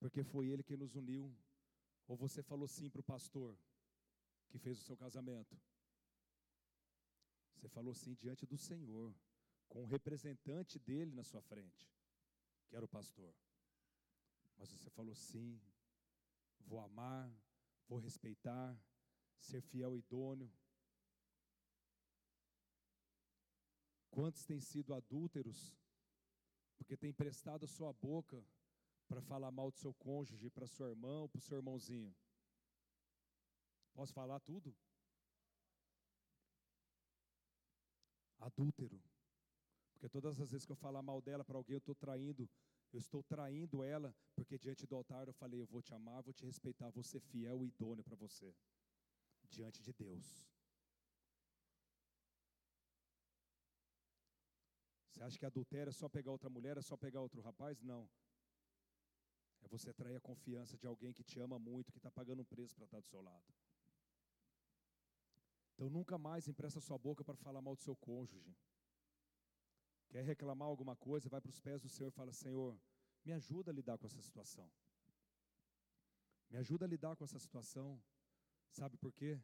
[0.00, 1.34] porque foi Ele que nos uniu.
[2.08, 3.56] Ou você falou sim para o pastor
[4.48, 5.56] que fez o seu casamento.
[7.54, 9.14] Você falou sim diante do Senhor,
[9.68, 11.88] com o representante dele na sua frente,
[12.68, 13.32] que era o pastor.
[14.58, 15.60] Mas você falou sim
[16.66, 17.30] vou amar,
[17.88, 18.76] vou respeitar,
[19.38, 20.50] ser fiel e idôneo.
[24.10, 25.74] Quantos têm sido adúlteros
[26.76, 28.44] porque têm emprestado a sua boca
[29.08, 32.14] para falar mal do seu cônjuge, para sua irmã ou para o seu irmãozinho?
[33.92, 34.74] Posso falar tudo?
[38.38, 39.00] Adúltero.
[39.92, 42.48] Porque todas as vezes que eu falar mal dela para alguém, eu estou traindo
[42.92, 46.32] eu estou traindo ela, porque diante do altar eu falei: Eu vou te amar, vou
[46.32, 48.54] te respeitar, vou ser fiel e idôneo para você,
[49.48, 50.46] diante de Deus.
[55.12, 57.82] Você acha que adultério é só pegar outra mulher, é só pegar outro rapaz?
[57.82, 58.08] Não.
[59.60, 62.46] É você trair a confiança de alguém que te ama muito, que está pagando um
[62.46, 63.44] preço para estar do seu lado.
[65.74, 68.56] Então nunca mais empresta sua boca para falar mal do seu cônjuge.
[70.08, 72.80] Quer reclamar alguma coisa, vai para os pés do Senhor e fala: Senhor,
[73.22, 74.70] me ajuda a lidar com essa situação.
[76.48, 78.02] Me ajuda a lidar com essa situação.
[78.70, 79.38] Sabe por quê?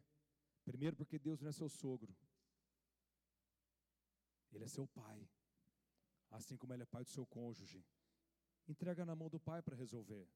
[0.65, 2.15] Primeiro, porque Deus não é seu sogro,
[4.51, 5.29] Ele é seu pai,
[6.31, 7.83] assim como Ele é pai do seu cônjuge.
[8.67, 10.27] Entrega na mão do pai para resolver.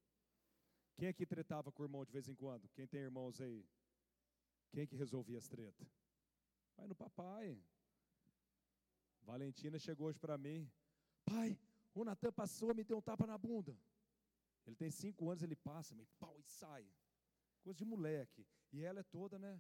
[0.96, 2.70] Quem é que tretava com o irmão de vez em quando?
[2.70, 3.66] Quem tem irmãos aí?
[4.72, 5.88] Quem é que resolvia as tretas?
[6.76, 7.62] Vai no papai.
[9.22, 10.70] Valentina chegou hoje para mim.
[11.26, 11.58] Pai,
[11.94, 13.78] o Natan passou, me deu um tapa na bunda.
[14.66, 16.86] Ele tem cinco anos, ele passa, me pau e sai.
[17.62, 18.46] Coisa de moleque.
[18.72, 19.60] E ela é toda, né?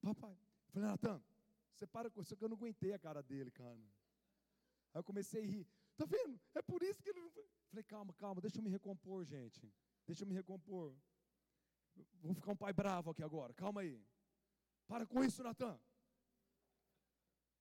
[0.00, 1.22] Papai, eu falei, Natan,
[1.72, 3.80] você para com isso que eu não aguentei a cara dele, cara.
[4.92, 5.66] Aí eu comecei a rir.
[5.96, 6.40] Tá vendo?
[6.54, 7.32] É por isso que ele não.
[7.68, 9.72] Falei, calma, calma, deixa eu me recompor, gente.
[10.06, 10.94] Deixa eu me recompor.
[12.20, 13.54] Vou ficar um pai bravo aqui agora.
[13.54, 14.04] Calma aí.
[14.86, 15.78] Para com isso, Natan.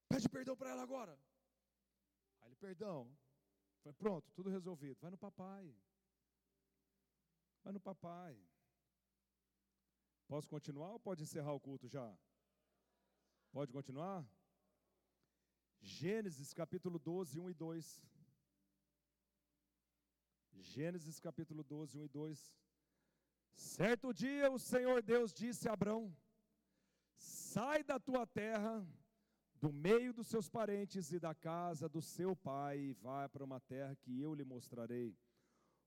[0.09, 1.17] Pede perdão para ela agora.
[2.41, 3.17] Aí ele, perdão.
[3.83, 4.99] Foi pronto, tudo resolvido.
[4.99, 5.75] Vai no papai.
[7.63, 8.37] Vai no papai.
[10.27, 12.17] Posso continuar ou pode encerrar o culto já?
[13.51, 14.25] Pode continuar?
[15.81, 18.05] Gênesis capítulo 12, 1 e 2.
[20.59, 22.55] Gênesis capítulo 12, 1 e 2.
[23.53, 26.15] Certo dia o Senhor Deus disse a Abrão:
[27.15, 28.85] Sai da tua terra
[29.59, 33.59] do meio dos seus parentes e da casa do seu pai, e vá para uma
[33.59, 35.17] terra que eu lhe mostrarei.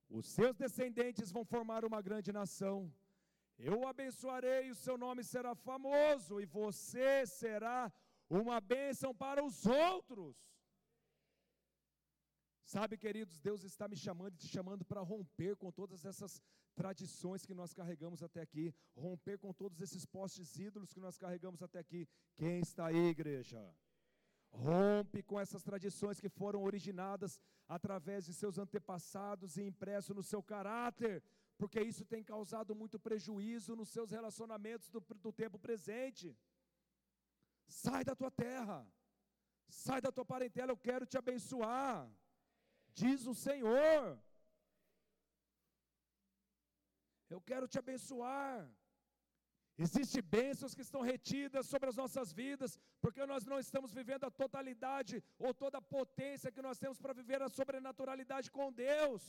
[0.09, 2.93] Os seus descendentes vão formar uma grande nação.
[3.57, 7.91] Eu o abençoarei, o seu nome será famoso, e você será
[8.29, 10.35] uma bênção para os outros.
[12.63, 16.41] Sabe, queridos, Deus está me chamando e te chamando para romper com todas essas
[16.75, 21.61] tradições que nós carregamos até aqui, romper com todos esses postes ídolos que nós carregamos
[21.61, 22.07] até aqui.
[22.35, 23.61] Quem está aí, igreja?
[24.51, 30.41] Rompe com essas tradições que foram originadas através de seus antepassados e impresso no seu
[30.41, 31.21] caráter,
[31.57, 36.35] porque isso tem causado muito prejuízo nos seus relacionamentos do, do tempo presente.
[37.67, 38.85] Sai da tua terra,
[39.67, 42.09] sai da tua parentela, eu quero te abençoar
[43.01, 43.99] diz o Senhor.
[47.35, 48.55] Eu quero te abençoar.
[49.85, 52.71] Existem bênçãos que estão retidas sobre as nossas vidas,
[53.03, 57.17] porque nós não estamos vivendo a totalidade ou toda a potência que nós temos para
[57.21, 59.23] viver a sobrenaturalidade com Deus.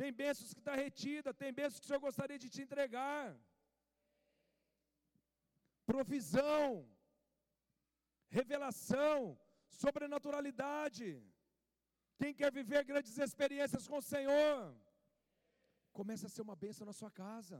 [0.00, 3.24] Tem bênçãos que está retida, tem bênçãos que o Senhor gostaria de te entregar.
[5.84, 6.88] Provisão,
[8.28, 11.22] revelação, sobrenaturalidade.
[12.16, 14.74] Quem quer viver grandes experiências com o Senhor,
[15.92, 17.58] começa a ser uma bênção na sua casa.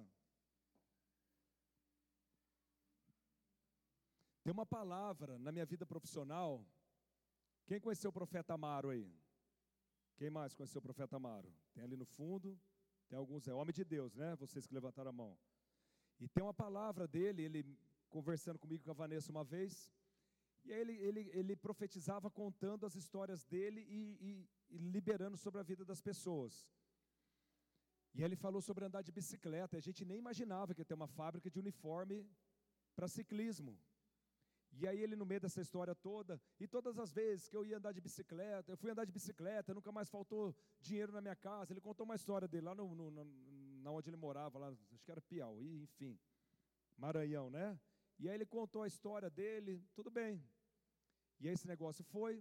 [4.43, 6.65] Tem uma palavra na minha vida profissional.
[7.67, 9.09] Quem conheceu o profeta Amaro aí?
[10.17, 11.53] Quem mais conheceu o profeta Amaro?
[11.73, 12.59] Tem ali no fundo,
[13.09, 14.35] tem alguns, é homem de Deus, né?
[14.37, 15.39] Vocês que levantaram a mão.
[16.19, 17.79] E tem uma palavra dele, ele
[18.17, 19.73] conversando comigo com a Vanessa uma vez,
[20.65, 24.33] e aí ele, ele, ele profetizava contando as histórias dele e, e,
[24.75, 26.53] e liberando sobre a vida das pessoas.
[28.15, 29.77] E ele falou sobre andar de bicicleta.
[29.77, 32.17] A gente nem imaginava que ia ter uma fábrica de uniforme
[32.95, 33.75] para ciclismo.
[34.81, 37.77] E aí ele no meio dessa história toda, e todas as vezes que eu ia
[37.77, 41.73] andar de bicicleta, eu fui andar de bicicleta, nunca mais faltou dinheiro na minha casa.
[41.73, 43.25] Ele contou uma história dele lá no, no, no
[43.83, 46.19] na onde ele morava, lá, acho que era Piauí, enfim,
[46.97, 47.79] Maranhão, né?
[48.23, 50.35] E aí ele contou a história dele, tudo bem.
[51.41, 52.35] E aí esse negócio foi,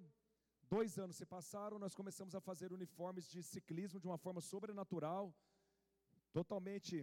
[0.73, 5.23] dois anos se passaram, nós começamos a fazer uniformes de ciclismo de uma forma sobrenatural,
[6.31, 6.95] totalmente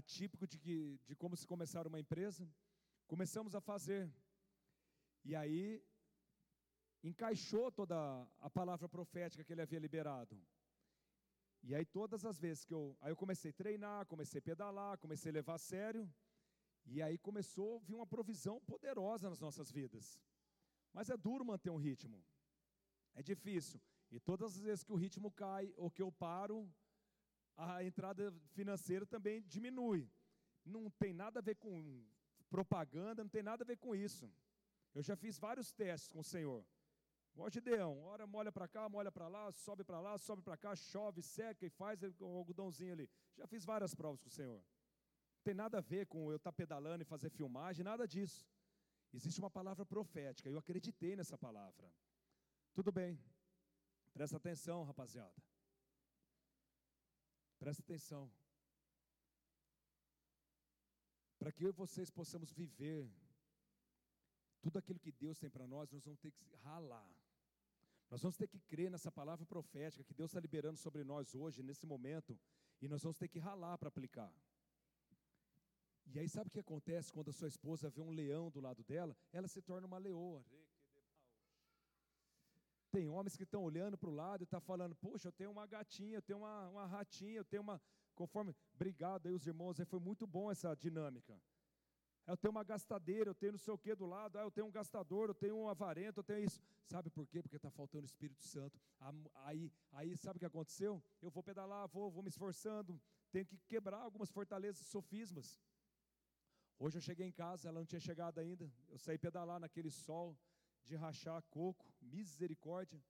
[0.00, 2.46] atípico de, que, de como se começar uma empresa.
[3.06, 4.02] Começamos a fazer.
[5.24, 5.82] E aí
[7.02, 7.96] encaixou toda
[8.38, 10.38] a palavra profética que ele havia liberado.
[11.62, 14.98] E aí todas as vezes que eu, aí eu comecei a treinar, comecei a pedalar,
[14.98, 16.06] comecei a levar a sério,
[16.90, 20.18] e aí começou a vir uma provisão poderosa nas nossas vidas.
[20.92, 22.24] Mas é duro manter um ritmo.
[23.14, 23.80] É difícil.
[24.10, 26.66] E todas as vezes que o ritmo cai ou que eu paro,
[27.56, 30.10] a entrada financeira também diminui.
[30.64, 32.04] Não tem nada a ver com
[32.48, 34.30] propaganda, não tem nada a ver com isso.
[34.94, 36.64] Eu já fiz vários testes com o Senhor.
[37.34, 40.74] Igual Gideão, hora molha para cá, molha para lá, sobe para lá, sobe para cá,
[40.74, 43.08] chove, seca e faz o algodãozinho ali.
[43.36, 44.60] Já fiz várias provas com o Senhor.
[45.42, 48.46] Tem nada a ver com eu estar pedalando e fazer filmagem, nada disso.
[49.12, 51.90] Existe uma palavra profética, eu acreditei nessa palavra.
[52.74, 53.18] Tudo bem,
[54.12, 55.42] presta atenção, rapaziada.
[57.58, 58.30] Presta atenção.
[61.38, 63.10] Para que eu e vocês possamos viver
[64.60, 67.10] tudo aquilo que Deus tem para nós, nós vamos ter que ralar.
[68.10, 71.62] Nós vamos ter que crer nessa palavra profética que Deus está liberando sobre nós hoje,
[71.62, 72.38] nesse momento,
[72.80, 74.32] e nós vamos ter que ralar para aplicar.
[76.14, 78.82] E aí sabe o que acontece quando a sua esposa vê um leão do lado
[78.82, 79.16] dela?
[79.32, 80.42] Ela se torna uma leoa.
[82.90, 85.50] Tem homens que estão olhando para o lado e estão tá falando, poxa, eu tenho
[85.50, 87.80] uma gatinha, eu tenho uma, uma ratinha, eu tenho uma.
[88.14, 88.54] Conforme.
[88.74, 91.38] Obrigado aí, os irmãos, aí foi muito bom essa dinâmica.
[92.26, 94.66] Eu tenho uma gastadeira, eu tenho não sei o que do lado, ah, eu tenho
[94.66, 96.60] um gastador, eu tenho um avarento, eu tenho isso.
[96.84, 97.42] Sabe por quê?
[97.42, 98.78] Porque está faltando o Espírito Santo.
[99.34, 101.02] Aí, aí sabe o que aconteceu?
[101.22, 103.00] Eu vou pedalar, vou, vou me esforçando,
[103.30, 105.58] tenho que quebrar algumas fortalezas sofismas.
[106.78, 108.70] Hoje eu cheguei em casa, ela não tinha chegado ainda.
[108.88, 110.38] Eu saí pedalar naquele sol
[110.84, 113.02] de rachar coco, misericórdia.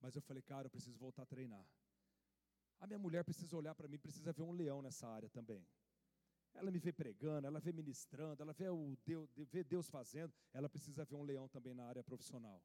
[0.00, 1.64] Mas eu falei, cara, eu preciso voltar a treinar.
[2.80, 5.64] A minha mulher precisa olhar para mim, precisa ver um leão nessa área também.
[6.54, 10.68] Ela me vê pregando, ela vê ministrando, ela vê, o Deus, vê Deus fazendo, ela
[10.68, 12.62] precisa ver um leão também na área profissional.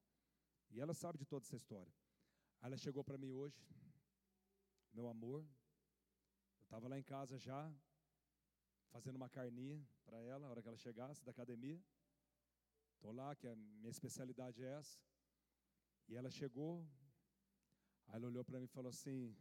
[0.71, 1.91] E ela sabe de toda essa história.
[2.61, 3.65] Aí ela chegou para mim hoje,
[4.93, 7.71] meu amor, eu estava lá em casa já,
[8.91, 11.81] fazendo uma carninha para ela, na hora que ela chegasse da academia.
[12.95, 14.99] Estou lá, que a minha especialidade é essa.
[16.07, 16.85] E ela chegou,
[18.07, 19.35] aí ela olhou para mim e falou assim: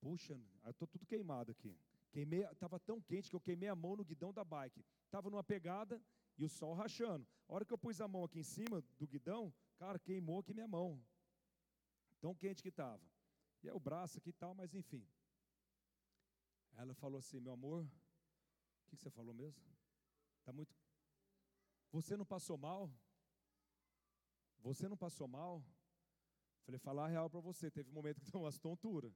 [0.00, 1.76] Puxa, eu estou tudo queimado aqui.
[2.12, 4.84] Queimei, estava tão quente que eu queimei a mão no guidão da bike.
[5.06, 6.00] Estava numa pegada
[6.38, 7.26] e o sol rachando.
[7.48, 10.54] A hora que eu pus a mão aqui em cima do guidão, cara, queimou aqui
[10.54, 11.02] minha mão.
[12.20, 13.02] Tão quente que estava.
[13.62, 15.04] E é o braço aqui e tal, mas enfim.
[16.76, 17.88] Ela falou assim: Meu amor,
[18.86, 19.62] O que você falou mesmo?
[20.40, 20.74] Está muito.
[21.90, 22.90] Você não passou mal?
[24.60, 25.64] Você não passou mal?
[26.64, 27.70] Falei, falar a real para você.
[27.70, 29.14] Teve um momento que deu umas tonturas.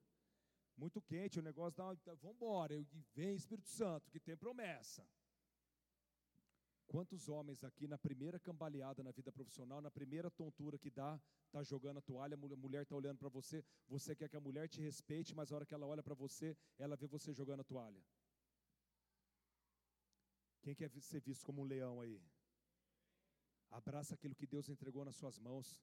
[0.77, 2.15] Muito quente, o negócio dá.
[2.17, 2.75] Vamos embora.
[3.15, 5.07] Vem Espírito Santo, que tem promessa.
[6.87, 11.63] Quantos homens aqui na primeira cambaleada na vida profissional, na primeira tontura que dá, está
[11.63, 14.81] jogando a toalha, a mulher está olhando para você, você quer que a mulher te
[14.81, 18.03] respeite, mas a hora que ela olha para você, ela vê você jogando a toalha.
[20.69, 22.21] Quem quer ser visto como um leão aí?
[23.71, 25.83] Abraça aquilo que Deus entregou nas suas mãos.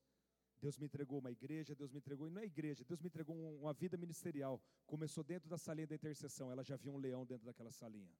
[0.61, 3.35] Deus me entregou uma igreja, Deus me entregou, e não é igreja, Deus me entregou
[3.35, 4.61] uma vida ministerial.
[4.85, 8.15] Começou dentro da salinha da intercessão, ela já viu um leão dentro daquela salinha.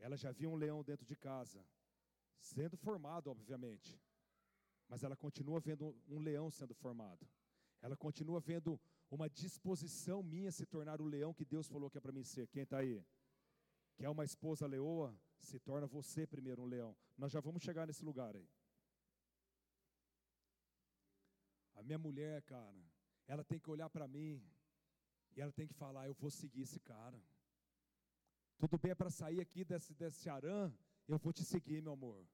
[0.00, 1.64] Ela já viu um leão dentro de casa
[2.40, 3.96] sendo formado, obviamente.
[4.88, 7.24] Mas ela continua vendo um leão sendo formado.
[7.80, 8.76] Ela continua vendo
[9.08, 12.48] uma disposição minha se tornar o leão que Deus falou que é para mim ser.
[12.48, 13.06] Quem está aí?
[13.96, 15.16] Quer uma esposa leoa?
[15.40, 16.96] Se torna você primeiro um leão.
[17.16, 18.48] Nós já vamos chegar nesse lugar aí.
[21.74, 22.80] A minha mulher, cara,
[23.26, 24.42] ela tem que olhar para mim
[25.34, 27.20] e ela tem que falar: eu vou seguir esse cara.
[28.58, 30.70] Tudo bem é para sair aqui desse, desse arã
[31.10, 32.24] eu vou te seguir, meu amor.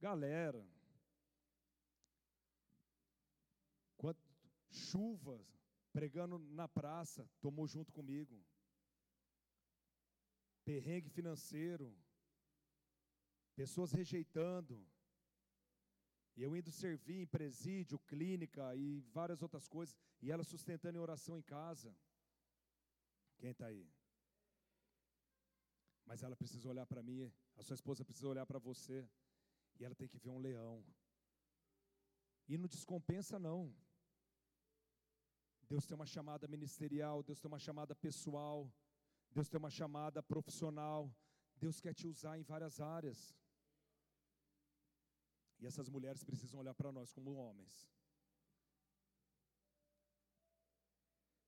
[0.00, 0.64] Galera,
[3.96, 4.22] quanto
[4.70, 5.44] chuvas
[5.92, 8.42] pregando na praça, tomou junto comigo.
[10.68, 11.86] Perrengue financeiro,
[13.60, 14.74] pessoas rejeitando.
[16.36, 21.00] E eu indo servir em presídio, clínica e várias outras coisas, e ela sustentando em
[21.00, 21.90] oração em casa.
[23.38, 23.88] Quem está aí?
[26.04, 29.08] Mas ela precisa olhar para mim, a sua esposa precisa olhar para você,
[29.78, 30.84] e ela tem que ver um leão.
[32.46, 33.74] E não descompensa, não.
[35.66, 38.70] Deus tem uma chamada ministerial, Deus tem uma chamada pessoal,
[39.30, 41.10] Deus tem uma chamada profissional,
[41.56, 43.36] Deus quer te usar em várias áreas.
[45.60, 47.88] E essas mulheres precisam olhar para nós como homens.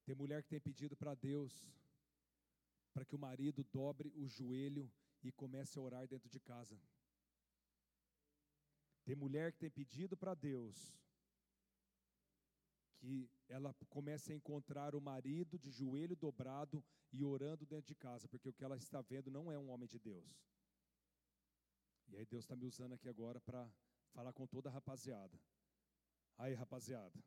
[0.05, 1.53] Tem mulher que tem pedido para Deus
[2.93, 4.91] para que o marido dobre o joelho
[5.23, 6.77] e comece a orar dentro de casa.
[9.05, 10.99] Tem mulher que tem pedido para Deus
[13.01, 18.29] que ela comece a encontrar o marido de joelho dobrado e orando dentro de casa,
[18.29, 20.47] porque o que ela está vendo não é um homem de Deus.
[22.09, 23.69] E aí Deus está me usando aqui agora para
[24.13, 25.41] falar com toda a rapaziada.
[26.37, 27.19] Aí, rapaziada,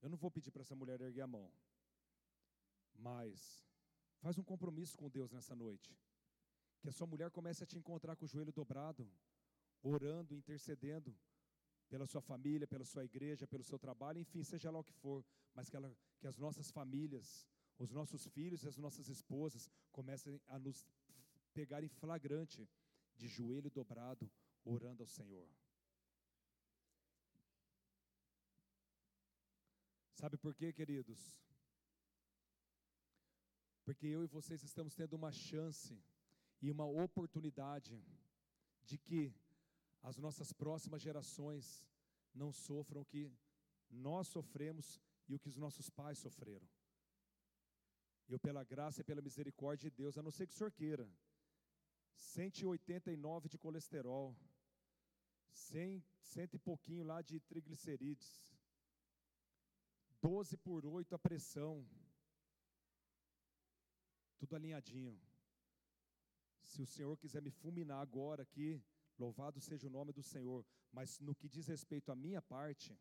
[0.00, 1.52] eu não vou pedir para essa mulher erguer a mão,
[2.94, 3.66] mas
[4.26, 5.96] Faz um compromisso com Deus nessa noite.
[6.80, 9.08] Que a sua mulher comece a te encontrar com o joelho dobrado,
[9.82, 11.16] orando, intercedendo
[11.88, 15.24] pela sua família, pela sua igreja, pelo seu trabalho, enfim, seja lá o que for,
[15.54, 17.46] mas que, ela, que as nossas famílias,
[17.78, 20.86] os nossos filhos e as nossas esposas comecem a nos
[21.52, 22.68] pegar em flagrante
[23.16, 24.30] de joelho dobrado,
[24.64, 25.48] orando ao Senhor.
[30.14, 31.20] Sabe por quê, queridos?
[33.84, 36.02] Porque eu e vocês estamos tendo uma chance
[36.60, 38.02] e uma oportunidade
[38.84, 39.32] de que
[40.08, 41.84] as nossas próximas gerações
[42.32, 43.22] não sofram o que
[43.90, 46.68] nós sofremos e o que os nossos pais sofreram.
[48.28, 51.08] Eu, pela graça e pela misericórdia de Deus, a não ser que o senhor queira,
[52.14, 54.36] 189 de colesterol,
[55.50, 58.30] 100, cento e pouquinho lá de triglicerídeos,
[60.22, 61.84] 12 por 8 a pressão,
[64.38, 65.20] tudo alinhadinho.
[66.62, 68.80] Se o Senhor quiser me fulminar agora aqui,
[69.18, 72.98] louvado seja o nome do Senhor, mas no que diz respeito à minha parte,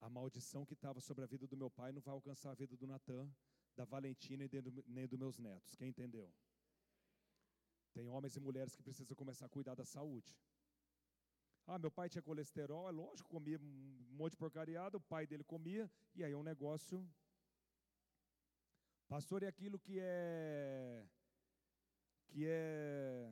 [0.00, 2.76] a maldição que estava sobre a vida do meu pai não vai alcançar a vida
[2.76, 3.30] do Natan,
[3.76, 4.50] da Valentina e
[4.86, 5.74] nem dos meus netos.
[5.76, 6.30] Quem entendeu?
[7.92, 10.36] Tem homens e mulheres que precisam começar a cuidar da saúde.
[11.66, 15.44] Ah, meu pai tinha colesterol, é lógico, comia um monte de porcariada, o pai dele
[15.44, 17.08] comia, e aí é um negócio
[19.12, 21.04] Pastor, é aquilo que é
[22.28, 23.30] que é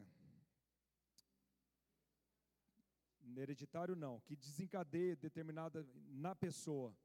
[3.42, 6.96] hereditário não, que desencadeia determinada na pessoa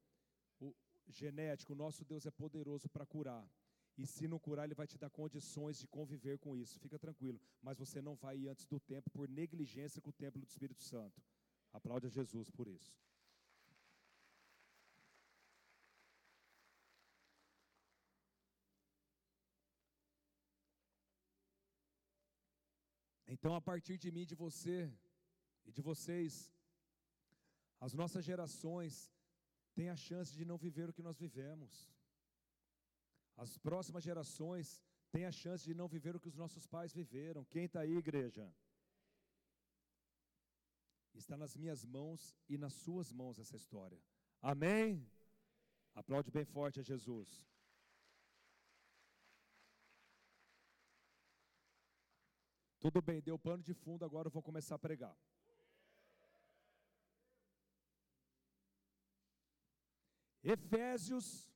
[0.59, 0.73] o
[1.07, 3.47] genético, o nosso Deus é poderoso para curar.
[3.97, 6.79] E se não curar, ele vai te dar condições de conviver com isso.
[6.79, 10.41] Fica tranquilo, mas você não vai ir antes do tempo por negligência com o templo
[10.41, 11.21] do Espírito Santo.
[11.71, 12.93] Aplaude a Jesus por isso.
[23.27, 24.91] Então, a partir de mim, de você
[25.65, 26.51] e de vocês,
[27.79, 29.11] as nossas gerações
[29.73, 31.71] têm a chance de não viver o que nós vivemos.
[33.35, 34.81] As próximas gerações
[35.11, 37.43] tem a chance de não viver o que os nossos pais viveram.
[37.45, 38.53] Quem está aí, igreja?
[41.13, 44.01] Está nas minhas mãos e nas suas mãos essa história.
[44.41, 45.09] Amém?
[45.93, 47.29] Aplaude bem forte a Jesus.
[52.79, 55.17] Tudo bem, deu pano de fundo, agora eu vou começar a pregar.
[60.53, 61.51] Efésios,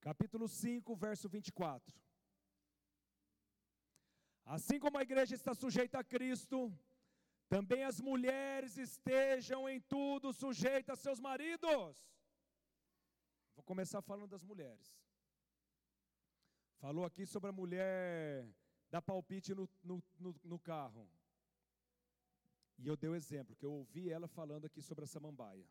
[0.00, 1.96] capítulo 5, verso 24.
[4.44, 6.76] Assim como a igreja está sujeita a Cristo,
[7.48, 11.96] também as mulheres estejam em tudo sujeitas a seus maridos.
[13.54, 14.92] Vou começar falando das mulheres.
[16.80, 18.52] Falou aqui sobre a mulher
[18.90, 21.08] dar palpite no, no, no, no carro.
[22.78, 25.64] E eu dei o exemplo, que eu ouvi ela falando aqui sobre a samambaia.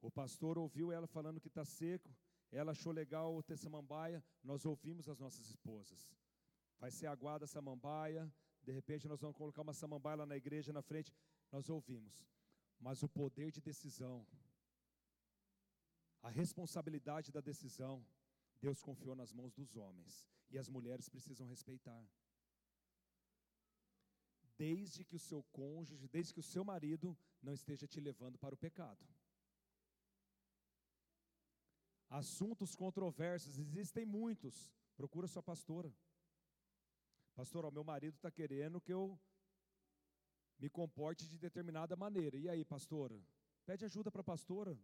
[0.00, 2.14] O pastor ouviu ela falando que está seco,
[2.50, 6.10] ela achou legal ter samambaia, nós ouvimos as nossas esposas.
[6.78, 10.72] Vai ser aguada a samambaia, de repente nós vamos colocar uma samambaia lá na igreja
[10.72, 11.12] na frente,
[11.50, 12.26] nós ouvimos.
[12.78, 14.26] Mas o poder de decisão,
[16.22, 18.06] a responsabilidade da decisão,
[18.60, 22.02] Deus confiou nas mãos dos homens, e as mulheres precisam respeitar.
[24.56, 28.54] Desde que o seu cônjuge, desde que o seu marido não esteja te levando para
[28.54, 29.06] o pecado.
[32.10, 34.72] Assuntos controversos, existem muitos.
[34.96, 35.92] Procura sua pastora.
[37.34, 39.18] Pastor, o meu marido está querendo que eu
[40.58, 42.36] me comporte de determinada maneira.
[42.36, 43.22] E aí, pastora?
[43.64, 44.76] Pede ajuda para a pastora.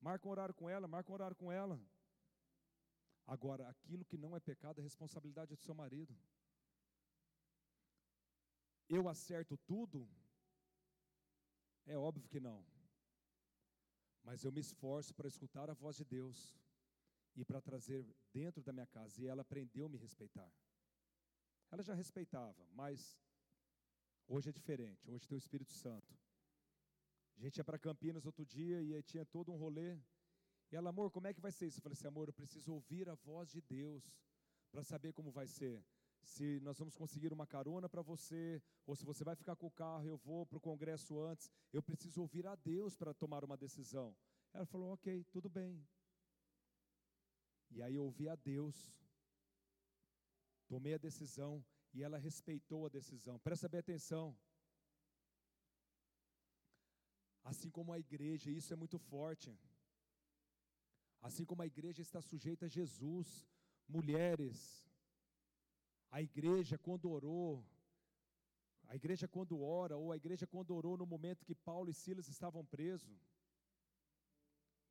[0.00, 1.80] Marca um horário com ela, marca um horário com ela.
[3.26, 6.16] Agora, aquilo que não é pecado é responsabilidade do seu marido.
[8.88, 10.08] Eu acerto tudo?
[11.86, 12.64] É óbvio que não
[14.28, 16.54] mas eu me esforço para escutar a voz de Deus
[17.34, 19.22] e para trazer dentro da minha casa.
[19.22, 20.52] E ela aprendeu a me respeitar.
[21.70, 23.18] Ela já respeitava, mas
[24.26, 25.10] hoje é diferente.
[25.10, 26.14] Hoje tem o Espírito Santo.
[27.38, 29.98] A gente ia para Campinas outro dia e tinha todo um rolê.
[30.70, 31.78] E ela, amor, como é que vai ser isso?
[31.78, 34.14] Eu falei assim, amor, eu preciso ouvir a voz de Deus
[34.70, 35.82] para saber como vai ser.
[36.22, 39.70] Se nós vamos conseguir uma carona para você, ou se você vai ficar com o
[39.70, 41.50] carro, eu vou para o congresso antes.
[41.72, 44.14] Eu preciso ouvir a Deus para tomar uma decisão.
[44.52, 45.86] Ela falou, ok, tudo bem.
[47.70, 48.76] E aí eu ouvi a Deus,
[50.66, 53.38] tomei a decisão e ela respeitou a decisão.
[53.38, 54.36] Presta bem atenção.
[57.44, 59.58] Assim como a igreja, isso é muito forte.
[61.20, 63.46] Assim como a igreja está sujeita a Jesus,
[63.88, 64.87] mulheres,
[66.10, 67.64] a igreja quando orou,
[68.88, 72.28] a igreja quando ora, ou a igreja quando orou no momento que Paulo e Silas
[72.28, 73.18] estavam presos,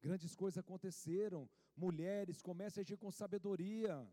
[0.02, 1.49] grandes coisas aconteceram.
[1.76, 4.07] Mulheres, comecem a agir com sabedoria.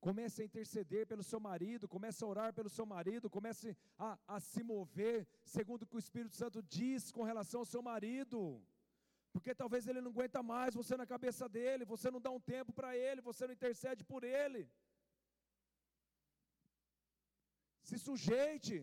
[0.00, 4.38] Comece a interceder pelo seu marido, comece a orar pelo seu marido, comece a, a
[4.38, 8.62] se mover segundo o que o Espírito Santo diz com relação ao seu marido.
[9.32, 12.72] Porque talvez ele não aguenta mais você na cabeça dele, você não dá um tempo
[12.72, 14.70] para ele, você não intercede por ele.
[17.88, 18.76] Se sujeite.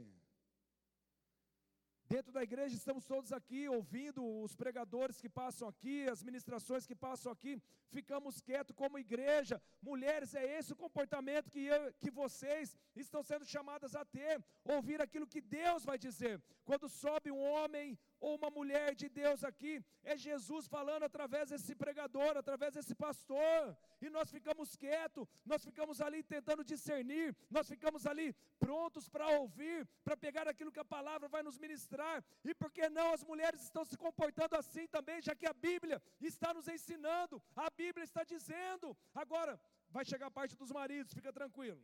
[2.14, 6.96] Dentro da igreja estamos todos aqui ouvindo os pregadores que passam aqui, as ministrações que
[6.96, 7.54] passam aqui,
[7.96, 9.62] ficamos quietos como igreja.
[9.90, 15.00] Mulheres, é esse o comportamento que, eu, que vocês estão sendo chamadas a ter, ouvir
[15.02, 16.42] aquilo que Deus vai dizer.
[16.64, 19.74] Quando sobe um homem ou uma mulher de Deus aqui,
[20.12, 23.62] é Jesus falando através desse pregador, através desse pastor,
[24.06, 28.28] e nós ficamos quietos, nós ficamos ali tentando discernir, nós ficamos ali
[28.64, 32.90] prontos para ouvir, para pegar aquilo que a palavra vai nos ministrar, e por que
[32.90, 37.40] não as mulheres estão se comportando assim também, já que a Bíblia está nos ensinando,
[37.56, 39.54] a Bíblia está dizendo, agora
[39.98, 41.84] vai chegar a parte dos maridos, fica tranquilo.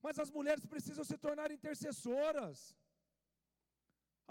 [0.00, 2.58] Mas as mulheres precisam se tornar intercessoras.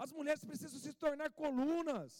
[0.04, 2.12] As mulheres precisam se tornar colunas.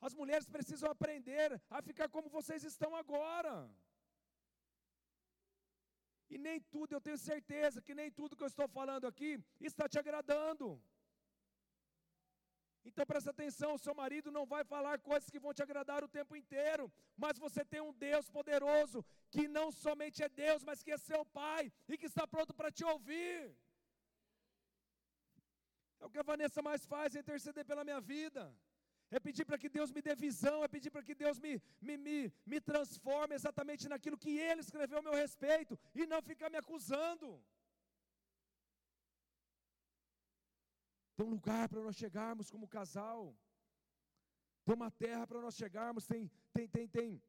[0.00, 3.54] As mulheres precisam aprender a ficar como vocês estão agora.
[6.34, 9.86] E nem tudo, eu tenho certeza que nem tudo que eu estou falando aqui está
[9.88, 10.82] te agradando.
[12.84, 16.34] Então presta atenção, seu marido não vai falar coisas que vão te agradar o tempo
[16.34, 20.98] inteiro, mas você tem um Deus poderoso que não somente é Deus, mas que é
[20.98, 23.56] seu pai e que está pronto para te ouvir.
[26.02, 28.42] É o que a Vanessa mais faz, é interceder pela minha vida.
[29.08, 31.52] É pedir para que Deus me dê visão, é pedir para que Deus me,
[31.86, 36.50] me, me, me transforme exatamente naquilo que Ele escreveu a meu respeito e não ficar
[36.50, 37.28] me acusando.
[41.16, 43.20] Tem um lugar para nós chegarmos como casal.
[44.64, 47.22] tem uma terra para nós chegarmos, tem, tem, tem, tem,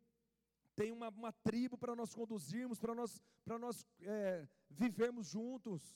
[0.76, 5.96] tem uma, uma tribo para nós conduzirmos, para nós, para nós é, vivermos juntos.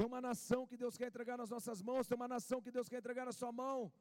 [0.00, 2.88] Tem uma nação que Deus quer entregar nas nossas mãos, tem uma nação que Deus
[2.90, 3.92] quer entregar na sua mão.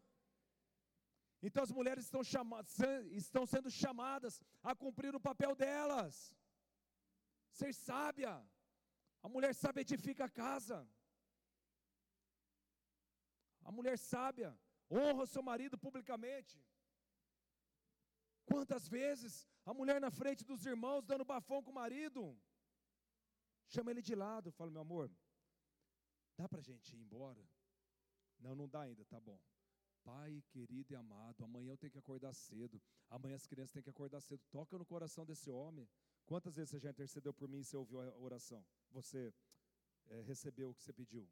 [1.47, 2.59] Então as mulheres estão, chama,
[3.23, 6.34] estão sendo chamadas a cumprir o papel delas.
[7.59, 8.31] Ser sábia.
[9.21, 10.77] A mulher sábia edifica a casa.
[13.65, 14.57] A mulher sábia
[14.89, 16.57] honra o seu marido publicamente.
[18.45, 22.21] Quantas vezes a mulher na frente dos irmãos dando bafão com o marido,
[23.67, 25.11] chama ele de lado, fala: meu amor,
[26.40, 27.44] dá para a gente ir embora?
[28.40, 29.38] Não, não dá ainda, tá bom.
[30.03, 33.90] Pai querido e amado, amanhã eu tenho que acordar cedo, amanhã as crianças têm que
[33.90, 34.41] acordar cedo.
[34.49, 35.88] Toca no coração desse homem.
[36.26, 38.66] Quantas vezes você já intercedeu por mim e você ouviu a oração?
[38.91, 39.34] Você
[40.07, 41.28] é, recebeu o que você pediu?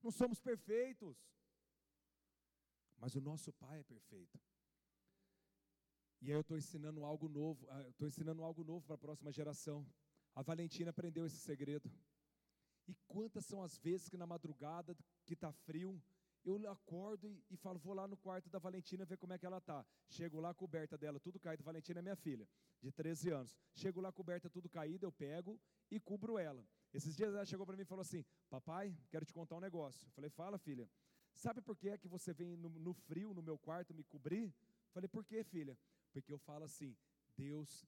[0.00, 1.16] Não somos perfeitos,
[2.96, 4.38] mas o nosso Pai é perfeito.
[6.20, 9.32] E aí eu estou ensinando algo novo, ah, estou ensinando algo novo para a próxima
[9.32, 9.84] geração.
[10.32, 11.90] A Valentina aprendeu esse segredo.
[12.86, 16.00] E quantas são as vezes que na madrugada, que está frio,
[16.44, 19.46] eu acordo e, e, falo, vou lá no quarto da Valentina ver como é que
[19.46, 19.84] ela está.
[20.08, 21.62] Chego lá, coberta dela, tudo caído.
[21.62, 22.48] Valentina é minha filha,
[22.80, 23.56] de 13 anos.
[23.74, 25.60] Chego lá, coberta tudo caída, eu pego
[25.90, 26.66] e cubro ela.
[26.92, 30.06] Esses dias ela chegou para mim e falou assim: Papai, quero te contar um negócio.
[30.06, 30.88] Eu falei: Fala, filha.
[31.34, 34.44] Sabe por que é que você vem no, no frio no meu quarto me cobrir?
[34.44, 35.78] Eu falei: Por que, filha?
[36.12, 36.96] Porque eu falo assim:
[37.36, 37.86] Deus,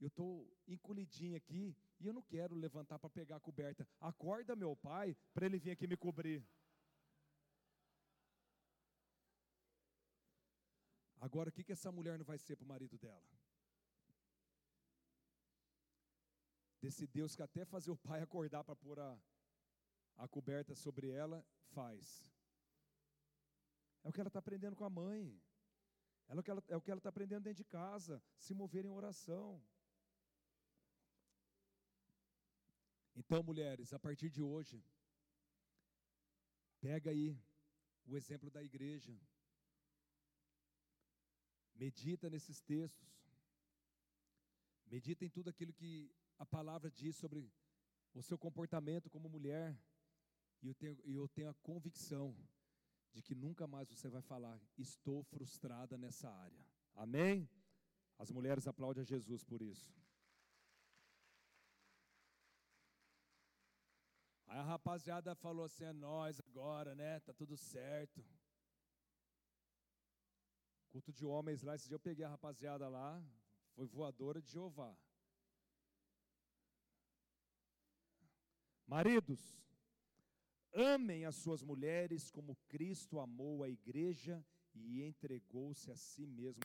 [0.00, 3.88] eu estou encolhidinho aqui e eu não quero levantar para pegar a coberta.
[4.00, 6.46] Acorda meu pai para ele vir aqui me cobrir.
[11.18, 13.26] Agora, o que, que essa mulher não vai ser para o marido dela?
[16.80, 19.18] Desse Deus que até fazer o pai acordar para pôr a,
[20.18, 22.30] a coberta sobre ela, faz.
[24.04, 25.40] É o que ela está aprendendo com a mãe.
[26.28, 29.62] É o que ela é está aprendendo dentro de casa, se mover em oração.
[33.16, 34.84] Então, mulheres, a partir de hoje,
[36.80, 37.36] pega aí
[38.04, 39.18] o exemplo da igreja.
[41.74, 43.08] Medita nesses textos.
[44.86, 47.50] Medita em tudo aquilo que a palavra diz sobre
[48.12, 49.76] o seu comportamento como mulher.
[50.62, 52.36] E eu tenho, eu tenho a convicção
[53.12, 56.66] de que nunca mais você vai falar, estou frustrada nessa área.
[56.94, 57.48] Amém?
[58.18, 60.05] As mulheres aplaudem a Jesus por isso.
[64.46, 67.20] Aí a rapaziada falou assim: é nós agora, né?
[67.20, 68.24] Tá tudo certo.
[70.90, 73.22] Culto de homens lá, esse dia eu peguei a rapaziada lá,
[73.74, 74.96] foi voadora de Jeová.
[78.86, 79.60] Maridos,
[80.72, 84.42] amem as suas mulheres como Cristo amou a igreja
[84.74, 86.62] e entregou-se a si mesmo.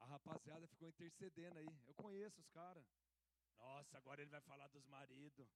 [0.00, 0.06] A
[0.66, 1.68] ficou intercedendo aí.
[1.86, 2.84] Eu conheço os caras.
[3.56, 5.48] Nossa, agora ele vai falar dos maridos.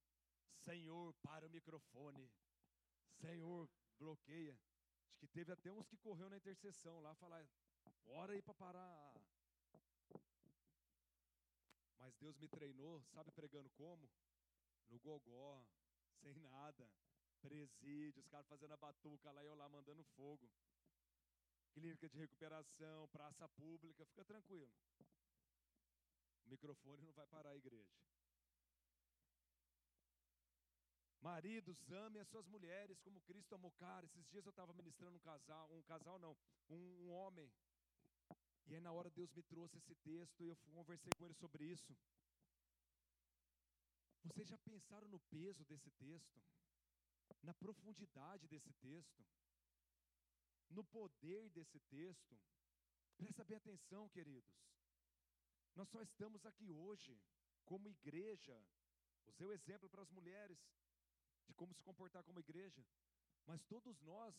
[0.56, 2.30] Senhor, para o microfone.
[3.20, 3.68] Senhor,
[3.98, 4.58] bloqueia.
[5.08, 7.44] Acho que teve até uns que correu na intercessão lá, falar,
[8.04, 9.14] bora aí para parar.
[11.98, 14.08] Mas Deus me treinou, sabe pregando como?
[14.88, 15.66] No gogó,
[16.20, 16.88] sem nada.
[17.40, 20.48] Presídio, os caras fazendo a batuca lá e eu lá mandando fogo
[21.78, 24.72] clínica de recuperação, praça pública, fica tranquilo.
[26.44, 27.96] O microfone não vai parar a igreja.
[31.20, 33.70] Maridos, amem as suas mulheres como Cristo amou.
[33.72, 36.36] Cara, esses dias eu estava ministrando um casal, um casal não,
[36.68, 37.52] um, um homem.
[38.66, 41.64] E aí na hora Deus me trouxe esse texto e eu conversei com ele sobre
[41.64, 41.96] isso.
[44.24, 46.42] Vocês já pensaram no peso desse texto?
[47.42, 49.24] Na profundidade desse texto?
[50.70, 52.38] No poder desse texto.
[53.16, 54.54] Presta bem atenção, queridos.
[55.74, 57.20] Nós só estamos aqui hoje,
[57.64, 58.56] como igreja.
[59.26, 60.58] Usei o exemplo para as mulheres,
[61.46, 62.84] de como se comportar como igreja.
[63.46, 64.34] Mas todos nós,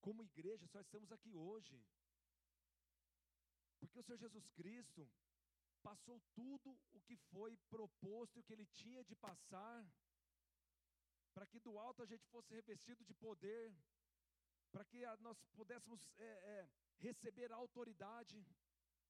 [0.00, 1.82] como igreja, só estamos aqui hoje.
[3.78, 5.08] Porque o Senhor Jesus Cristo
[5.82, 9.86] passou tudo o que foi proposto e o que ele tinha de passar,
[11.34, 13.74] para que do alto a gente fosse revestido de poder,
[14.74, 16.68] para que nós pudéssemos é, é,
[16.98, 18.44] receber a autoridade,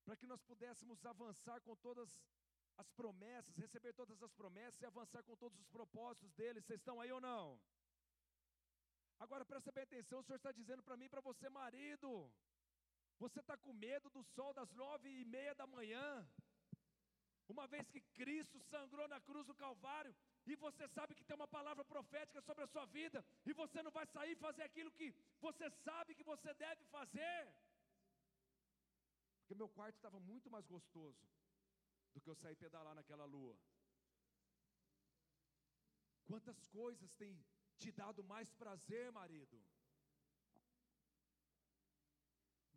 [0.05, 2.11] para que nós pudéssemos avançar com todas
[2.77, 6.61] as promessas, receber todas as promessas e avançar com todos os propósitos dele.
[6.61, 7.59] Vocês estão aí ou não?
[9.19, 12.31] Agora presta bem atenção, o Senhor está dizendo para mim, para você, marido.
[13.19, 16.29] Você está com medo do sol das nove e meia da manhã,
[17.49, 20.15] uma vez que Cristo sangrou na cruz do Calvário,
[20.47, 23.91] e você sabe que tem uma palavra profética sobre a sua vida, e você não
[23.91, 27.53] vai sair fazer aquilo que você sabe que você deve fazer,
[29.41, 31.23] porque meu quarto estava muito mais gostoso
[32.15, 33.57] do que eu sair pedalar naquela lua.
[36.25, 37.39] Quantas coisas têm
[37.77, 39.61] te dado mais prazer, marido,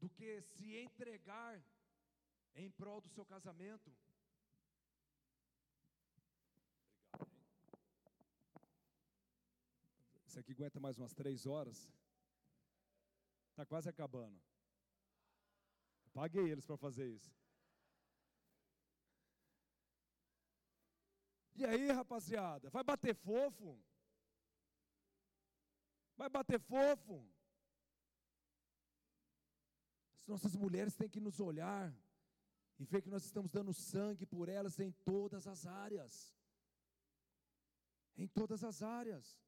[0.02, 1.64] do que se entregar
[2.56, 3.89] em prol do seu casamento?
[10.26, 10.27] Obrigado, hein?
[10.38, 11.92] Esse aqui aguenta mais umas três horas.
[13.50, 14.40] Está quase acabando.
[16.06, 17.36] Eu paguei eles para fazer isso.
[21.56, 23.84] E aí, rapaziada, vai bater fofo?
[26.16, 27.28] Vai bater fofo?
[30.22, 31.92] As nossas mulheres têm que nos olhar
[32.78, 36.32] e ver que nós estamos dando sangue por elas em todas as áreas.
[38.16, 39.47] Em todas as áreas.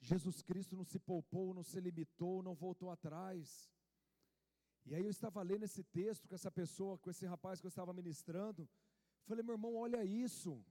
[0.00, 3.70] Jesus Cristo não se poupou, não se limitou, não voltou atrás.
[4.86, 7.68] E aí eu estava lendo esse texto com essa pessoa, com esse rapaz que eu
[7.74, 8.68] estava ministrando.
[9.26, 10.64] Falei, meu irmão, olha isso.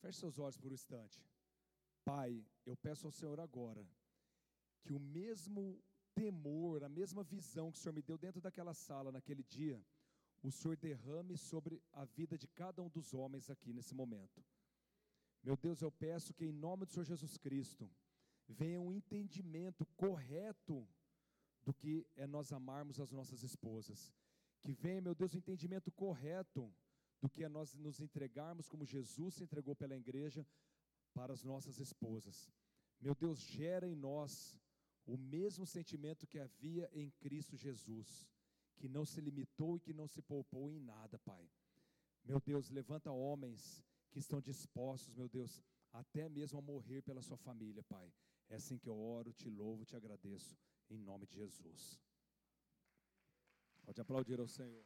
[0.00, 1.24] Feche seus olhos por um instante.
[2.04, 3.84] Pai, eu peço ao Senhor agora
[4.84, 5.82] que o mesmo
[6.14, 9.82] temor, a mesma visão que o Senhor me deu dentro daquela sala naquele dia,
[10.42, 14.44] o Senhor derrame sobre a vida de cada um dos homens aqui nesse momento.
[15.46, 17.88] Meu Deus, eu peço que em nome do Senhor Jesus Cristo
[18.48, 20.84] venha um entendimento correto
[21.64, 24.12] do que é nós amarmos as nossas esposas.
[24.60, 26.68] Que venha, meu Deus, um entendimento correto
[27.20, 30.44] do que é nós nos entregarmos como Jesus se entregou pela igreja
[31.14, 32.50] para as nossas esposas.
[33.00, 34.58] Meu Deus, gera em nós
[35.06, 38.28] o mesmo sentimento que havia em Cristo Jesus,
[38.78, 41.48] que não se limitou e que não se poupou em nada, Pai.
[42.24, 43.84] Meu Deus, levanta homens
[44.16, 45.62] que estão dispostos, meu Deus,
[45.92, 48.10] até mesmo a morrer pela sua família, Pai.
[48.48, 50.56] É assim que eu oro, te louvo, te agradeço,
[50.88, 52.00] em nome de Jesus.
[53.82, 54.82] Pode aplaudir ao Senhor.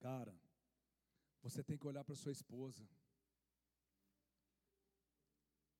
[0.00, 0.36] Cara,
[1.40, 2.84] você tem que olhar para sua esposa.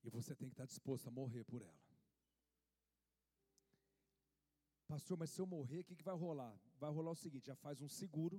[0.05, 1.92] E você tem que estar disposto a morrer por ela.
[4.93, 6.55] Pastor, mas se eu morrer, o que, que vai rolar?
[6.79, 8.39] Vai rolar o seguinte: já faz um seguro.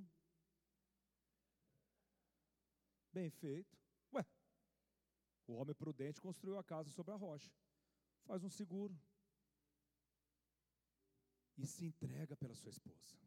[3.12, 3.76] Bem feito.
[4.14, 4.24] Ué,
[5.48, 7.52] o homem prudente construiu a casa sobre a rocha.
[8.28, 8.96] Faz um seguro.
[11.58, 13.18] E se entrega pela sua esposa.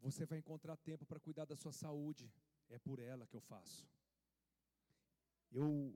[0.00, 2.32] Você vai encontrar tempo para cuidar da sua saúde.
[2.70, 3.86] É por ela que eu faço.
[5.52, 5.94] Eu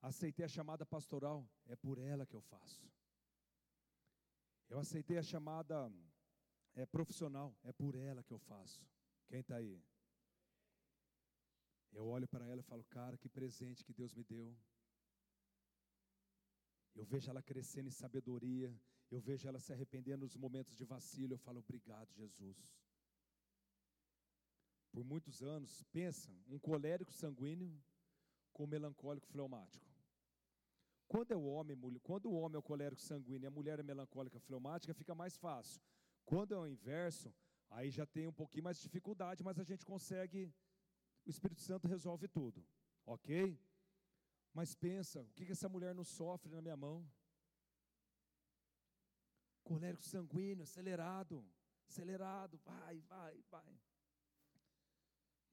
[0.00, 1.44] aceitei a chamada pastoral.
[1.66, 2.88] É por ela que eu faço.
[4.68, 5.92] Eu aceitei a chamada
[6.74, 7.54] é, profissional.
[7.62, 8.84] É por ela que eu faço.
[9.28, 9.82] Quem está aí?
[11.92, 14.56] Eu olho para ela e falo, cara, que presente que Deus me deu.
[16.94, 18.74] Eu vejo ela crescendo em sabedoria.
[19.10, 21.34] Eu vejo ela se arrependendo nos momentos de vacilo.
[21.34, 22.68] Eu falo, obrigado, Jesus
[24.96, 27.70] por muitos anos, pensa, um colérico sanguíneo
[28.50, 29.86] com melancólico fleumático.
[31.08, 33.82] Quando é o homem, quando o homem é o colérico sanguíneo e a mulher é
[33.82, 35.80] melancólica fleumática, fica mais fácil.
[36.24, 37.32] Quando é o inverso,
[37.70, 40.52] aí já tem um pouquinho mais de dificuldade, mas a gente consegue,
[41.24, 42.66] o Espírito Santo resolve tudo,
[43.04, 43.58] ok?
[44.52, 47.08] Mas pensa, o que, que essa mulher não sofre na minha mão?
[49.62, 51.44] Colérico sanguíneo, acelerado,
[51.88, 53.80] acelerado, vai, vai, vai.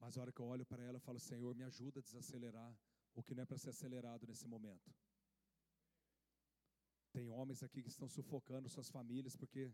[0.00, 2.76] Mas a hora que eu olho para ela, eu falo: Senhor, me ajuda a desacelerar
[3.14, 4.92] o que não é para ser acelerado nesse momento.
[7.14, 9.72] Tem homens aqui que estão sufocando suas famílias porque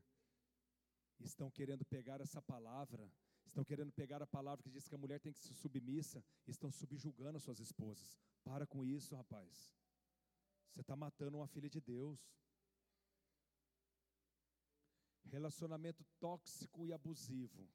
[1.18, 3.10] estão querendo pegar essa palavra,
[3.46, 6.70] estão querendo pegar a palavra que diz que a mulher tem que ser submissa, estão
[6.70, 8.18] subjugando as suas esposas.
[8.44, 9.74] Para com isso, rapaz.
[10.68, 12.20] Você está matando uma filha de Deus.
[15.24, 17.66] Relacionamento tóxico e abusivo.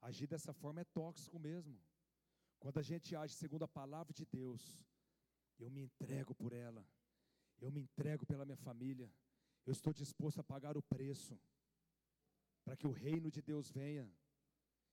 [0.00, 1.78] Agir dessa forma é tóxico mesmo.
[2.58, 4.82] Quando a gente age segundo a palavra de Deus,
[5.58, 6.82] eu me entrego por ela,
[7.62, 9.08] eu me entrego pela minha família,
[9.64, 11.40] eu estou disposto a pagar o preço
[12.64, 14.10] para que o reino de Deus venha.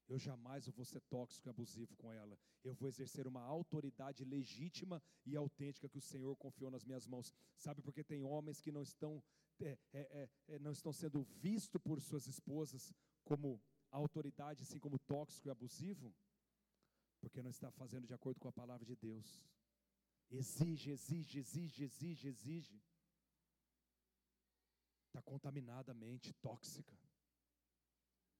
[0.07, 2.37] Eu jamais vou ser tóxico e abusivo com ela.
[2.63, 7.31] Eu vou exercer uma autoridade legítima e autêntica que o Senhor confiou nas minhas mãos.
[7.55, 9.23] Sabe porque tem homens que não estão,
[9.59, 12.91] é, é, é, é não estão sendo vistos por suas esposas
[13.23, 16.11] como autoridade, assim como tóxico e abusivo?
[17.19, 19.43] Porque não está fazendo de acordo com a palavra de Deus.
[20.31, 22.81] Exige, exige, exige, exige, exige.
[25.07, 26.95] Está contaminada a mente, tóxica.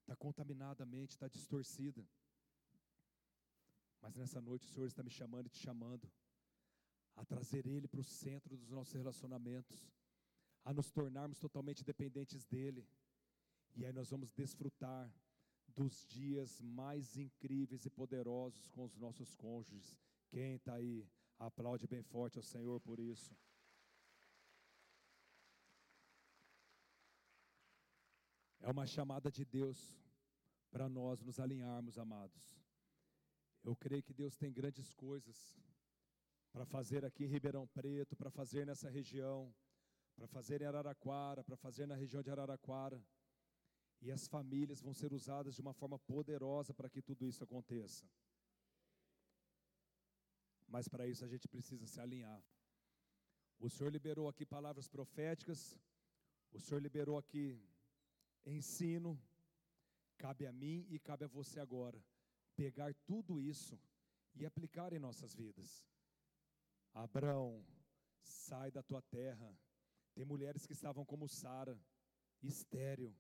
[0.01, 2.07] Está contaminada a mente, está distorcida.
[4.01, 6.09] Mas nessa noite o Senhor está me chamando e te chamando
[7.15, 9.85] a trazer Ele para o centro dos nossos relacionamentos,
[10.63, 12.87] a nos tornarmos totalmente dependentes dEle.
[13.75, 15.11] E aí nós vamos desfrutar
[15.67, 19.97] dos dias mais incríveis e poderosos com os nossos cônjuges.
[20.29, 21.07] Quem está aí,
[21.39, 23.33] aplaude bem forte ao Senhor por isso.
[28.59, 29.97] É uma chamada de Deus
[30.69, 32.59] para nós nos alinharmos, amados.
[33.63, 35.57] Eu creio que Deus tem grandes coisas
[36.51, 39.53] para fazer aqui em Ribeirão Preto, para fazer nessa região,
[40.15, 43.01] para fazer em Araraquara, para fazer na região de Araraquara.
[44.01, 48.05] E as famílias vão ser usadas de uma forma poderosa para que tudo isso aconteça.
[50.69, 52.41] Mas para isso a gente precisa se alinhar.
[53.59, 55.77] O Senhor liberou aqui palavras proféticas,
[56.51, 57.59] o Senhor liberou aqui
[58.45, 59.19] ensino.
[60.17, 61.99] Cabe a mim e cabe a você agora
[62.55, 63.79] pegar tudo isso
[64.35, 65.85] e aplicar em nossas vidas.
[66.93, 67.65] Abraão,
[68.21, 69.57] sai da tua terra.
[70.13, 71.79] Tem mulheres que estavam como Sara,
[72.43, 73.15] estéril,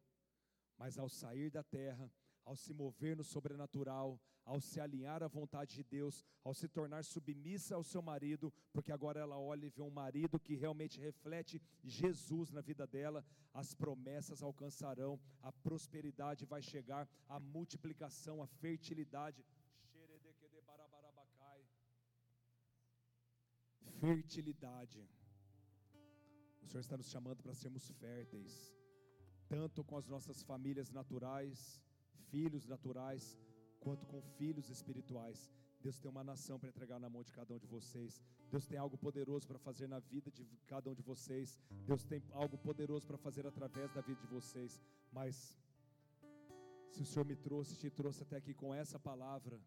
[0.77, 2.11] mas ao sair da terra,
[2.43, 4.19] ao se mover no sobrenatural,
[4.51, 8.91] ao se alinhar à vontade de Deus, ao se tornar submissa ao seu marido, porque
[8.91, 13.23] agora ela olha e vê um marido que realmente reflete Jesus na vida dela,
[13.53, 19.45] as promessas alcançarão, a prosperidade vai chegar, a multiplicação, a fertilidade.
[23.99, 25.07] Fertilidade.
[26.63, 28.73] O Senhor está nos chamando para sermos férteis,
[29.47, 31.79] tanto com as nossas famílias naturais,
[32.31, 33.37] filhos naturais,
[33.79, 35.49] quanto com filhos espirituais.
[35.81, 38.21] Deus tem uma nação para entregar na mão de cada um de vocês.
[38.51, 41.57] Deus tem algo poderoso para fazer na vida de cada um de vocês.
[41.89, 44.81] Deus tem algo poderoso para fazer através da vida de vocês.
[45.11, 45.57] Mas,
[46.91, 49.59] se o Senhor me trouxe, te trouxe até aqui com essa palavra,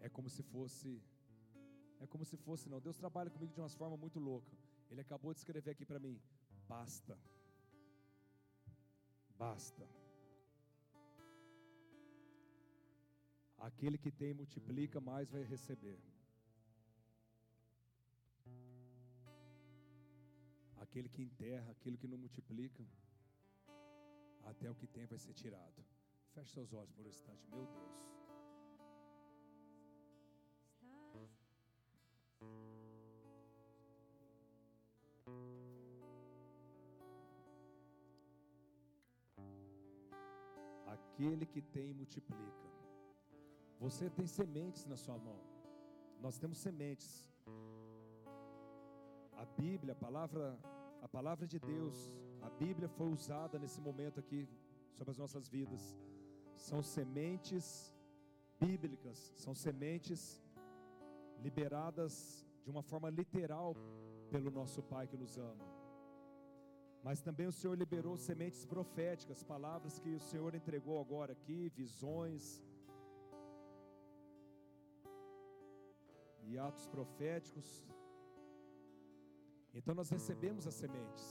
[0.00, 1.02] é como se fosse,
[2.00, 2.80] é como se fosse, não.
[2.80, 4.56] Deus trabalha comigo de uma forma muito louca.
[4.90, 6.18] Ele acabou de escrever aqui para mim:
[6.66, 7.18] basta,
[9.36, 10.07] basta.
[13.58, 15.98] Aquele que tem multiplica, mais vai receber.
[20.80, 22.84] Aquele que enterra, aquilo que não multiplica,
[24.44, 25.84] até o que tem vai ser tirado.
[26.34, 28.08] Feche seus olhos por um instante, meu Deus.
[40.86, 42.87] Aquele que tem multiplica.
[43.80, 45.38] Você tem sementes na sua mão.
[46.20, 47.08] Nós temos sementes.
[49.42, 50.58] A Bíblia, a palavra,
[51.00, 51.96] a palavra de Deus,
[52.42, 54.48] a Bíblia foi usada nesse momento aqui
[54.90, 55.96] sobre as nossas vidas.
[56.56, 57.94] São sementes
[58.58, 60.42] bíblicas, são sementes
[61.40, 63.76] liberadas de uma forma literal
[64.32, 65.66] pelo nosso Pai que nos ama.
[67.04, 72.60] Mas também o Senhor liberou sementes proféticas, palavras que o Senhor entregou agora aqui, visões,
[76.50, 77.68] e atos proféticos.
[79.78, 81.26] Então nós recebemos as sementes.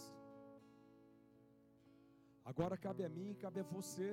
[2.52, 4.08] Agora cabe a mim e cabe a você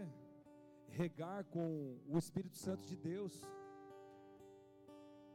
[0.88, 1.68] regar com
[2.08, 3.34] o Espírito Santo de Deus,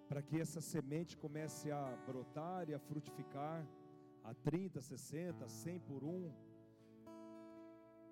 [0.10, 3.58] para que essa semente comece a brotar e a frutificar
[4.24, 6.32] a 30, 60, 100 por um,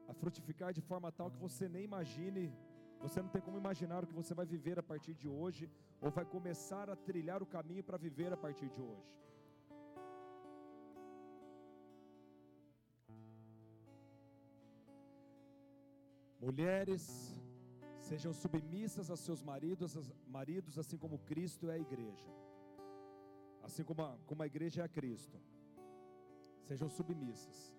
[0.08, 2.46] a frutificar de forma tal que você nem imagine
[3.00, 5.70] você não tem como imaginar o que você vai viver a partir de hoje,
[6.02, 9.16] ou vai começar a trilhar o caminho para viver a partir de hoje.
[16.40, 17.04] Mulheres,
[18.00, 19.96] sejam submissas a seus maridos,
[20.28, 22.30] maridos, assim como Cristo é a igreja.
[23.64, 25.38] Assim como a, como a igreja é a Cristo.
[26.62, 27.76] Sejam submissas.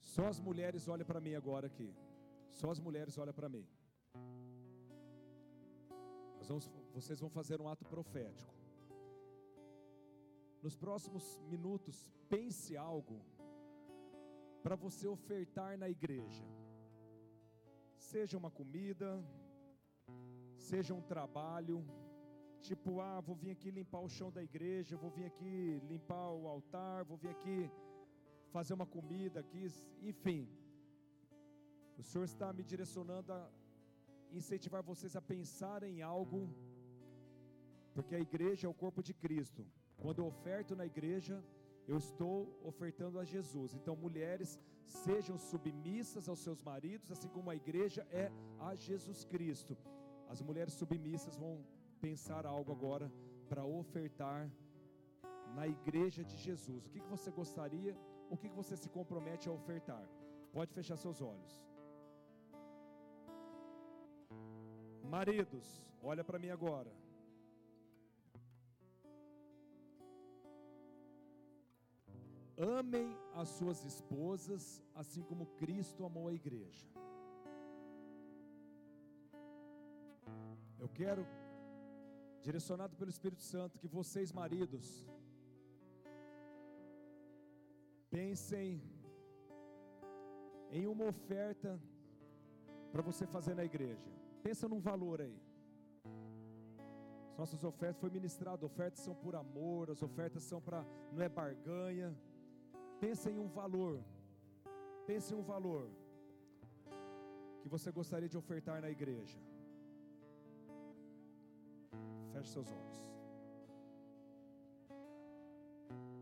[0.00, 1.92] Só as mulheres olham para mim agora aqui.
[2.52, 3.66] Só as mulheres olham para mim.
[6.48, 8.54] Vamos, vocês vão fazer um ato profético.
[10.62, 11.96] Nos próximos minutos,
[12.34, 13.16] pense algo
[14.62, 16.44] para você ofertar na igreja.
[17.98, 19.08] Seja uma comida,
[20.56, 21.76] seja um trabalho,
[22.62, 26.48] tipo, ah, vou vir aqui limpar o chão da igreja, vou vir aqui limpar o
[26.48, 27.70] altar, vou vir aqui
[28.56, 29.66] fazer uma comida aqui,
[30.00, 30.48] enfim.
[31.98, 33.50] O Senhor está me direcionando a
[34.32, 36.40] incentivar vocês a pensar em algo,
[37.96, 39.62] porque a igreja é o corpo de Cristo.
[40.02, 41.36] Quando eu oferto na igreja,
[41.92, 42.36] eu estou
[42.70, 43.70] ofertando a Jesus.
[43.78, 44.50] Então, mulheres,
[45.04, 48.26] sejam submissas aos seus maridos, assim como a igreja é
[48.68, 49.74] a Jesus Cristo.
[50.28, 51.52] As mulheres submissas vão
[52.06, 53.10] pensar algo agora
[53.48, 54.42] para ofertar
[55.54, 56.84] na igreja de Jesus.
[56.86, 57.96] O que, você gostaria?
[58.28, 60.06] O que você se compromete a ofertar?
[60.52, 61.54] Pode fechar seus olhos.
[65.16, 65.66] Maridos,
[66.02, 66.92] olha para mim agora.
[72.58, 76.86] Amem as suas esposas, assim como Cristo amou a igreja.
[80.78, 81.26] Eu quero,
[82.42, 85.06] direcionado pelo Espírito Santo, que vocês, maridos,
[88.08, 88.82] pensem
[90.70, 91.78] em uma oferta
[92.90, 94.10] para você fazer na igreja.
[94.42, 95.38] Pensa num valor aí.
[97.32, 101.28] As nossas ofertas foi ministrado, ofertas são por amor, as ofertas são para não é
[101.28, 102.16] barganha.
[103.00, 103.96] Pense em um valor.
[105.06, 105.88] Pense em um valor
[107.60, 109.38] que você gostaria de ofertar na igreja.
[112.32, 112.98] Feche seus olhos.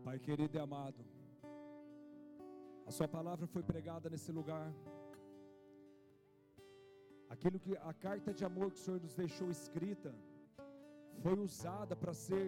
[0.05, 1.03] Pai querido e amado,
[2.89, 4.67] a Sua palavra foi pregada nesse lugar.
[7.35, 10.13] Aquilo que a carta de amor que o Senhor nos deixou escrita
[11.23, 12.47] foi usada para ser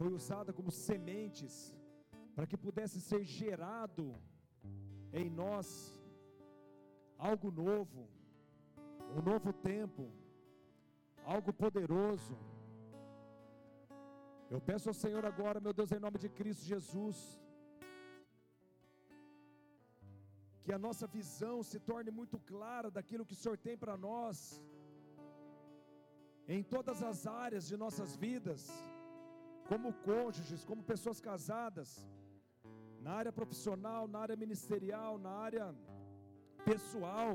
[0.00, 1.54] foi usada como sementes
[2.34, 4.04] para que pudesse ser gerado
[5.20, 5.66] em nós
[7.28, 8.02] algo novo,
[9.16, 10.04] um novo tempo,
[11.34, 12.36] algo poderoso.
[14.54, 17.18] Eu peço ao Senhor agora, meu Deus, em nome de Cristo Jesus,
[20.64, 24.38] que a nossa visão se torne muito clara daquilo que o Senhor tem para nós,
[26.56, 28.62] em todas as áreas de nossas vidas
[29.70, 31.88] como cônjuges, como pessoas casadas,
[33.06, 35.66] na área profissional, na área ministerial, na área
[36.70, 37.32] pessoal,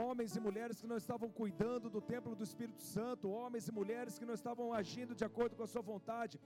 [0.00, 4.18] homens e mulheres que não estavam cuidando do templo do Espírito Santo, homens e mulheres
[4.18, 6.36] que não estavam agindo de acordo com a sua vontade.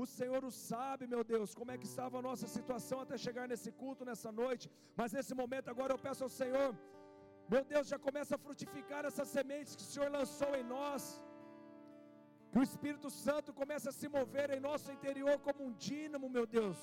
[0.00, 3.48] O Senhor o sabe, meu Deus, como é que estava a nossa situação até chegar
[3.52, 4.70] nesse culto, nessa noite,
[5.00, 6.70] mas nesse momento agora eu peço ao Senhor,
[7.54, 11.02] meu Deus, já começa a frutificar essas sementes que o Senhor lançou em nós.
[12.56, 16.78] O Espírito Santo comece a se mover em nosso interior como um dínamo, meu Deus.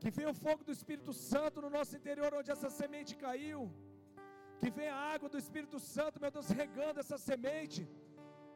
[0.00, 3.60] Que venha o fogo do Espírito Santo no nosso interior, onde essa semente caiu.
[4.60, 7.82] Que venha a água do Espírito Santo, meu Deus, regando essa semente.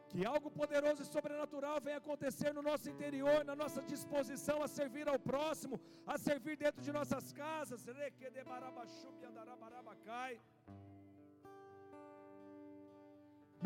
[0.09, 5.07] Que algo poderoso e sobrenatural venha acontecer no nosso interior, na nossa disposição a servir
[5.13, 5.77] ao próximo,
[6.13, 7.85] a servir dentro de nossas casas.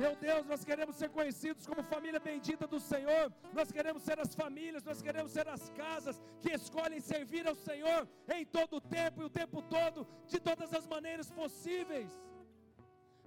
[0.01, 3.25] Meu Deus, nós queremos ser conhecidos como família bendita do Senhor.
[3.57, 8.01] Nós queremos ser as famílias, nós queremos ser as casas que escolhem servir ao Senhor
[8.35, 12.11] em todo o tempo e o tempo todo, de todas as maneiras possíveis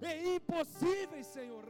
[0.01, 1.63] e impossíveis, Senhor.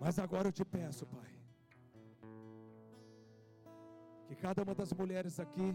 [0.00, 1.30] Mas agora eu te peço, Pai,
[4.28, 5.68] que cada uma das mulheres aqui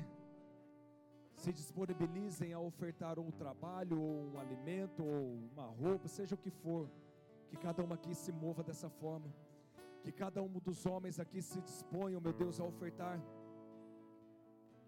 [1.36, 6.50] se disponibilizem a ofertar um trabalho, ou um alimento, ou uma roupa, seja o que
[6.50, 6.90] for,
[7.50, 9.28] que cada uma aqui se mova dessa forma,
[10.04, 13.20] que cada um dos homens aqui se disponha, meu Deus, a ofertar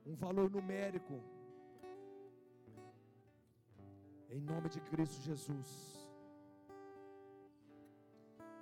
[0.05, 1.21] um valor numérico,
[4.29, 5.95] em nome de Cristo Jesus.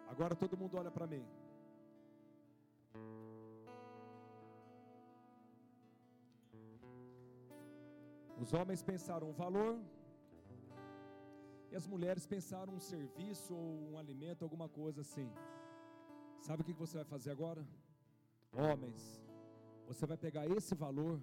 [0.08, 1.26] Agora todo mundo olha para mim.
[8.44, 9.74] Os homens pensaram um valor,
[11.72, 15.30] e as mulheres pensaram um serviço ou um alimento, alguma coisa assim.
[16.48, 17.62] Sabe o que você vai fazer agora?
[18.66, 19.02] Homens,
[19.90, 21.16] você vai pegar esse valor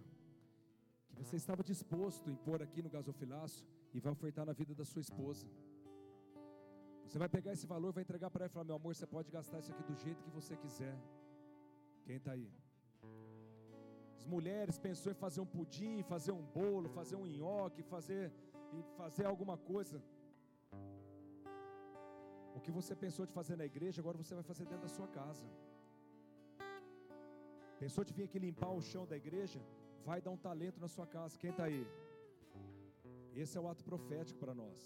[1.14, 3.60] que você estava disposto em pôr aqui no gasofilaço
[3.92, 5.46] e vai ofertar na vida da sua esposa.
[7.04, 9.30] Você vai pegar esse valor, vai entregar para ela e falar: Meu amor, você pode
[9.38, 10.96] gastar isso aqui do jeito que você quiser.
[12.06, 12.50] Quem está aí?
[14.20, 18.24] As mulheres pensou em fazer um pudim, fazer um bolo, fazer um nhoque, fazer,
[19.00, 19.98] fazer alguma coisa.
[22.56, 25.08] O que você pensou de fazer na igreja, agora você vai fazer dentro da sua
[25.18, 25.46] casa.
[27.82, 29.60] Pensou de vir aqui limpar o chão da igreja?
[30.08, 31.38] Vai dar um talento na sua casa.
[31.42, 31.82] Quem está aí?
[33.42, 34.80] Esse é o ato profético para nós.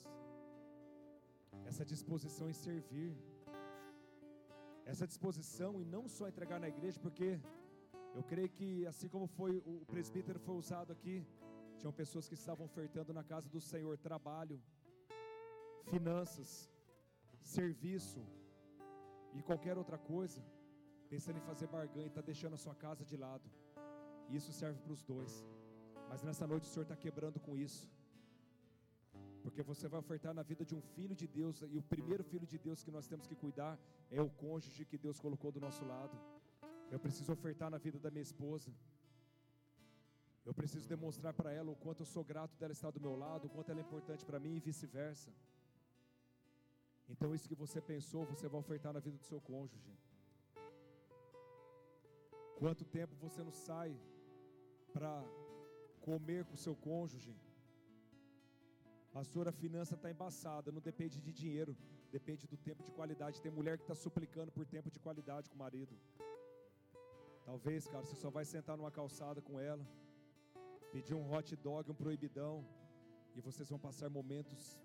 [1.71, 3.13] Essa disposição em servir.
[4.93, 7.29] Essa disposição em não só entregar na igreja, porque
[8.19, 11.17] Eu creio que assim como foi o presbítero foi usado aqui,
[11.79, 14.59] tinham pessoas que estavam ofertando na casa do Senhor trabalho,
[15.93, 16.71] finanças,
[17.57, 18.21] serviço
[19.37, 20.41] e qualquer outra coisa,
[21.09, 23.51] pensando em fazer barganha e está deixando a sua casa de lado.
[24.29, 25.33] E isso serve para os dois.
[26.09, 27.91] Mas nessa noite o Senhor está quebrando com isso.
[29.43, 32.47] Porque você vai ofertar na vida de um filho de Deus, e o primeiro filho
[32.47, 33.79] de Deus que nós temos que cuidar
[34.11, 36.17] é o cônjuge que Deus colocou do nosso lado.
[36.91, 38.71] Eu preciso ofertar na vida da minha esposa.
[40.45, 43.47] Eu preciso demonstrar para ela o quanto eu sou grato dela estar do meu lado,
[43.47, 45.31] o quanto ela é importante para mim e vice-versa.
[47.09, 49.93] Então, isso que você pensou, você vai ofertar na vida do seu cônjuge.
[52.61, 53.91] Quanto tempo você não sai
[54.93, 55.13] para
[56.01, 57.35] comer com o seu cônjuge?
[59.13, 61.77] Pastor, a finança está embaçada, não depende de dinheiro,
[62.11, 63.41] depende do tempo de qualidade.
[63.41, 65.95] Tem mulher que está suplicando por tempo de qualidade com o marido.
[67.45, 69.87] Talvez, cara, você só vai sentar numa calçada com ela,
[70.91, 72.65] pedir um hot dog, um proibidão,
[73.37, 74.81] e vocês vão passar momentos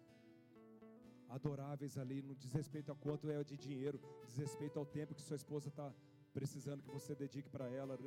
[1.29, 5.69] adoráveis ali, no desrespeito a quanto é de dinheiro, desrespeito ao tempo que sua esposa
[5.69, 5.93] está
[6.33, 7.97] precisando que você dedique para ela.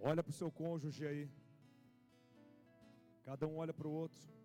[0.00, 1.30] Olha para o seu cônjuge aí.
[3.24, 4.37] Cada um olha para o outro.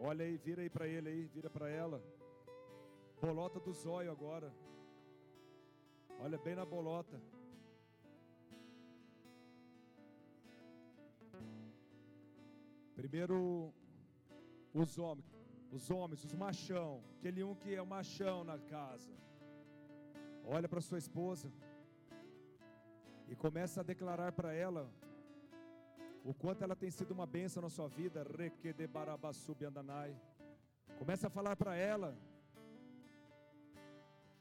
[0.00, 2.00] Olha aí, vira aí para ele aí, vira para ela.
[3.20, 4.54] Bolota do zóio agora.
[6.20, 7.20] Olha bem na bolota.
[12.94, 13.72] Primeiro
[14.72, 15.26] os homens,
[15.72, 19.12] os homens, os machão, aquele um que é o machão na casa.
[20.44, 21.52] Olha para sua esposa
[23.28, 24.88] e começa a declarar para ela
[26.24, 28.24] o quanto ela tem sido uma bênção na sua vida.
[30.98, 32.16] Começa a falar para ela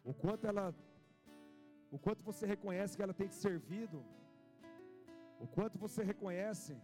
[0.04, 0.74] o quanto ela,
[1.92, 4.04] o quanto você reconhece que ela tem te servido,
[5.40, 6.76] o quanto você reconhece,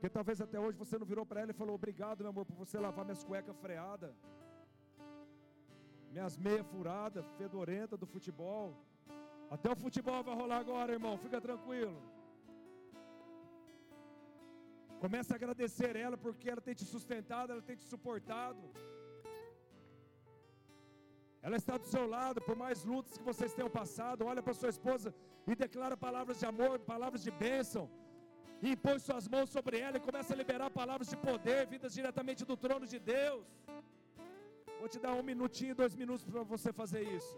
[0.00, 2.56] que talvez até hoje você não virou para ela e falou obrigado, meu amor, por
[2.56, 4.14] você lavar minhas cuecas freadas,
[6.10, 8.74] minhas meias furadas, fedorenta do futebol.
[9.50, 12.15] Até o futebol vai rolar agora, irmão, fica tranquilo.
[15.06, 18.62] Comece a agradecer ela porque ela tem te sustentado, ela tem te suportado.
[21.46, 24.26] Ela está do seu lado, por mais lutas que vocês tenham passado.
[24.30, 25.08] Olha para sua esposa
[25.46, 27.84] e declara palavras de amor, palavras de bênção.
[28.68, 32.44] E põe suas mãos sobre ela e começa a liberar palavras de poder, vindas diretamente
[32.50, 33.46] do trono de Deus.
[34.80, 37.36] Vou te dar um minutinho, dois minutos para você fazer isso.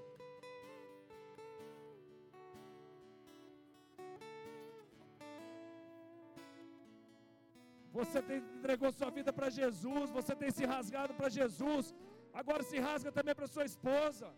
[7.98, 11.86] Você tem, entregou sua vida para Jesus, você tem se rasgado para Jesus,
[12.40, 14.28] agora se rasga também para sua esposa.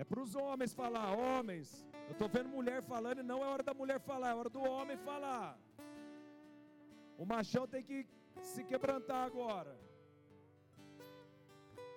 [0.00, 1.68] É para os homens falar, homens.
[2.08, 4.62] Eu estou vendo mulher falando e não é hora da mulher falar, é hora do
[4.72, 5.58] homem falar.
[7.16, 7.98] O machão tem que
[8.52, 9.74] se quebrantar agora.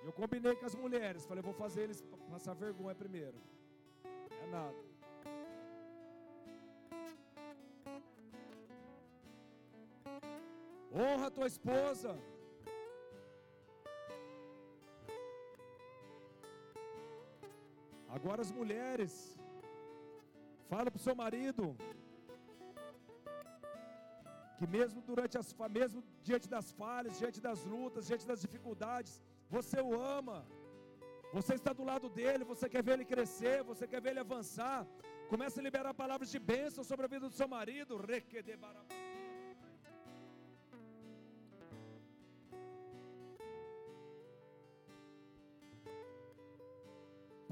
[0.07, 3.39] Eu combinei com as mulheres, falei, vou fazer eles passar vergonha primeiro.
[4.43, 4.88] É nada.
[10.91, 12.11] Honra a tua esposa.
[18.07, 19.37] Agora as mulheres,
[20.67, 21.77] fala para o seu marido
[24.57, 29.79] que mesmo durante as mesmo diante das falhas, diante das lutas, diante das dificuldades, você
[29.79, 30.45] o ama.
[31.31, 34.85] Você está do lado dele, você quer ver ele crescer, você quer ver ele avançar.
[35.29, 37.95] Começa a liberar palavras de bênção sobre a vida do seu marido.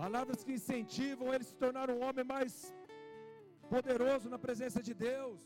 [0.01, 2.71] Palavras que incentivam ele a se tornar um homem mais
[3.67, 5.39] poderoso na presença de Deus.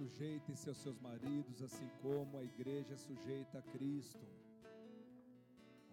[0.00, 4.24] Sujeitem-se aos seus maridos, assim como a igreja é sujeita a Cristo.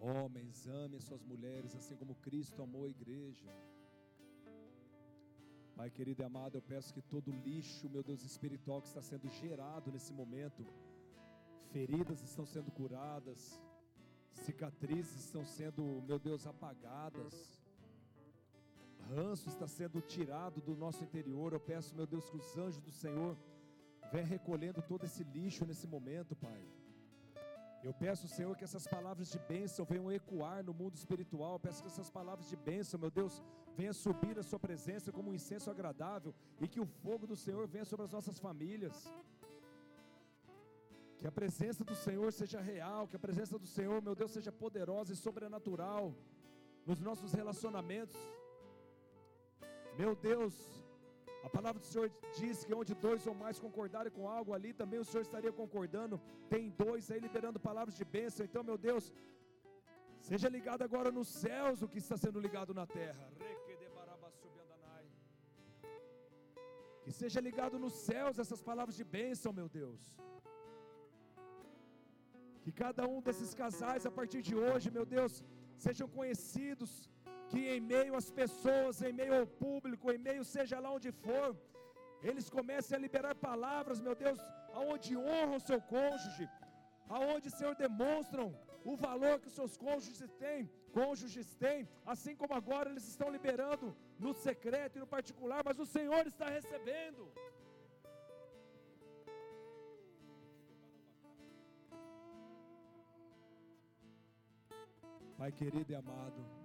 [0.00, 3.50] Homens, amem suas mulheres, assim como Cristo amou a igreja.
[5.76, 9.28] Pai querido e amado, eu peço que todo lixo, meu Deus, espiritual que está sendo
[9.40, 10.64] gerado nesse momento,
[11.74, 13.60] feridas estão sendo curadas,
[14.46, 17.34] cicatrizes estão sendo, meu Deus, apagadas,
[19.14, 21.52] ranço está sendo tirado do nosso interior.
[21.52, 23.36] Eu peço, meu Deus, que os anjos do Senhor
[24.12, 26.62] venham recolhendo todo esse lixo nesse momento, Pai.
[27.86, 31.52] Eu peço, Senhor, que essas palavras de bênção venham ecoar no mundo espiritual.
[31.54, 33.34] Eu peço que essas palavras de bênção, meu Deus,
[33.76, 37.66] venham subir a Sua presença como um incenso agradável e que o fogo do Senhor
[37.68, 38.96] venha sobre as nossas famílias.
[41.18, 44.50] Que a presença do Senhor seja real, que a presença do Senhor, meu Deus, seja
[44.50, 46.14] poderosa e sobrenatural
[46.84, 48.16] nos nossos relacionamentos.
[49.96, 50.54] Meu Deus,
[51.46, 54.98] a palavra do Senhor diz que onde dois ou mais concordarem com algo ali, também
[55.00, 56.20] o Senhor estaria concordando.
[56.52, 58.44] Tem dois aí liberando palavras de bênção.
[58.44, 59.04] Então, meu Deus,
[60.30, 63.26] seja ligado agora nos céus o que está sendo ligado na terra.
[67.04, 70.00] Que seja ligado nos céus essas palavras de bênção, meu Deus.
[72.62, 75.42] Que cada um desses casais, a partir de hoje, meu Deus,
[75.86, 76.90] sejam conhecidos
[77.50, 81.48] que em meio às pessoas, em meio ao público, em meio seja lá onde for,
[82.28, 84.40] eles comecem a liberar palavras, meu Deus,
[84.78, 86.46] aonde honram o seu cônjuge,
[87.08, 88.46] aonde, Senhor, demonstram
[88.84, 93.96] o valor que os seus cônjuges têm, cônjuges têm, assim como agora eles estão liberando
[94.18, 97.30] no secreto e no particular, mas o Senhor está recebendo.
[105.38, 106.57] Pai querido e amado,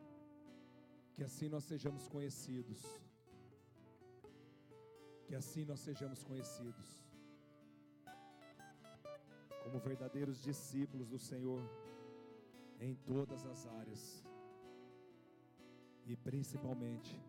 [1.16, 2.82] que assim nós sejamos conhecidos.
[5.28, 6.90] Que assim nós sejamos conhecidos.
[9.64, 11.62] Como verdadeiros discípulos do Senhor
[12.80, 14.04] em todas as áreas.
[16.06, 17.22] E principalmente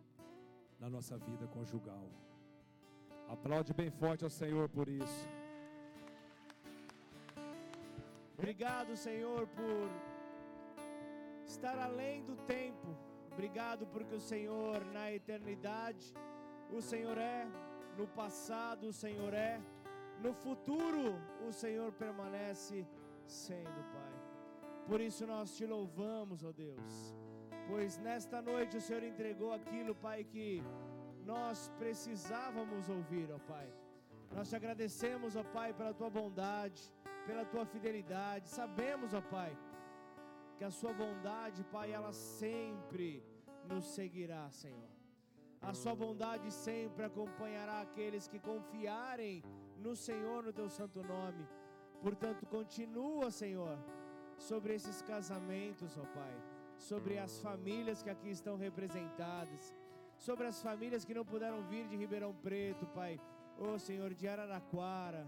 [0.80, 2.08] na nossa vida conjugal.
[3.28, 5.28] Aplaude bem forte ao Senhor por isso.
[8.36, 9.88] Obrigado, Senhor, por
[11.46, 16.04] estar além do tempo Obrigado porque o Senhor na eternidade,
[16.72, 17.46] o Senhor é,
[17.98, 19.60] no passado o Senhor é,
[20.24, 22.86] no futuro o Senhor permanece
[23.26, 24.14] sendo, Pai.
[24.86, 26.94] Por isso nós te louvamos, ó Deus,
[27.66, 30.62] pois nesta noite o Senhor entregou aquilo, Pai, que
[31.24, 33.68] nós precisávamos ouvir, ó Pai.
[34.36, 36.80] Nós te agradecemos, ó Pai, pela tua bondade,
[37.26, 38.48] pela tua fidelidade.
[38.48, 39.58] Sabemos, ó Pai,
[40.56, 43.22] que a sua bondade, Pai, ela sempre
[43.68, 44.88] nos seguirá, Senhor.
[45.60, 49.42] A sua bondade sempre acompanhará aqueles que confiarem
[49.78, 51.46] no Senhor, no teu santo nome.
[52.02, 53.78] Portanto, continua, Senhor,
[54.36, 56.36] sobre esses casamentos, ó Pai,
[56.76, 59.74] sobre as famílias que aqui estão representadas,
[60.18, 63.18] sobre as famílias que não puderam vir de Ribeirão Preto, Pai,
[63.58, 65.26] ó Senhor, de Araraquara,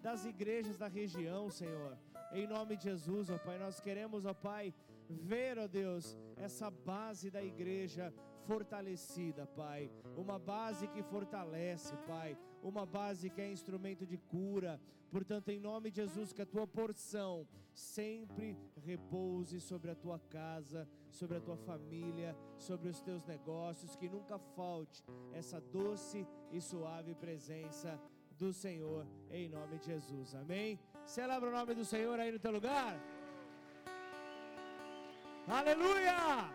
[0.00, 1.98] das igrejas da região, Senhor.
[2.32, 4.74] Em nome de Jesus, ó Pai, nós queremos, ó Pai,
[5.08, 8.12] ver, ó Deus, essa base da igreja
[8.46, 9.90] fortalecida, Pai.
[10.16, 12.36] Uma base que fortalece, Pai.
[12.62, 14.80] Uma base que é instrumento de cura.
[15.10, 20.88] Portanto, em nome de Jesus, que a tua porção sempre repouse sobre a tua casa,
[21.10, 27.14] sobre a tua família, sobre os teus negócios, que nunca falte essa doce e suave
[27.14, 28.00] presença
[28.38, 30.34] do Senhor, em nome de Jesus.
[30.34, 30.78] Amém?
[31.06, 32.96] Celebra o nome do Senhor aí no teu lugar.
[35.48, 36.48] Aleluia!